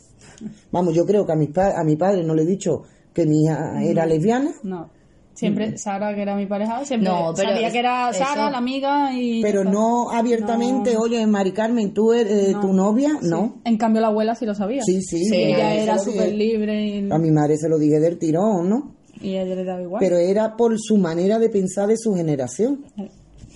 Vamos, 0.70 0.93
yo 0.95 1.07
creo 1.07 1.24
que 1.24 1.32
a 1.32 1.37
mi, 1.37 1.47
pa- 1.47 1.78
a 1.80 1.82
mi 1.84 1.97
padre 1.97 2.22
no 2.24 2.34
le 2.34 2.43
he 2.43 2.47
dicho 2.47 2.82
que 3.14 3.24
mi 3.24 3.45
hija 3.45 3.82
era 3.82 4.05
lesbiana, 4.05 4.51
No. 4.62 4.91
Siempre 5.37 5.76
Sara, 5.78 6.14
que 6.14 6.22
era 6.22 6.34
mi 6.34 6.47
pareja, 6.47 6.84
siempre 6.84 7.09
No, 7.11 7.32
pero 7.37 7.51
sabía 7.51 7.70
que 7.70 7.78
era 7.78 8.11
eso- 8.11 8.18
Sara, 8.24 8.51
la 8.51 8.59
amiga, 8.59 9.12
y. 9.12 9.43
pero 9.43 9.64
no 9.64 10.11
abiertamente, 10.11 10.97
oye, 10.97 11.26
Mari 11.26 11.53
Carmen, 11.53 11.93
tú 11.95 12.12
eres 12.12 12.53
No. 12.53 12.61
tu 12.62 12.72
novia, 12.72 13.11
Sí. 13.20 13.28
no. 13.28 13.61
En 13.64 13.76
cambio, 13.76 14.01
la 14.01 14.09
abuela 14.09 14.34
sí 14.34 14.47
lo 14.47 14.55
sabía. 14.55 14.82
Sí, 14.82 15.03
sí. 15.03 15.30
Ella 15.32 15.74
era 15.74 15.99
súper 15.99 16.32
libre 16.32 16.87
y, 16.87 17.11
A 17.12 17.18
mi 17.18 17.30
madre 17.30 17.57
se 17.59 17.68
lo 17.68 17.78
dije 17.78 18.01
del 18.01 18.18
tirón, 18.18 18.68
¿no? 18.68 18.97
y 19.20 19.37
a 19.37 19.43
ella 19.43 19.55
le 19.55 19.64
daba 19.64 19.80
igual. 19.82 20.01
Pero 20.01 20.18
era 20.18 20.57
por 20.57 20.74
su 20.78 20.97
manera 20.99 21.39
de 21.39 21.49
pensar 21.49 21.87
de 21.89 21.97
su 21.97 22.14
generación. 22.14 22.84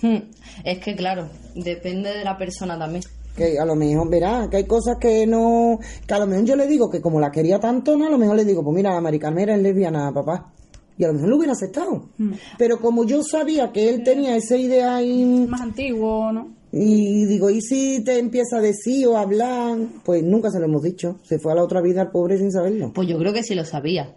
Hmm. 0.01 0.17
Es 0.63 0.79
que, 0.79 0.95
claro, 0.95 1.27
depende 1.55 2.09
de 2.11 2.23
la 2.23 2.35
persona 2.37 2.77
también. 2.79 3.03
Que 3.35 3.57
a 3.59 3.65
lo 3.65 3.75
mejor, 3.75 4.09
verá, 4.09 4.47
que 4.49 4.57
hay 4.57 4.65
cosas 4.65 4.97
que 4.99 5.25
no. 5.27 5.79
Que 6.07 6.13
a 6.15 6.19
lo 6.19 6.27
mejor 6.27 6.45
yo 6.45 6.55
le 6.55 6.67
digo 6.67 6.89
que 6.89 6.99
como 6.99 7.19
la 7.19 7.31
quería 7.31 7.59
tanto, 7.59 7.95
no, 7.95 8.07
a 8.07 8.09
lo 8.09 8.17
mejor 8.17 8.35
le 8.35 8.43
digo, 8.45 8.63
pues 8.63 8.75
mira, 8.75 8.93
la 8.93 9.01
Mari 9.01 9.19
Carmen 9.19 9.49
es 9.49 9.61
lesbiana, 9.61 10.11
papá. 10.13 10.51
Y 11.01 11.03
a 11.03 11.07
lo 11.07 11.15
mejor 11.15 11.29
lo 11.29 11.37
hubiera 11.37 11.53
aceptado. 11.53 12.09
Pero 12.59 12.79
como 12.79 13.05
yo 13.05 13.23
sabía 13.23 13.71
que 13.71 13.89
él 13.89 14.03
tenía 14.03 14.35
esa 14.35 14.55
idea 14.55 14.97
ahí, 14.97 15.47
Más 15.49 15.61
antiguo, 15.61 16.31
¿no? 16.31 16.49
y 16.71 17.25
digo, 17.25 17.49
¿y 17.49 17.59
si 17.59 18.03
te 18.03 18.19
empieza 18.19 18.57
a 18.57 18.61
decir 18.61 19.07
o 19.07 19.17
a 19.17 19.21
hablar? 19.21 19.79
Pues 20.05 20.23
nunca 20.23 20.51
se 20.51 20.59
lo 20.59 20.65
hemos 20.65 20.83
dicho. 20.83 21.17
Se 21.23 21.39
fue 21.39 21.53
a 21.53 21.55
la 21.55 21.63
otra 21.63 21.81
vida 21.81 22.01
al 22.01 22.11
pobre 22.11 22.37
sin 22.37 22.51
saberlo. 22.51 22.93
Pues 22.93 23.07
yo 23.07 23.17
creo 23.17 23.33
que 23.33 23.41
sí 23.41 23.55
lo 23.55 23.65
sabía. 23.65 24.15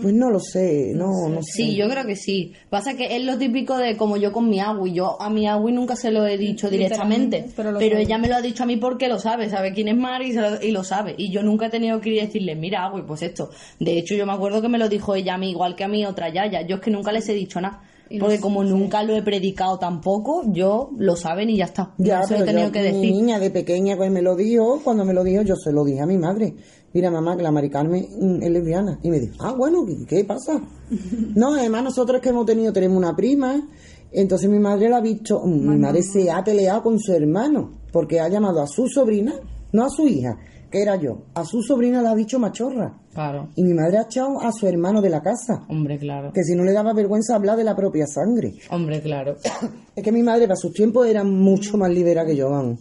Pues 0.00 0.14
no 0.14 0.30
lo 0.30 0.40
sé, 0.40 0.92
no, 0.94 1.28
no 1.28 1.42
sé. 1.42 1.52
Sí, 1.52 1.76
yo 1.76 1.90
creo 1.90 2.06
que 2.06 2.16
sí. 2.16 2.54
Pasa 2.70 2.96
que 2.96 3.14
es 3.14 3.22
lo 3.22 3.36
típico 3.36 3.76
de 3.76 3.98
como 3.98 4.16
yo 4.16 4.32
con 4.32 4.48
mi 4.48 4.60
agua 4.60 4.88
y 4.88 4.94
yo 4.94 5.20
a 5.20 5.28
mi 5.28 5.46
agua 5.46 5.70
nunca 5.70 5.94
se 5.94 6.10
lo 6.10 6.26
he 6.26 6.38
dicho 6.38 6.70
directamente, 6.70 7.44
pero, 7.54 7.78
ella 7.78 8.16
me 8.16 8.28
lo 8.28 8.36
ha 8.36 8.40
dicho 8.40 8.62
a 8.62 8.66
mí 8.66 8.78
porque 8.78 9.08
lo 9.08 9.18
sabe, 9.18 9.50
sabe 9.50 9.74
quién 9.74 9.88
es 9.88 9.96
Mari 9.96 10.30
y, 10.30 10.32
se 10.32 10.40
lo, 10.40 10.62
y 10.62 10.70
lo 10.70 10.84
sabe. 10.84 11.14
Y 11.18 11.30
yo 11.30 11.42
nunca 11.42 11.66
he 11.66 11.70
tenido 11.70 12.00
que 12.00 12.08
ir 12.08 12.16
y 12.16 12.20
decirle, 12.20 12.54
mira 12.54 12.84
agua, 12.84 13.04
pues 13.06 13.20
esto. 13.20 13.50
De 13.78 13.98
hecho, 13.98 14.14
yo 14.14 14.24
me 14.24 14.32
acuerdo 14.32 14.62
que 14.62 14.68
me 14.68 14.78
lo 14.78 14.88
dijo 14.88 15.14
ella 15.14 15.34
a 15.34 15.38
mí, 15.38 15.50
igual 15.50 15.76
que 15.76 15.84
a 15.84 15.88
mí 15.88 16.06
otra 16.06 16.32
yaya. 16.32 16.62
Yo 16.62 16.76
es 16.76 16.80
que 16.80 16.90
nunca 16.90 17.12
les 17.12 17.28
he 17.28 17.34
dicho 17.34 17.60
nada. 17.60 17.82
Porque 18.18 18.40
como 18.40 18.64
nunca 18.64 19.02
lo 19.02 19.14
he 19.14 19.22
predicado 19.22 19.78
tampoco, 19.78 20.44
yo 20.46 20.90
lo 20.96 21.14
saben 21.14 21.50
y 21.50 21.58
ya 21.58 21.66
está. 21.66 21.92
Ya, 21.98 22.20
no 22.20 22.26
se 22.26 22.38
lo 22.38 22.44
he 22.44 22.46
tenido 22.46 22.66
yo, 22.68 22.72
que 22.72 22.80
mi 22.80 22.84
decir. 22.86 23.14
niña 23.14 23.38
de 23.38 23.50
pequeña 23.50 23.96
pues 23.96 24.10
me 24.10 24.22
lo 24.22 24.34
dijo, 24.34 24.80
cuando 24.82 25.04
me 25.04 25.12
lo 25.12 25.22
dijo 25.24 25.42
yo 25.42 25.56
se 25.56 25.72
lo 25.72 25.84
dije 25.84 26.00
a 26.00 26.06
mi 26.06 26.16
madre. 26.16 26.54
Mira 26.92 27.10
mamá, 27.10 27.36
que 27.36 27.42
la 27.42 27.50
Mari 27.50 27.70
Carmen 27.70 28.06
mm, 28.18 28.42
es 28.42 28.50
lesbiana. 28.50 28.98
Y 29.02 29.10
me 29.10 29.20
dijo, 29.20 29.34
ah, 29.40 29.52
bueno, 29.52 29.84
¿qué, 29.84 30.06
qué 30.06 30.24
pasa? 30.24 30.60
no, 31.34 31.54
además 31.54 31.84
nosotros 31.84 32.20
que 32.20 32.30
hemos 32.30 32.46
tenido, 32.46 32.72
tenemos 32.72 32.96
una 32.96 33.14
prima, 33.14 33.62
entonces 34.10 34.48
mi 34.48 34.58
madre 34.58 34.88
la 34.88 34.98
ha 34.98 35.00
visto, 35.00 35.40
mm, 35.44 35.68
mi 35.68 35.78
madre 35.78 36.02
se 36.02 36.30
ha 36.30 36.42
peleado 36.42 36.82
con 36.82 36.98
su 36.98 37.12
hermano, 37.12 37.72
porque 37.92 38.20
ha 38.20 38.28
llamado 38.28 38.62
a 38.62 38.66
su 38.66 38.88
sobrina, 38.88 39.34
no 39.72 39.84
a 39.84 39.90
su 39.90 40.06
hija, 40.06 40.38
que 40.70 40.82
era 40.82 40.96
yo, 40.96 41.22
a 41.34 41.44
su 41.44 41.62
sobrina 41.62 42.02
la 42.02 42.10
ha 42.10 42.14
dicho 42.14 42.38
machorra. 42.38 42.92
Claro. 43.14 43.48
Y 43.56 43.64
mi 43.64 43.74
madre 43.74 43.98
ha 43.98 44.02
echado 44.02 44.40
a 44.40 44.52
su 44.52 44.66
hermano 44.68 45.00
de 45.00 45.10
la 45.10 45.20
casa, 45.22 45.64
Hombre, 45.68 45.98
claro. 45.98 46.32
que 46.32 46.44
si 46.44 46.54
no 46.54 46.62
le 46.62 46.72
daba 46.72 46.92
vergüenza 46.92 47.34
hablar 47.34 47.56
de 47.56 47.64
la 47.64 47.74
propia 47.74 48.06
sangre. 48.06 48.54
Hombre, 48.70 49.00
claro. 49.00 49.36
Es 49.96 50.04
que 50.04 50.12
mi 50.12 50.22
madre 50.22 50.44
para 50.46 50.54
sus 50.54 50.72
tiempos 50.72 51.08
era 51.08 51.24
mucho 51.24 51.76
más 51.76 51.90
libera 51.90 52.24
que 52.24 52.36
yo, 52.36 52.48
vamos. 52.50 52.78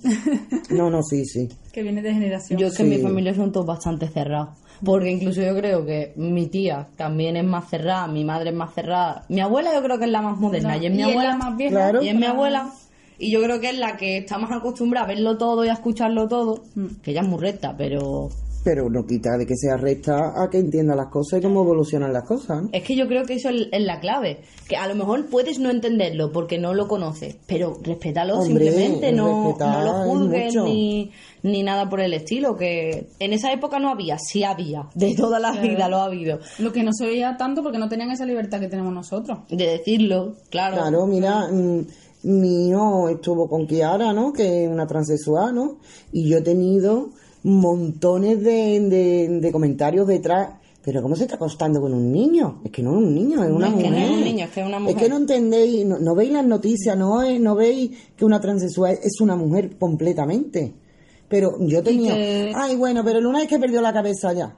No, 0.69 0.89
no, 0.91 1.01
sí, 1.01 1.25
sí. 1.25 1.49
Que 1.73 1.81
viene 1.81 2.03
de 2.03 2.13
generación. 2.13 2.59
Yo 2.59 2.67
es 2.67 2.77
que 2.77 2.83
en 2.83 2.89
mi 2.89 2.97
familia 2.99 3.33
son 3.33 3.51
todos 3.51 3.65
bastante 3.65 4.07
cerrados. 4.07 4.49
Porque 4.85 5.09
incluso 5.09 5.41
yo 5.41 5.55
creo 5.55 5.83
que 5.83 6.13
mi 6.17 6.45
tía 6.45 6.88
también 6.95 7.35
es 7.35 7.43
más 7.43 7.67
cerrada, 7.67 8.05
mi 8.07 8.23
madre 8.23 8.51
es 8.51 8.55
más 8.55 8.75
cerrada. 8.75 9.25
Mi 9.29 9.39
abuela 9.39 9.73
yo 9.73 9.81
creo 9.81 9.97
que 9.97 10.05
es 10.05 10.11
la 10.11 10.21
más 10.21 10.38
moderna. 10.38 10.77
y 10.77 10.85
es 10.85 10.91
mi 10.91 10.99
Y 10.99 11.01
es 11.01 11.07
abuela 11.07 11.29
la 11.31 11.38
más 11.38 11.57
vieja. 11.57 11.71
Claro. 11.75 12.03
Y 12.03 12.09
es 12.09 12.15
mi 12.15 12.25
abuela. 12.27 12.69
Y 13.20 13.32
yo 13.32 13.41
creo 13.41 13.59
que 13.59 13.70
es 13.70 13.78
la 13.78 13.97
que 13.97 14.18
está 14.18 14.38
más 14.38 14.51
acostumbrada 14.51 15.05
a 15.05 15.09
verlo 15.09 15.38
todo 15.38 15.65
y 15.65 15.70
a 15.70 15.74
escucharlo 15.74 16.28
todo. 16.28 16.63
Que 17.01 17.11
ella 17.11 17.22
es 17.22 17.28
muy 17.28 17.39
recta, 17.39 17.76
pero... 17.78 18.30
Pero 18.63 18.89
no 18.89 19.05
quita 19.05 19.38
de 19.38 19.45
que 19.45 19.55
sea 19.55 19.78
recta 19.78 20.34
a 20.36 20.49
que 20.49 20.57
entienda 20.57 20.93
las 20.93 21.07
cosas 21.07 21.39
y 21.39 21.41
cómo 21.41 21.61
evolucionan 21.61 22.11
las 22.11 22.26
cosas. 22.26 22.65
Es 22.74 22.84
que 22.84 22.97
yo 22.97 23.07
creo 23.07 23.24
que 23.24 23.36
eso 23.36 23.49
es 23.49 23.82
la 23.82 24.01
clave. 24.01 24.41
Que 24.68 24.76
a 24.76 24.88
lo 24.88 24.95
mejor 24.95 25.28
puedes 25.28 25.57
no 25.57 25.70
entenderlo 25.70 26.34
porque 26.34 26.57
no 26.57 26.74
lo 26.74 26.89
conoces, 26.89 27.38
pero 27.45 27.80
respétalo 27.82 28.39
Hombre, 28.39 28.65
simplemente, 28.65 29.13
no, 29.13 29.45
respetar 29.45 29.78
no 29.78 29.84
lo 29.86 30.01
es 30.01 30.09
juzgues 30.09 30.55
ni, 30.55 31.11
ni 31.43 31.63
nada 31.63 31.89
por 31.89 32.01
el 32.01 32.13
estilo. 32.13 32.57
Que 32.57 33.07
en 33.20 33.32
esa 33.32 33.53
época 33.53 33.80
no 33.80 33.89
había, 33.89 34.18
sí 34.20 34.43
había, 34.43 34.89
de 34.95 35.15
toda 35.15 35.39
la 35.39 35.51
vida 35.53 35.88
lo 35.88 35.97
ha 35.99 36.05
habido. 36.05 36.39
Lo 36.59 36.74
que 36.74 36.84
no 36.84 36.91
se 36.91 37.05
veía 37.05 37.38
tanto 37.38 37.63
porque 37.63 37.78
no 37.78 37.88
tenían 37.88 38.11
esa 38.11 38.26
libertad 38.26 38.59
que 38.59 38.68
tenemos 38.68 38.93
nosotros. 38.93 39.39
De 39.49 39.65
decirlo, 39.65 40.36
claro. 40.49 40.76
Claro, 40.76 41.07
mira, 41.07 41.47
mm, 41.49 41.86
mi 42.28 42.69
hijo 42.69 43.09
estuvo 43.09 43.47
con 43.49 43.65
Kiara, 43.67 44.13
¿no? 44.13 44.32
Que 44.34 44.65
es 44.65 44.69
una 44.69 44.86
transexual, 44.88 45.53
¿no? 45.55 45.78
Y 46.11 46.30
yo 46.30 46.38
he 46.38 46.41
tenido 46.41 47.09
montones 47.43 48.41
de, 48.43 48.80
de, 48.82 49.39
de 49.41 49.51
comentarios 49.51 50.07
detrás. 50.07 50.49
Pero 50.84 51.01
¿cómo 51.01 51.17
se 51.17 51.23
está 51.23 51.36
acostando 51.36 51.82
con 51.82 51.93
un 51.93 52.11
niño? 52.13 52.61
Es 52.63 52.71
que 52.71 52.82
no 52.82 52.91
es 52.91 52.97
un 52.97 53.13
niño, 53.13 53.43
es 53.43 53.51
una 53.51 53.67
es 53.67 53.73
que 53.73 53.78
mujer. 53.89 53.91
no 53.91 53.97
es 54.05 54.11
un 54.11 54.23
niño, 54.23 54.45
es 54.45 54.51
que 54.51 54.61
es 54.61 54.67
una 54.67 54.80
mujer. 54.80 54.95
Es 54.95 55.03
que 55.03 55.09
no 55.09 55.17
entendéis, 55.17 55.86
no, 55.86 55.99
no 55.99 56.15
veis 56.15 56.32
las 56.32 56.45
noticias, 56.45 56.97
no, 56.97 57.21
es- 57.23 57.41
no 57.41 57.55
veis 57.55 57.91
que 58.15 58.23
una 58.23 58.39
transexual 58.39 58.97
es 59.03 59.19
una 59.19 59.36
mujer 59.36 59.78
completamente. 59.78 60.73
Pero 61.28 61.57
yo 61.59 61.84
tenía... 61.84 62.13
que- 62.15 62.53
Ay, 62.55 62.78
bueno, 62.78 63.03
pero 63.03 63.19
Luna 63.19 63.41
es 63.41 63.49
que 63.49 63.59
perdió 63.59 63.82
la 63.82 63.91
cabeza 63.91 64.32
ya. 64.32 64.55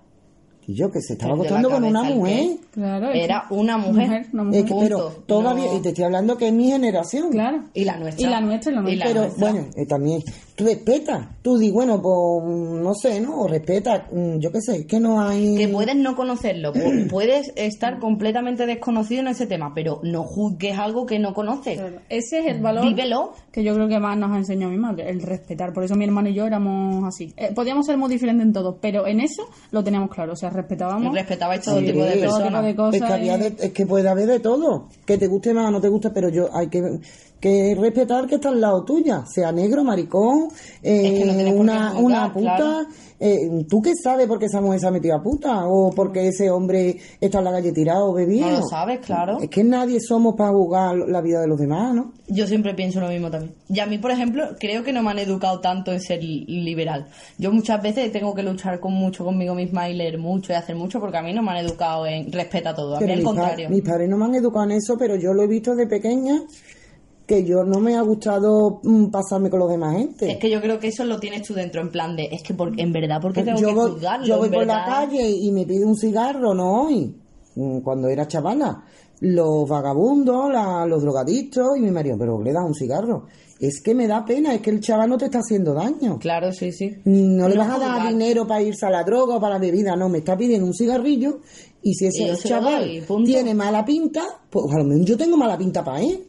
Y 0.70 0.76
yo 0.76 0.92
que 0.92 1.02
se 1.02 1.14
estaba 1.14 1.34
acostando 1.34 1.68
con 1.72 1.84
una 1.84 2.02
cabeza, 2.02 2.14
¿el 2.14 2.20
mujer. 2.20 2.58
Claro. 2.72 3.10
Era 3.12 3.46
una 3.50 3.78
mujer. 3.80 4.28
una 4.34 4.44
Es 4.44 4.64
mujer. 4.64 4.66
que, 4.66 4.76
pero 4.80 5.10
todavía, 5.26 5.66
No. 5.66 5.78
y 5.78 5.82
te 5.82 5.90
estoy 5.90 6.04
hablando 6.04 6.38
que 6.38 6.48
es 6.50 6.54
mi 6.54 6.68
generación. 6.70 7.32
Claro. 7.32 7.64
Y 7.74 7.86
la 7.86 7.98
nuestra. 7.98 8.28
Y 8.28 8.30
la 8.30 8.40
nuestra 8.42 8.72
y 8.72 8.76
la 8.76 8.82
nuestra. 8.82 9.08
Pero 9.08 9.22
nuestra. 9.22 9.52
bueno, 9.52 9.68
eh, 9.76 9.86
también, 9.88 10.22
tú 10.56 10.66
respeta. 10.66 11.30
Tú 11.42 11.58
di, 11.58 11.72
bueno, 11.72 12.00
pues 12.00 12.44
no 12.84 12.94
sé, 12.94 13.20
¿no? 13.20 13.40
O 13.42 13.48
respeta, 13.48 14.06
mm, 14.12 14.38
yo 14.38 14.52
qué 14.52 14.62
sé, 14.62 14.76
es 14.82 14.86
que 14.86 15.00
no 15.00 15.20
hay. 15.20 15.56
Que 15.56 15.68
puedes 15.70 15.96
no 15.96 16.16
conocerlo, 16.16 16.72
pu- 16.72 17.08
puedes 17.10 17.52
estar 17.56 17.98
completamente 17.98 18.68
desconocido 18.68 19.22
en 19.22 19.30
ese 19.30 19.48
tema, 19.48 19.72
pero 19.74 20.02
no 20.04 20.22
juzgues 20.24 20.78
algo 20.78 21.08
que 21.08 21.18
no 21.18 21.34
conoces. 21.34 21.80
Claro. 21.80 21.98
Ese 22.10 22.42
es 22.42 22.46
el 22.46 22.62
valor 22.62 22.86
Vívelo. 22.86 23.32
que 23.52 23.64
yo 23.64 23.74
creo 23.74 23.88
que 23.88 24.00
más 24.00 24.16
nos 24.20 24.32
ha 24.34 24.38
enseñado 24.38 24.72
mi 24.72 24.78
madre, 24.78 25.10
el 25.10 25.24
respetar. 25.24 25.74
Por 25.74 25.84
eso 25.84 25.96
mi 25.96 26.06
hermano 26.06 26.30
y 26.30 26.36
yo 26.36 26.46
éramos 26.46 27.04
así. 27.06 27.34
Eh, 27.38 27.52
podíamos 27.56 27.88
ser 27.88 27.98
muy 27.98 28.10
diferentes 28.10 28.46
en 28.46 28.54
todo, 28.54 28.78
pero 28.80 29.08
en 29.08 29.20
eso 29.22 29.50
lo 29.72 29.84
teníamos 29.84 30.12
claro. 30.12 30.34
O 30.34 30.36
sea, 30.36 30.52
respetábamos 30.62 31.14
Respetabais 31.14 31.62
todo 31.62 31.80
Sí, 31.80 31.86
tipo 31.86 32.04
de 32.04 32.12
todo 32.12 32.14
todo 32.14 32.22
tipo 32.22 32.38
personas. 32.38 32.66
de 32.66 32.76
cosas. 32.76 32.94
es 32.96 33.08
que, 33.08 33.14
había 33.14 33.38
y- 33.38 33.40
de- 33.50 33.66
es 33.66 33.72
que 33.74 33.86
puede 33.86 34.10
haber 34.10 34.28
de 34.28 34.40
todo. 34.40 34.88
Que 35.06 35.18
te 35.18 35.28
guste 35.28 35.54
más 35.54 35.68
o 35.68 35.72
no 35.72 35.82
te 35.82 35.88
guste, 35.90 36.10
pero 36.12 36.30
yo 36.30 36.50
hay 36.56 36.68
que. 36.68 37.00
Que 37.40 37.72
es 37.72 37.78
respetar 37.78 38.28
que 38.28 38.36
está 38.36 38.50
al 38.50 38.60
lado 38.62 38.84
tuya, 38.84 39.24
sea 39.26 39.52
negro, 39.52 39.84
maricón, 39.84 40.50
eh, 40.84 41.02
Es 41.08 41.20
que 41.20 41.26
no 41.26 41.34
tienes 41.34 41.46
por 41.46 41.54
qué 41.56 41.60
una, 41.62 41.90
juzgar, 41.92 42.04
una 42.04 42.34
puta. 42.34 42.56
claro. 42.58 42.88
eh, 43.22 43.66
¿Tú 43.70 43.82
qué 43.82 43.94
sabes 43.96 44.28
por 44.28 44.40
qué 44.40 44.46
esa 44.46 44.60
mujer 44.62 44.80
se 44.80 44.88
ha 44.88 44.92
metido 44.92 45.16
a 45.16 45.22
puta? 45.24 45.66
¿O 45.68 45.92
porque 45.92 46.28
ese 46.28 46.50
hombre 46.52 46.98
está 47.22 47.40
en 47.40 47.44
la 47.46 47.52
calle 47.52 47.72
tirado 47.72 48.14
bebiendo? 48.14 48.52
No 48.52 48.60
lo 48.60 48.66
sabes, 48.68 49.00
claro. 49.06 49.40
Es 49.42 49.50
que 49.50 49.64
nadie 49.64 50.00
somos 50.02 50.36
para 50.36 50.52
juzgar 50.52 50.96
la 50.98 51.22
vida 51.22 51.42
de 51.42 51.48
los 51.48 51.58
demás, 51.60 51.94
¿no? 51.96 52.12
Yo 52.28 52.46
siempre 52.46 52.74
pienso 52.76 53.00
lo 53.00 53.08
mismo 53.08 53.32
también. 53.32 53.54
Y 53.70 53.80
a 53.80 53.86
mí, 53.86 53.98
por 53.98 54.12
ejemplo, 54.12 54.44
creo 54.60 54.84
que 54.84 54.92
no 54.94 55.02
me 55.02 55.12
han 55.12 55.20
educado 55.20 55.60
tanto 55.62 55.92
en 55.92 56.00
ser 56.02 56.22
li- 56.24 56.46
liberal. 56.46 57.08
Yo 57.38 57.52
muchas 57.52 57.82
veces 57.82 58.12
tengo 58.12 58.34
que 58.36 58.44
luchar 58.44 58.80
con 58.80 58.94
mucho 58.94 59.24
conmigo 59.26 59.56
misma 59.56 59.90
y 59.90 59.94
leer 59.96 60.18
mucho 60.18 60.52
y 60.52 60.56
hacer 60.56 60.76
mucho 60.76 61.00
porque 61.00 61.18
a 61.18 61.22
mí 61.22 61.34
no 61.34 61.42
me 61.42 61.52
han 61.52 61.66
educado 61.66 62.06
en 62.06 62.32
respeta 62.32 62.76
todo. 62.76 62.98
A 62.98 63.00
mí 63.00 63.12
al 63.12 63.24
contrario. 63.24 63.70
mis 63.70 63.82
padres 63.82 64.10
no 64.10 64.18
me 64.18 64.26
han 64.26 64.36
educado 64.36 64.66
en 64.66 64.72
eso, 64.74 64.98
pero 64.98 65.16
yo 65.16 65.34
lo 65.34 65.44
he 65.44 65.48
visto 65.48 65.76
de 65.76 65.88
pequeña 65.88 66.42
que 67.30 67.44
yo 67.46 67.64
no 67.64 67.80
me 67.80 67.96
ha 67.96 68.02
gustado 68.02 68.82
mm, 68.84 69.12
pasarme 69.12 69.52
con 69.52 69.60
los 69.60 69.70
demás 69.70 69.96
gente. 69.96 70.32
Es 70.32 70.38
que 70.40 70.50
yo 70.50 70.60
creo 70.60 70.80
que 70.80 70.88
eso 70.88 71.06
lo 71.06 71.20
tienes 71.20 71.48
tú 71.48 71.54
dentro, 71.54 71.80
en 71.80 71.90
plan 71.92 72.16
de, 72.16 72.24
es 72.32 72.42
que 72.42 72.56
por, 72.56 72.78
en 72.80 72.92
verdad, 72.92 73.22
¿por 73.22 73.32
qué 73.34 73.44
tengo 73.44 73.60
yo 73.60 73.68
que 73.68 73.74
voy, 73.76 73.92
juzgarlo? 73.92 74.26
yo 74.26 74.38
voy 74.40 74.50
por 74.50 74.66
la 74.66 74.84
calle 74.86 75.30
y 75.30 75.52
me 75.52 75.66
pide 75.68 75.86
un 75.86 75.96
cigarro, 75.96 76.56
no 76.56 76.82
hoy, 76.82 77.16
mm, 77.56 77.82
cuando 77.82 78.08
era 78.10 78.28
chavala. 78.28 78.84
Los 79.22 79.68
vagabundos, 79.70 80.50
la- 80.52 80.86
los 80.88 81.02
drogadictos 81.04 81.78
y 81.78 81.82
mi 81.82 81.92
marido, 81.92 82.16
pero 82.18 82.42
le 82.42 82.52
das 82.54 82.64
un 82.66 82.74
cigarro. 82.74 83.26
Es 83.60 83.82
que 83.84 83.94
me 83.94 84.08
da 84.08 84.24
pena, 84.24 84.54
es 84.56 84.62
que 84.62 84.70
el 84.70 84.80
chaval 84.80 85.10
no 85.10 85.18
te 85.18 85.26
está 85.26 85.40
haciendo 85.40 85.74
daño. 85.74 86.18
Claro, 86.20 86.52
sí, 86.54 86.72
sí. 86.72 86.90
Mm, 87.04 87.36
No 87.36 87.50
le 87.50 87.58
vas 87.58 87.68
a 87.70 87.78
dar 87.78 87.92
juzgar. 87.96 88.14
dinero 88.14 88.48
para 88.48 88.62
irse 88.64 88.86
a 88.86 88.90
la 88.90 89.04
droga 89.04 89.36
o 89.36 89.40
para 89.42 89.56
la 89.56 89.60
bebida, 89.60 89.96
no, 89.98 90.08
me 90.10 90.20
está 90.20 90.38
pidiendo 90.38 90.66
un 90.66 90.74
cigarrillo 90.74 91.42
y 91.84 91.94
si 91.94 92.06
ese 92.06 92.48
chaval 92.48 93.06
doy, 93.06 93.24
tiene 93.26 93.54
mala 93.54 93.84
pinta, 93.84 94.24
pues 94.50 94.66
a 94.74 94.78
lo 94.80 94.86
mejor 94.86 95.04
yo 95.06 95.18
tengo 95.18 95.36
mala 95.36 95.58
pinta 95.58 95.84
para 95.84 96.00
él. 96.02 96.24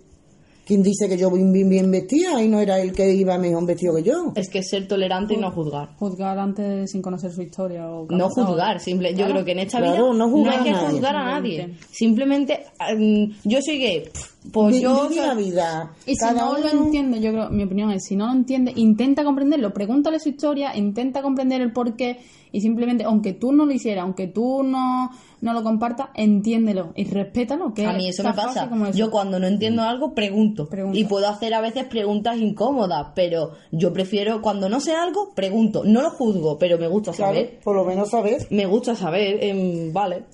¿Quién 0.71 0.85
dice 0.85 1.09
que 1.09 1.19
yo 1.19 1.29
voy 1.31 1.43
bien, 1.43 1.69
bien 1.69 1.91
vestida 1.91 2.41
y 2.41 2.47
no 2.47 2.61
era 2.61 2.79
él 2.79 2.93
que 2.93 3.13
iba 3.13 3.37
mejor 3.37 3.67
vestido 3.67 3.97
que 3.97 4.05
yo? 4.05 4.33
Es 4.37 4.49
que 4.49 4.61
es 4.61 4.69
ser 4.69 4.87
tolerante 4.87 5.35
y 5.35 5.37
no 5.37 5.51
juzgar. 5.51 5.97
Juzgar 5.97 6.39
antes 6.39 6.93
sin 6.93 7.03
conocer 7.03 7.33
su 7.33 7.43
historia 7.43 7.91
o... 7.91 8.07
No 8.09 8.29
juzgar, 8.29 8.79
simple, 8.79 9.13
yo 9.13 9.27
creo 9.27 9.45
que 9.45 9.51
en 9.51 9.59
esta 9.59 9.79
Claro, 9.79 10.13
vida 10.13 10.25
no 10.27 10.49
hay 10.49 10.63
que 10.63 10.73
juzgar 10.73 11.17
a 11.17 11.25
nadie. 11.25 11.75
Simplemente, 11.91 12.67
mm, 12.97 13.25
yo 13.43 13.59
soy 13.61 13.79
gay, 13.79 14.05
pues 14.53 14.81
yo... 14.81 15.09
la 15.15 15.35
vida. 15.35 15.93
Y 16.07 16.13
si 16.15 16.19
Cada 16.19 16.41
no 16.47 16.59
lo 16.59 16.71
uno- 16.73 16.85
entiende, 16.87 17.21
yo 17.21 17.31
creo, 17.33 17.51
mi 17.51 17.63
opinión 17.65 17.91
es, 17.91 18.05
si 18.05 18.17
no 18.17 18.27
lo 18.27 18.33
entiende, 18.33 18.73
intenta 18.77 19.23
comprenderlo, 19.25 19.73
pregúntale 19.73 20.19
su 20.19 20.29
historia, 20.31 20.77
intenta 20.77 21.23
comprender 21.23 21.61
el 21.61 21.73
porqué 21.73 22.21
y 22.53 22.61
simplemente, 22.63 23.05
aunque 23.05 23.33
tú 23.33 23.53
no 23.53 23.65
lo 23.65 23.73
hicieras, 23.73 24.03
aunque 24.03 24.27
tú 24.27 24.63
no, 24.65 25.11
no 25.41 25.53
lo 25.53 25.63
compartas, 25.63 26.09
entiéndelo 26.15 26.93
y 26.97 27.05
respétalo. 27.05 27.73
Que 27.75 27.87
A 27.87 27.93
mí 27.93 28.09
eso 28.09 28.25
me 28.25 28.33
pasa. 28.33 28.69
como 28.69 28.87
eso. 28.87 28.99
Yo 28.99 29.11
cuando 29.11 29.39
no 29.39 29.47
entiendo 29.47 29.83
algo, 29.83 30.15
pregunto. 30.15 30.69
Y 30.95 31.05
puedo 31.05 31.29
hacer 31.29 31.55
a 31.55 31.61
veces 31.61 31.85
preguntas 31.85 32.39
incómodas, 32.39 33.09
pero 33.15 33.53
yo 33.71 33.93
prefiero, 33.93 34.43
cuando 34.43 34.69
no 34.69 34.81
sé 34.81 34.95
algo, 34.95 35.33
pregunto. 35.35 35.85
No 35.85 36.03
lo 36.03 36.11
juzgo, 36.11 36.59
pero 36.59 36.77
me 36.79 36.89
gusta 36.89 37.13
Claro, 37.13 37.35
saber. 37.35 37.61
por 37.63 37.77
lo 37.77 37.85
menos 37.85 38.11
saber. 38.11 38.45
Me 38.51 38.67
gusta 38.67 38.97
saber, 38.97 39.45
em, 39.45 39.93
vale. 39.93 40.25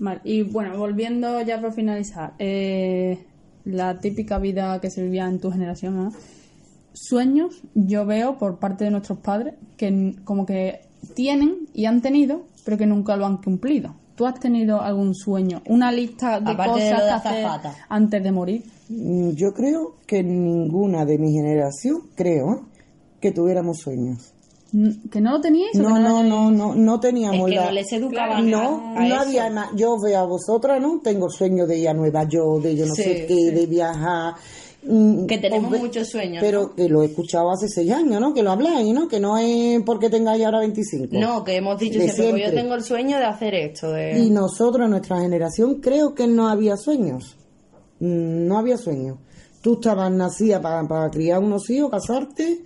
Vale, 0.00 0.20
y 0.22 0.42
bueno, 0.42 0.78
volviendo 0.78 1.40
ya 1.42 1.60
para 1.60 1.72
finalizar, 1.72 2.34
eh, 2.38 3.18
la 3.68 3.98
típica 3.98 4.38
vida 4.38 4.80
que 4.80 4.90
se 4.90 5.02
vivía 5.02 5.28
en 5.28 5.40
tu 5.40 5.50
generación, 5.50 5.96
¿no? 5.96 6.12
Sueños, 6.94 7.62
yo 7.74 8.06
veo 8.06 8.38
por 8.38 8.58
parte 8.58 8.84
de 8.84 8.90
nuestros 8.90 9.18
padres 9.18 9.54
que 9.76 10.16
como 10.24 10.46
que 10.46 10.80
tienen 11.14 11.68
y 11.74 11.84
han 11.84 12.00
tenido, 12.00 12.46
pero 12.64 12.76
que 12.76 12.86
nunca 12.86 13.16
lo 13.16 13.26
han 13.26 13.36
cumplido. 13.36 13.94
¿Tú 14.16 14.26
has 14.26 14.40
tenido 14.40 14.80
algún 14.80 15.14
sueño? 15.14 15.62
Una 15.68 15.92
lista 15.92 16.40
de 16.40 16.50
Aparte 16.50 16.72
cosas 16.72 16.98
lo 16.98 17.04
de 17.04 17.22
que 17.22 17.28
hacer 17.28 17.72
antes 17.88 18.22
de 18.22 18.32
morir. 18.32 18.64
Mm, 18.88 19.30
Yo 19.30 19.54
creo 19.54 19.94
que 20.06 20.24
ninguna 20.24 21.04
de 21.04 21.18
mi 21.18 21.32
generación, 21.32 22.02
creo, 22.16 22.52
¿eh? 22.52 22.60
que 23.20 23.30
tuviéramos 23.30 23.78
sueños. 23.78 24.34
¿Que 25.10 25.20
no 25.20 25.32
lo 25.32 25.40
teníais? 25.40 25.74
o 25.78 25.82
No, 25.82 25.94
que 25.94 26.00
no, 26.00 26.22
lo- 26.22 26.28
no, 26.28 26.50
no, 26.50 26.74
no 26.74 27.00
teníamos 27.00 27.48
Es 27.48 27.54
que 27.54 27.60
la... 27.60 27.64
no 27.66 27.70
les 27.72 27.92
educaban 27.92 28.50
No, 28.50 28.94
no 28.94 29.02
eso. 29.04 29.20
había 29.20 29.48
nada. 29.50 29.70
Yo 29.74 29.96
veo 29.98 30.18
a 30.20 30.24
vosotras, 30.24 30.80
¿no? 30.80 31.00
Tengo 31.02 31.30
sueño 31.30 31.66
de 31.66 31.78
ir 31.78 31.88
a 31.88 31.94
Nueva 31.94 32.24
York, 32.24 32.62
de 32.64 32.76
yo 32.76 32.86
no 32.86 32.94
Sí, 32.94 33.02
sé 33.02 33.26
qué, 33.26 33.50
de 33.50 33.66
viajar. 33.66 34.34
Mm, 34.82 35.26
Que 35.26 35.38
tenemos 35.38 35.70
muchos 35.80 36.08
sueños, 36.08 36.40
Pero 36.40 36.74
que 36.74 36.88
lo 36.88 37.02
he 37.02 37.06
escuchado 37.06 37.50
hace 37.50 37.66
seis 37.68 37.90
años, 37.90 38.20
¿no? 38.20 38.32
Que 38.34 38.42
lo 38.42 38.50
habláis, 38.52 38.92
¿no? 38.94 39.08
Que 39.08 39.18
no 39.18 39.36
es 39.38 39.82
porque 39.82 40.08
tengáis 40.10 40.44
ahora 40.44 40.60
25. 40.60 41.08
No, 41.18 41.42
que 41.42 41.56
hemos 41.56 41.78
dicho 41.78 41.98
siempre, 42.00 42.30
pues 42.30 42.44
yo 42.44 42.54
tengo 42.54 42.74
el 42.74 42.82
sueño 42.84 43.16
de 43.18 43.24
hacer 43.24 43.54
esto. 43.54 43.90
De... 43.90 44.18
Y 44.18 44.30
nosotros, 44.30 44.88
nuestra 44.88 45.18
generación, 45.20 45.80
creo 45.80 46.14
que 46.14 46.26
no 46.28 46.46
había 46.48 46.76
sueños. 46.76 47.36
Mm, 48.00 48.46
No 48.46 48.58
había 48.58 48.76
sueños. 48.76 49.16
Tú 49.62 49.74
estabas 49.74 50.12
nacida 50.12 50.60
para, 50.62 51.10
criar 51.10 51.40
unos 51.42 51.68
hijos, 51.70 51.90
casarte, 51.90 52.60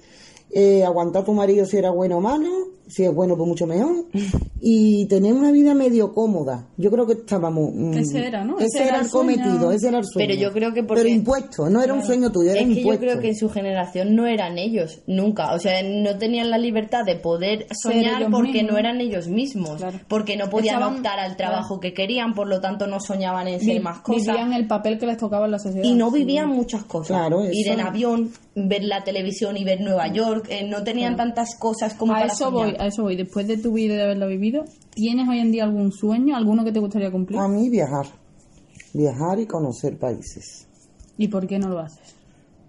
eh, 0.53 0.85
aguantar 0.85 1.23
a 1.23 1.25
tu 1.25 1.33
marido 1.33 1.67
si 1.67 1.77
era 1.77 1.91
bueno 1.91 2.19
o 2.19 2.21
malo, 2.21 2.51
si 2.87 3.05
es 3.05 3.15
bueno, 3.15 3.37
pues 3.37 3.49
mucho 3.49 3.67
mejor, 3.67 4.05
y 4.65 5.07
tener 5.09 5.33
una 5.33 5.51
vida 5.51 5.75
medio 5.75 6.13
cómoda. 6.15 6.69
Yo 6.77 6.89
creo 6.93 7.05
que 7.05 7.15
estábamos... 7.15 7.73
mm, 7.75 7.95
Ese 7.95 8.27
era, 8.29 8.45
¿no? 8.45 8.59
Ese, 8.59 8.67
Ese 8.67 8.79
era, 8.85 8.89
era 8.91 8.99
el 9.01 9.11
sueño. 9.11 9.35
cometido, 9.43 9.73
ese 9.73 9.89
era 9.89 9.99
el 9.99 10.05
sueño. 10.05 10.29
Pero 10.29 10.41
yo 10.41 10.53
creo 10.53 10.73
que 10.73 10.85
porque- 10.85 11.03
Pero 11.03 11.13
impuesto, 11.15 11.69
no 11.69 11.83
era 11.83 11.93
un 11.95 12.05
sueño 12.05 12.31
tuyo, 12.31 12.53
era 12.53 12.61
Es 12.61 12.67
que 12.69 12.75
yo 12.75 12.81
impuesto. 12.81 13.05
creo 13.07 13.21
que 13.21 13.29
en 13.31 13.37
su 13.37 13.49
generación 13.51 14.15
no 14.15 14.27
eran 14.27 14.59
ellos, 14.59 15.01
nunca. 15.09 15.53
O 15.55 15.59
sea, 15.59 15.83
no 15.83 16.17
tenían 16.17 16.49
la 16.51 16.59
libertad 16.59 17.05
de 17.05 17.17
poder 17.17 17.67
soñar 17.83 18.31
porque 18.31 18.53
mismos. 18.53 18.73
no 18.73 18.79
eran 18.79 19.01
ellos 19.01 19.27
mismos. 19.27 19.79
Claro. 19.79 19.99
Porque 20.07 20.37
no 20.37 20.49
podían 20.49 20.77
Estaban- 20.77 20.97
optar 20.99 21.19
al 21.19 21.37
trabajo 21.37 21.81
que 21.81 21.93
querían, 21.93 22.33
por 22.35 22.47
lo 22.47 22.61
tanto 22.61 22.87
no 22.87 23.01
soñaban 23.01 23.49
en 23.49 23.59
Vi- 23.59 23.67
ser 23.67 23.83
más 23.83 23.99
cosas. 23.99 24.27
Vivían 24.29 24.53
el 24.53 24.69
papel 24.69 24.97
que 24.99 25.07
les 25.07 25.17
tocaba 25.17 25.47
en 25.47 25.51
la 25.53 25.59
sociedad. 25.59 25.85
Y 25.85 25.95
no 25.95 26.11
vivían 26.13 26.49
muchas 26.49 26.85
cosas. 26.85 27.09
Claro, 27.17 27.45
Ir 27.51 27.67
en 27.69 27.81
avión, 27.81 28.31
ver 28.55 28.85
la 28.85 29.03
televisión 29.03 29.57
y 29.57 29.65
ver 29.65 29.81
Nueva 29.81 30.07
York. 30.07 30.47
eh, 30.51 30.65
no 30.69 30.85
tenían 30.85 31.17
tantas 31.17 31.57
cosas 31.59 31.95
como 31.95 32.13
a 32.13 32.21
para 32.21 32.27
eso 32.33 32.45
soñar. 32.51 32.53
voy, 32.67 32.77
a 32.79 32.87
eso 32.87 33.03
voy. 33.03 33.17
Después 33.17 33.49
de 33.49 33.57
tu 33.57 33.73
vida 33.73 33.95
y 33.95 33.97
de 33.97 34.03
haberlo 34.05 34.29
vivido, 34.29 34.52
¿tienes 34.91 35.29
hoy 35.29 35.39
en 35.39 35.53
día 35.53 35.65
algún 35.65 35.93
sueño, 35.93 36.37
alguno 36.37 36.65
que 36.65 36.73
te 36.73 36.81
gustaría 36.81 37.11
cumplir? 37.11 37.39
A 37.39 37.49
mí 37.49 37.69
viajar. 37.71 38.07
Viajar 38.93 39.39
y 39.41 39.47
conocer 39.47 39.99
países. 39.99 40.67
¿Y 41.19 41.29
por 41.29 41.47
qué 41.47 41.59
no 41.59 41.69
lo 41.69 41.79
haces? 41.79 42.15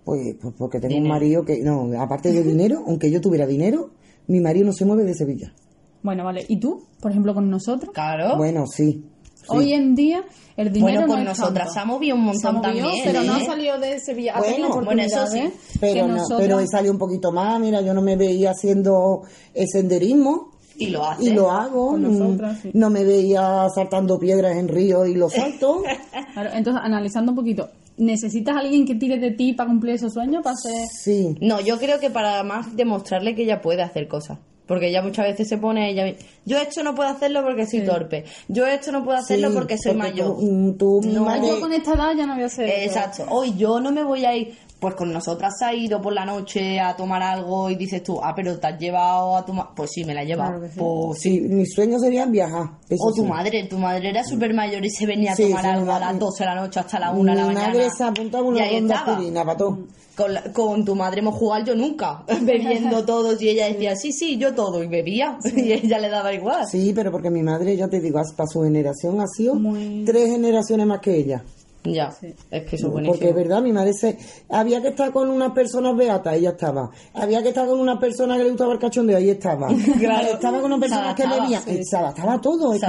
Pues, 0.05 0.35
pues 0.41 0.53
porque 0.57 0.79
tengo 0.79 0.89
Dinero. 0.95 1.05
un 1.05 1.09
marido 1.19 1.45
que, 1.45 1.59
no, 1.61 1.89
aparte 2.01 2.31
de 2.31 2.43
dinero, 2.43 2.83
aunque 2.87 3.09
yo 3.11 3.21
tuviera 3.21 3.45
dinero, 3.45 3.91
mi 4.27 4.39
marido 4.39 4.65
no 4.65 4.73
se 4.73 4.85
mueve 4.85 5.03
de 5.03 5.13
Sevilla. 5.15 5.53
Bueno, 6.01 6.23
vale. 6.25 6.45
¿Y 6.49 6.59
tú, 6.59 6.83
por 7.01 7.11
ejemplo, 7.11 7.33
con 7.33 7.49
nosotros? 7.49 7.93
Claro. 7.93 8.35
Bueno, 8.37 8.65
sí. 8.67 9.03
sí. 9.35 9.45
Hoy 9.47 9.71
en 9.73 9.95
día 9.95 10.23
el 10.57 10.71
dinero 10.71 11.01
Bueno, 11.01 11.07
no 11.07 11.13
con 11.13 11.19
es 11.21 11.25
nosotras 11.39 11.53
tanto. 11.65 11.73
se 11.73 11.79
ha 11.79 11.85
movido 11.85 12.15
un 12.15 12.23
montón 12.23 12.61
también. 12.61 12.85
pero 13.05 13.23
no 13.23 13.37
¿eh? 13.37 13.41
ha 13.41 13.45
salido 13.45 13.79
de 13.79 13.99
Sevilla. 13.99 14.33
Ha 14.35 14.39
Bueno, 14.39 14.69
bueno, 14.83 15.01
eso 15.01 15.25
sí. 15.27 15.49
Pero, 15.79 16.07
no, 16.07 16.15
nosotras- 16.15 16.39
pero 16.41 16.59
he 16.59 16.67
salido 16.67 16.91
un 16.93 16.99
poquito 16.99 17.31
más, 17.31 17.59
mira, 17.61 17.81
yo 17.81 17.93
no 17.93 18.01
me 18.01 18.15
veía 18.17 18.51
haciendo 18.51 19.21
el 19.53 19.67
senderismo 19.69 20.51
Y 20.77 20.87
lo 20.87 21.05
hace. 21.05 21.23
y 21.25 21.29
lo 21.33 21.51
hago. 21.51 21.89
Con 21.91 22.01
nosotras, 22.03 22.59
sí. 22.61 22.71
No 22.73 22.89
me 22.89 23.03
veía 23.03 23.67
saltando 23.73 24.17
piedras 24.19 24.55
en 24.57 24.67
ríos 24.67 25.07
y 25.07 25.15
lo 25.15 25.29
salto. 25.29 25.83
Claro, 26.33 26.49
entonces, 26.53 26.81
analizando 26.83 27.31
un 27.31 27.35
poquito, 27.35 27.69
¿necesitas 27.97 28.55
a 28.55 28.59
alguien 28.59 28.85
que 28.87 28.95
tire 28.95 29.19
de 29.19 29.31
ti 29.31 29.53
para 29.53 29.69
cumplir 29.69 29.93
esos 29.95 30.13
sueños? 30.13 30.41
Para 30.43 30.55
ser... 30.55 30.87
Sí. 30.87 31.35
No, 31.41 31.61
yo 31.61 31.77
creo 31.77 31.99
que 31.99 32.09
para 32.09 32.43
más 32.43 32.75
demostrarle 32.75 33.35
que 33.35 33.43
ella 33.43 33.61
puede 33.61 33.83
hacer 33.83 34.07
cosas. 34.07 34.39
Porque 34.65 34.87
ella 34.89 35.01
muchas 35.03 35.25
veces 35.27 35.47
se 35.49 35.57
pone 35.57 35.91
ella 35.91 36.15
yo 36.45 36.57
esto 36.57 36.83
no 36.83 36.95
puedo 36.95 37.09
hacerlo 37.09 37.43
porque 37.43 37.67
soy 37.67 37.81
torpe. 37.85 38.23
Yo 38.47 38.65
esto 38.65 38.91
no 38.93 39.03
puedo 39.03 39.17
hacerlo 39.17 39.49
sí, 39.49 39.53
porque 39.55 39.77
soy 39.77 39.93
mayor. 39.93 40.37
Tú, 40.37 40.41
mm, 40.41 40.77
tú, 40.77 41.01
No, 41.03 41.25
madre- 41.25 41.47
Yo 41.49 41.59
con 41.59 41.71
esta 41.73 41.93
edad 41.93 42.13
ya 42.17 42.25
no 42.25 42.33
voy 42.35 42.43
a 42.45 42.49
ser... 42.49 42.69
Exacto. 42.69 43.25
Hoy 43.29 43.53
yo 43.57 43.79
no 43.79 43.91
me 43.91 44.03
voy 44.03 44.25
a 44.25 44.35
ir. 44.35 44.57
Pues 44.83 44.95
con 44.95 45.13
nosotras 45.13 45.53
ha 45.61 45.73
ido 45.73 46.01
por 46.01 46.11
la 46.11 46.25
noche 46.25 46.77
a 46.79 46.93
tomar 46.95 47.23
algo 47.23 47.69
y 47.69 47.75
dices 47.75 48.03
tú, 48.03 48.19
ah, 48.21 48.33
pero 48.35 48.59
te 48.59 48.67
has 48.67 48.77
llevado 48.77 49.37
a 49.37 49.45
tu 49.45 49.53
madre. 49.53 49.69
Pues 49.77 49.91
sí, 49.93 50.03
me 50.03 50.13
la 50.13 50.23
he 50.23 50.25
llevado. 50.25 50.59
Claro 50.59 50.67
sí. 50.73 50.79
Pues 50.79 51.19
Sí, 51.21 51.39
mis 51.39 51.73
sueños 51.73 52.01
serían 52.01 52.31
viajar. 52.31 52.65
eso 52.89 53.01
O 53.05 53.13
tu 53.13 53.21
sí. 53.21 53.27
madre, 53.29 53.63
tu 53.69 53.77
madre 53.77 54.09
era 54.09 54.23
súper 54.25 54.53
mayor 54.53 54.85
y 54.85 54.89
se 54.89 55.05
venía 55.05 55.31
a 55.31 55.35
Sí, 55.35 55.43
tomar 55.47 55.61
sí, 55.63 55.67
algo 55.69 55.91
a 55.91 55.95
mi- 55.95 56.05
las 56.05 56.19
12 56.19 56.43
de 56.43 56.49
la 56.49 56.55
noche 56.55 56.79
hasta 56.81 56.99
la 56.99 57.11
1 57.11 57.31
de 57.31 57.37
la 57.37 57.47
Mi 57.47 57.53
mañana. 57.55 57.73
madre 57.73 57.89
se 57.97 58.03
apuntaba 58.03 58.43
una 58.43 58.59
Y 58.59 58.61
ahí 58.61 58.79
ronda 58.81 58.99
aspirina 58.99 59.45
para 59.45 59.57
todo. 59.57 59.77
Con, 60.17 60.33
la- 60.33 60.43
con 60.53 60.85
tu 60.85 60.95
madre 60.95 61.19
hemos 61.21 61.35
jugado 61.35 61.63
yo 61.65 61.75
nunca, 61.75 62.23
bebiendo 62.41 63.03
todos 63.05 63.41
y 63.41 63.49
ella 63.49 63.67
decía, 63.67 63.95
sí, 63.95 64.11
sí, 64.11 64.37
yo 64.37 64.53
todo, 64.53 64.83
y 64.83 64.87
bebía, 64.87 65.37
y 65.55 65.71
ella 65.71 65.97
le 65.97 66.09
daba 66.09 66.33
igual. 66.33 66.67
Sí, 66.69 66.91
pero 66.93 67.09
porque 67.09 67.29
mi 67.31 67.41
madre, 67.41 67.75
ya 67.77 67.87
te 67.87 68.01
digo, 68.01 68.19
para 68.35 68.47
su 68.47 68.61
generación 68.63 69.21
ha 69.21 69.27
sido 69.27 69.55
Muy- 69.55 70.03
tres 70.05 70.29
generaciones 70.29 70.85
más 70.85 70.99
que 70.99 71.15
ella. 71.15 71.41
Ya, 71.85 72.13
es 72.51 72.63
que 72.63 72.75
eso 72.77 72.87
es 72.87 72.91
buenísimo. 72.93 73.13
Porque 73.13 73.29
es 73.29 73.35
verdad, 73.35 73.61
mi 73.61 73.71
madre 73.73 73.93
se... 73.93 74.17
Había 74.49 74.81
que 74.81 74.87
estar 74.89 75.11
con 75.11 75.29
unas 75.29 75.51
personas 75.51 75.95
beatas, 75.97 76.35
ella 76.35 76.51
estaba. 76.51 76.89
Había 77.13 77.43
que 77.43 77.49
estar 77.49 77.67
con 77.67 77.79
una 77.79 77.99
persona 77.99 78.37
que 78.37 78.43
le 78.43 78.49
gustaba 78.51 78.73
el 78.73 78.79
cachondeo, 78.79 79.17
ahí 79.17 79.29
estaba. 79.29 79.67
Claro. 79.99 80.27
Estaba 80.27 80.61
con 80.61 80.71
una 80.71 80.79
persona 80.79 81.13
que 81.13 81.27
bebía, 81.27 81.59
sí. 81.61 81.71
eh, 81.71 81.81
se 81.83 81.97
adaptaba 81.97 82.33
a 82.33 82.41
todo. 82.41 82.73
es 82.73 82.79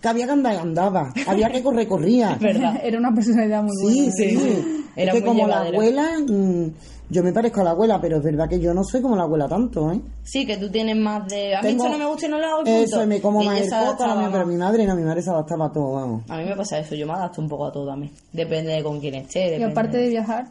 que 0.00 0.06
había 0.08 0.26
que 0.26 0.32
andar, 0.32 0.56
andaba. 0.56 1.12
Había 1.26 1.50
que 1.50 1.62
correr, 1.62 1.88
corría. 1.88 2.34
verdad. 2.40 2.80
Era 2.82 2.98
una 2.98 3.12
personalidad 3.14 3.62
muy 3.62 3.76
Sí, 3.76 3.96
buena. 3.96 4.12
sí. 4.12 4.36
sí. 4.38 4.84
Era 4.94 5.12
es 5.12 5.18
que 5.18 5.24
muy 5.24 5.36
como 5.36 5.48
la 5.48 5.60
abuela, 5.62 6.10
mm, 6.26 6.70
yo 7.10 7.22
me 7.22 7.32
parezco 7.32 7.60
a 7.60 7.64
la 7.64 7.70
abuela, 7.70 8.00
pero 8.00 8.18
es 8.18 8.22
verdad 8.22 8.48
que 8.48 8.60
yo 8.60 8.74
no 8.74 8.82
soy 8.84 9.00
como 9.00 9.16
la 9.16 9.22
abuela 9.22 9.48
tanto, 9.48 9.90
¿eh? 9.92 10.00
Sí, 10.24 10.46
que 10.46 10.56
tú 10.58 10.68
tienes 10.70 10.96
más 10.96 11.26
de... 11.28 11.54
A 11.56 11.62
mí 11.62 11.68
Tengo- 11.68 11.84
esto 11.86 11.96
no 11.98 12.04
me 12.04 12.10
gusta 12.10 12.26
y 12.26 12.28
no 12.30 12.38
lo 12.38 12.46
hago 12.46 12.60
y 12.60 12.64
punto. 12.64 12.80
Eso, 12.82 13.02
y 13.02 13.06
me 13.06 13.20
como 13.20 13.42
Y 13.42 13.46
más 13.46 13.60
el 13.60 13.64
coco, 13.70 13.76
adaptaba 13.76 14.32
pero 14.32 14.46
mi 14.46 14.56
madre 14.56 14.86
no, 14.86 14.94
mi 14.94 15.02
madre 15.02 15.22
se 15.22 15.30
adaptaba 15.30 15.66
a 15.66 15.72
todo, 15.72 15.92
vamos. 15.92 16.22
A 16.28 16.36
mí 16.38 16.44
me 16.44 16.54
pasa 16.56 16.78
eso, 16.78 16.94
yo 16.94 17.06
me 17.06 17.12
adapto 17.14 17.40
un 17.40 17.48
poco 17.48 17.66
a 17.66 17.72
todo 17.72 17.86
también. 17.86 18.12
Depende 18.32 18.72
de 18.72 18.82
con 18.82 19.00
quién 19.00 19.14
esté. 19.14 19.58
Y 19.58 19.62
aparte 19.62 19.96
de 19.96 20.08
viajar, 20.08 20.46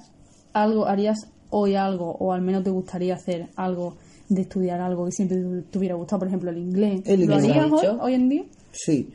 algo, 0.53 0.85
harías 0.87 1.17
hoy 1.49 1.75
algo, 1.75 2.15
o 2.19 2.33
al 2.33 2.41
menos 2.41 2.63
te 2.63 2.69
gustaría 2.71 3.13
hacer 3.15 3.47
algo 3.55 3.95
de 4.29 4.41
estudiar 4.41 4.81
algo 4.81 5.05
que 5.05 5.11
siempre 5.11 5.37
te, 5.71 5.77
hubiera 5.77 5.95
gustado, 5.95 6.19
por 6.19 6.27
ejemplo, 6.27 6.49
el 6.51 6.57
inglés. 6.57 7.01
El 7.05 7.25
¿Lo 7.25 7.35
inglés. 7.35 7.43
harías 7.51 7.69
¿Lo 7.69 7.77
has 7.77 7.83
hoy, 7.85 7.97
hoy 8.01 8.13
en 8.15 8.29
día? 8.29 8.43
Sí. 8.71 9.09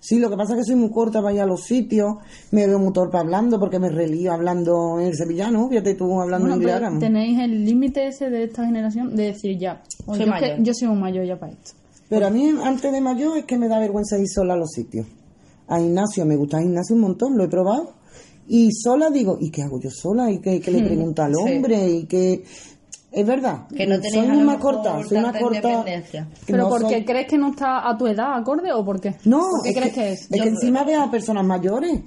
Sí, 0.00 0.18
lo 0.18 0.30
que 0.30 0.36
pasa 0.36 0.52
es 0.52 0.60
que 0.60 0.64
soy 0.64 0.76
muy 0.76 0.90
corta 0.90 1.20
para 1.20 1.34
ir 1.34 1.40
a 1.40 1.46
los 1.46 1.64
sitios, 1.64 2.16
me 2.52 2.66
veo 2.66 2.78
muy 2.78 2.92
torpe 2.92 3.18
hablando 3.18 3.58
porque 3.58 3.78
me 3.78 3.88
relío 3.88 4.32
hablando 4.32 5.00
en 5.00 5.12
sevillano, 5.14 5.68
fíjate 5.68 5.94
tú 5.94 6.20
hablando 6.20 6.46
Bueno, 6.48 6.62
inglés 6.62 7.00
tenéis 7.00 7.38
el 7.40 7.64
límite 7.64 8.06
ese 8.06 8.30
de 8.30 8.44
esta 8.44 8.64
generación 8.64 9.16
de 9.16 9.24
decir 9.24 9.58
ya, 9.58 9.82
Soy 10.06 10.18
yo, 10.26 10.62
que 10.64 10.74
soy 10.74 10.88
un 10.88 11.00
mayor 11.00 11.26
ya 11.26 11.38
para 11.38 11.52
esto. 11.52 11.72
Pero 12.08 12.26
a 12.26 12.30
mí 12.30 12.48
antes 12.62 12.90
de 12.92 13.00
mayor 13.00 13.38
es 13.38 13.44
que 13.44 13.58
me 13.58 13.68
da 13.68 13.78
vergüenza 13.80 14.18
ir 14.18 14.28
sola 14.28 14.54
a 14.54 14.56
los 14.56 14.70
sitios. 14.70 15.06
A 15.66 15.78
gimnasio, 15.78 16.24
me 16.24 16.36
gusta 16.36 16.58
el 16.58 16.64
gimnasio 16.64 16.94
un 16.94 17.02
montón, 17.02 17.36
lo 17.36 17.44
he 17.44 17.48
probado. 17.48 17.92
Y 18.46 18.70
sola 18.72 19.10
digo, 19.10 19.36
¿y 19.38 19.50
qué 19.50 19.62
hago 19.62 19.78
yo 19.78 19.90
sola? 19.90 20.30
¿Y 20.30 20.38
qué, 20.38 20.58
qué 20.60 20.70
le 20.70 20.82
pregunto 20.82 21.22
al 21.22 21.34
Sí. 21.34 21.42
hombre? 21.42 21.88
¿Y 21.90 22.04
qué...? 22.06 22.42
Es 23.18 23.26
verdad. 23.26 23.66
Que 23.74 23.86
no 23.86 23.96
tenéis 23.96 24.14
soy 24.14 24.24
a 24.26 24.28
muy 24.28 24.38
lo 24.40 24.44
más 24.46 24.56
mejor 24.58 24.74
corta, 24.76 25.08
soy 25.08 25.18
más 25.18 25.36
corta. 25.38 25.84
¿Pero 26.46 26.58
no 26.58 26.68
porque 26.68 26.94
soy- 26.94 27.04
crees 27.04 27.26
que 27.26 27.36
no 27.38 27.50
está 27.50 27.88
a 27.88 27.98
tu 27.98 28.06
edad 28.06 28.34
acorde 28.36 28.72
o 28.72 28.84
por 28.84 29.00
qué? 29.00 29.14
No, 29.24 29.38
¿Por 29.50 29.62
qué 29.64 29.70
es 29.70 29.76
crees 29.76 29.92
que, 29.94 30.00
que 30.00 30.12
es? 30.12 30.20
es 30.30 30.42
que 30.42 30.48
encima 30.48 30.84
veo 30.84 31.02
a 31.02 31.10
personas 31.10 31.44
mayores. 31.44 32.00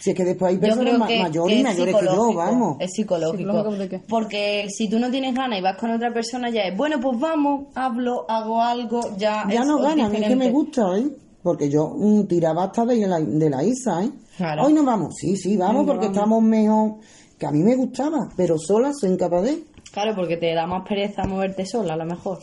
Si 0.00 0.10
es 0.10 0.16
que 0.16 0.24
después 0.24 0.52
hay 0.52 0.58
personas 0.58 0.98
ma- 0.98 1.06
mayores 1.06 1.52
que 1.52 1.54
y 1.54 1.58
es 1.58 1.64
mayores 1.64 1.94
que 1.96 2.04
yo, 2.04 2.32
vamos. 2.34 2.76
Es 2.80 2.90
psicológico. 2.92 3.36
¿Psicológico 3.38 3.76
de 3.76 3.88
qué? 3.88 4.00
Porque 4.08 4.66
si 4.70 4.88
tú 4.88 4.98
no 4.98 5.10
tienes 5.10 5.34
ganas 5.34 5.58
y 5.58 5.62
vas 5.62 5.76
con 5.76 5.90
otra 5.92 6.12
persona, 6.12 6.50
ya 6.50 6.62
es, 6.62 6.76
bueno, 6.76 6.98
pues 7.00 7.18
vamos, 7.20 7.66
hablo, 7.74 8.24
hago 8.28 8.60
algo, 8.60 9.16
ya 9.16 9.44
Ya 9.48 9.60
es 9.60 9.66
no 9.66 9.78
ganan, 9.78 10.14
es 10.14 10.26
que 10.28 10.34
me 10.36 10.50
gusta, 10.50 10.98
¿eh? 10.98 11.06
Porque 11.42 11.68
yo 11.70 11.94
mm, 11.96 12.24
tiraba 12.26 12.64
hasta 12.64 12.84
de 12.84 13.06
la, 13.06 13.20
de 13.20 13.48
la 13.50 13.62
ISA, 13.62 14.02
¿eh? 14.04 14.10
Claro. 14.36 14.64
Hoy 14.64 14.72
nos 14.72 14.84
vamos, 14.84 15.14
sí, 15.16 15.36
sí, 15.36 15.56
vamos 15.56 15.86
porque 15.86 16.06
vamos. 16.06 16.16
estamos 16.16 16.42
mejor. 16.42 16.94
Que 17.38 17.44
a 17.46 17.50
mí 17.50 17.62
me 17.62 17.76
gustaba, 17.76 18.30
pero 18.34 18.56
sola 18.58 18.92
soy 18.98 19.10
incapaz 19.10 19.42
de. 19.44 19.62
Claro, 19.96 20.14
porque 20.14 20.36
te 20.36 20.52
da 20.52 20.66
más 20.66 20.86
pereza 20.86 21.24
moverte 21.24 21.64
sola, 21.64 21.94
a 21.94 21.96
lo 21.96 22.04
mejor. 22.04 22.38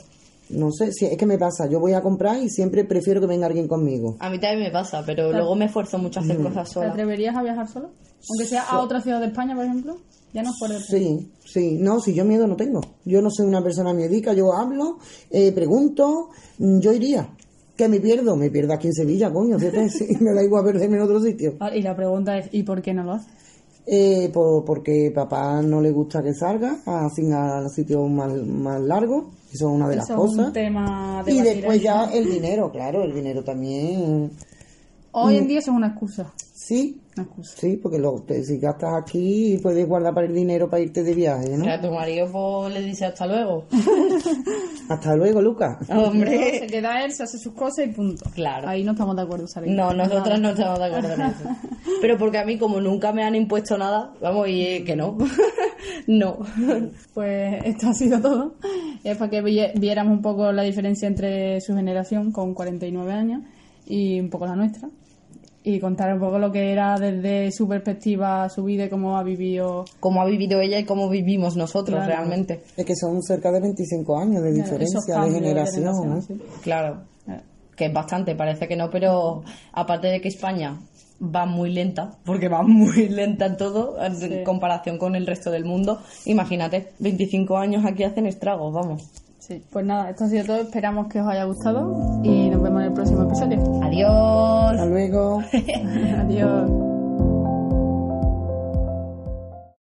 No 0.50 0.72
sé, 0.72 0.92
si 0.92 1.06
es 1.06 1.16
que 1.16 1.28
me 1.28 1.38
pasa, 1.38 1.70
yo 1.70 1.80
voy 1.80 1.94
a 1.94 2.02
comprar 2.02 2.42
y 2.42 2.50
siempre 2.50 2.84
prefiero 2.84 3.22
que 3.22 3.28
venga 3.28 3.46
alguien 3.46 3.68
conmigo. 3.68 4.18
A 4.22 4.32
mí 4.32 4.40
también 4.40 4.64
me 4.64 4.72
pasa, 4.72 5.04
pero 5.06 5.32
luego 5.32 5.56
me 5.56 5.66
esfuerzo 5.66 6.00
mucho 6.00 6.20
a 6.20 6.24
hacer 6.24 6.38
cosas 6.38 6.68
¿Te 6.68 6.74
sola. 6.74 6.90
atreverías 6.90 7.36
a 7.36 7.44
viajar 7.44 7.68
solo? 7.68 7.92
Aunque 8.28 8.46
sea 8.48 8.64
a 8.64 8.80
otra 8.80 9.02
ciudad 9.02 9.20
de 9.20 9.28
España, 9.28 9.54
por 9.54 9.66
ejemplo. 9.66 9.98
Ya 10.34 10.42
no 10.42 10.52
fuera 10.58 10.80
de. 10.80 10.82
Sí, 10.82 11.32
sí, 11.46 11.78
no, 11.80 12.00
si 12.00 12.16
yo 12.16 12.26
miedo 12.26 12.48
no 12.48 12.56
tengo. 12.56 12.82
Yo 13.06 13.22
no 13.22 13.30
soy 13.30 13.46
una 13.46 13.62
persona 13.62 13.94
miedica, 13.94 14.34
yo 14.34 14.52
hablo, 14.52 14.98
eh, 15.30 15.52
pregunto, 15.52 16.30
mm, 16.58 16.80
yo 16.80 16.92
iría. 16.92 17.30
Que 17.78 17.88
me 17.88 18.00
pierdo, 18.00 18.36
me 18.36 18.50
pierdo 18.50 18.74
aquí 18.74 18.88
en 18.88 18.94
Sevilla, 18.94 19.32
coño, 19.32 19.60
sí, 19.90 20.08
me 20.22 20.34
da 20.34 20.44
igual 20.44 20.66
perderme 20.66 20.98
en 20.98 21.04
otro 21.04 21.22
sitio. 21.22 21.54
Y 21.72 21.84
la 21.84 21.96
pregunta 21.96 22.36
es, 22.36 22.50
¿y 22.52 22.64
por 22.64 22.82
qué 22.82 22.96
no 22.96 23.04
lo 23.04 23.12
haces? 23.12 23.43
Eh, 23.86 24.30
por- 24.34 24.64
porque 24.64 25.12
papá 25.14 25.62
no 25.62 25.82
le 25.82 25.92
gusta 25.92 26.24
que 26.24 26.34
salga, 26.34 26.78
así 26.86 27.30
a 27.32 27.60
los 27.62 27.74
sitios 27.74 28.10
más, 28.10 28.32
más 28.46 28.80
largos, 28.82 29.26
eso 29.52 29.68
es 29.70 29.76
una 29.76 29.90
de 29.90 29.98
las 29.98 30.06
Eso 30.10 30.14
es 30.14 30.20
cosas. 30.32 30.48
un 30.48 30.54
tema 30.54 31.22
de 31.26 31.34
Y 31.34 31.42
después 31.42 31.82
ya 31.82 32.06
el 32.06 32.30
dinero, 32.32 32.72
claro, 32.72 33.04
el 33.04 33.14
dinero 33.14 33.44
también. 33.44 34.32
Hoy 35.14 35.38
en 35.38 35.48
día 35.48 35.60
eso 35.60 35.72
es 35.72 35.78
una 35.78 35.88
excusa. 35.88 36.34
Sí, 36.54 37.02
Una 37.18 37.26
excusa. 37.26 37.58
sí, 37.60 37.78
porque 37.78 38.00
lo, 38.00 38.22
te- 38.22 38.44
si 38.44 38.58
gastas 38.58 38.92
aquí 39.02 39.60
puedes 39.62 39.86
guardar 39.88 40.14
para 40.14 40.28
el 40.28 40.34
dinero 40.34 40.70
para 40.70 40.82
irte 40.82 41.04
de 41.04 41.14
viaje, 41.14 41.50
¿no? 41.58 41.62
O 41.64 41.66
sea, 41.66 41.82
tu 41.82 41.92
marido 41.92 42.28
pues, 42.32 42.74
le 42.74 42.82
dice 42.82 43.06
hasta 43.06 43.28
luego. 43.28 43.66
Hasta 44.90 45.16
luego, 45.16 45.42
Lucas. 45.42 45.78
No, 45.90 46.04
Hombre. 46.06 46.60
se 46.60 46.68
queda 46.68 47.04
él, 47.06 47.12
se 47.14 47.24
hace 47.24 47.38
sus 47.38 47.54
cosas 47.54 47.86
y 47.88 47.90
punto. 47.92 48.30
Claro. 48.34 48.68
Ahí 48.68 48.84
no 48.84 48.92
estamos 48.92 49.16
de 49.16 49.22
acuerdo, 49.22 49.48
Sara. 49.48 49.66
No, 49.68 49.94
nosotras 49.94 50.40
no 50.40 50.50
estamos 50.50 50.78
de 50.80 50.86
acuerdo 50.86 51.14
en 51.14 51.22
eso. 51.22 51.44
Pero 52.02 52.18
porque 52.18 52.38
a 52.38 52.46
mí, 52.46 52.58
como 52.58 52.82
nunca 52.82 53.12
me 53.14 53.24
han 53.24 53.36
impuesto 53.36 53.78
nada, 53.78 54.14
vamos, 54.22 54.48
y 54.50 54.62
eh, 54.62 54.84
que 54.84 54.96
no. 54.96 55.18
no. 56.08 56.38
Pues 57.14 57.62
esto 57.66 57.88
ha 57.90 57.94
sido 57.94 58.20
todo. 58.22 58.56
Es 59.04 59.18
para 59.18 59.30
que 59.32 59.42
vi- 59.42 59.72
viéramos 59.76 60.14
un 60.18 60.22
poco 60.22 60.52
la 60.52 60.64
diferencia 60.64 61.08
entre 61.08 61.60
su 61.62 61.74
generación 61.76 62.32
con 62.32 62.54
49 62.54 63.12
años 63.12 63.42
y 63.86 64.20
un 64.20 64.30
poco 64.30 64.46
la 64.46 64.56
nuestra. 64.56 64.90
Y 65.66 65.80
contar 65.80 66.14
un 66.14 66.20
poco 66.20 66.40
lo 66.40 66.52
que 66.52 66.72
era 66.74 66.98
desde 67.00 67.50
su 67.54 67.68
perspectiva, 67.70 68.50
su 68.50 68.64
vida 68.66 68.86
y 68.86 68.90
cómo 68.90 69.18
ha 69.18 69.24
vivido. 69.24 69.86
Cómo 70.02 70.22
ha 70.22 70.26
vivido 70.26 70.60
ella 70.60 70.78
y 70.78 70.84
cómo 70.84 71.08
vivimos 71.10 71.56
nosotros 71.56 71.96
Claro. 72.00 72.08
realmente. 72.14 72.64
Es 72.76 72.86
que 72.86 72.96
son 72.96 73.22
cerca 73.24 73.50
de 73.52 73.62
25 73.62 74.18
años 74.18 74.44
de 74.44 74.52
diferencia 74.52 75.00
de 75.22 75.32
generación, 75.32 76.22
sí. 76.22 76.42
Claro. 76.62 77.04
Eh, 77.30 77.40
Que 77.78 77.86
es 77.86 77.94
bastante, 77.94 78.36
parece 78.36 78.68
que 78.68 78.76
no, 78.76 78.90
pero 78.90 79.44
aparte 79.72 80.08
de 80.08 80.20
que 80.22 80.28
España 80.28 80.78
va 81.24 81.46
muy 81.46 81.72
lenta, 81.72 82.12
porque 82.26 82.50
va 82.50 82.62
muy 82.68 83.08
lenta 83.08 83.46
en 83.46 83.56
todo, 83.56 84.04
en 84.04 84.16
Sí. 84.18 84.44
comparación 84.44 84.98
con 84.98 85.16
el 85.16 85.26
resto 85.26 85.50
del 85.50 85.64
mundo, 85.64 86.00
imagínate, 86.26 86.90
25 87.00 87.58
años 87.58 87.86
aquí 87.86 88.04
hacen 88.04 88.26
estragos, 88.26 88.74
vamos. 88.74 89.10
Sí. 89.46 89.62
Pues 89.72 89.86
nada, 89.86 90.10
esto 90.10 90.24
ha 90.24 90.30
sido 90.30 90.46
todo. 90.46 90.58
Esperamos 90.62 91.08
que 91.08 91.20
os 91.20 91.28
haya 91.28 91.44
gustado 91.44 92.22
y 92.24 92.50
nos 92.50 92.64
vemos 92.64 92.80
en 92.82 92.88
el 92.88 92.94
próximo 92.94 93.24
episodio. 93.24 93.62
Adiós. 93.84 94.72
Hasta 94.72 94.86
luego. 94.86 95.44
Adiós. 96.22 96.93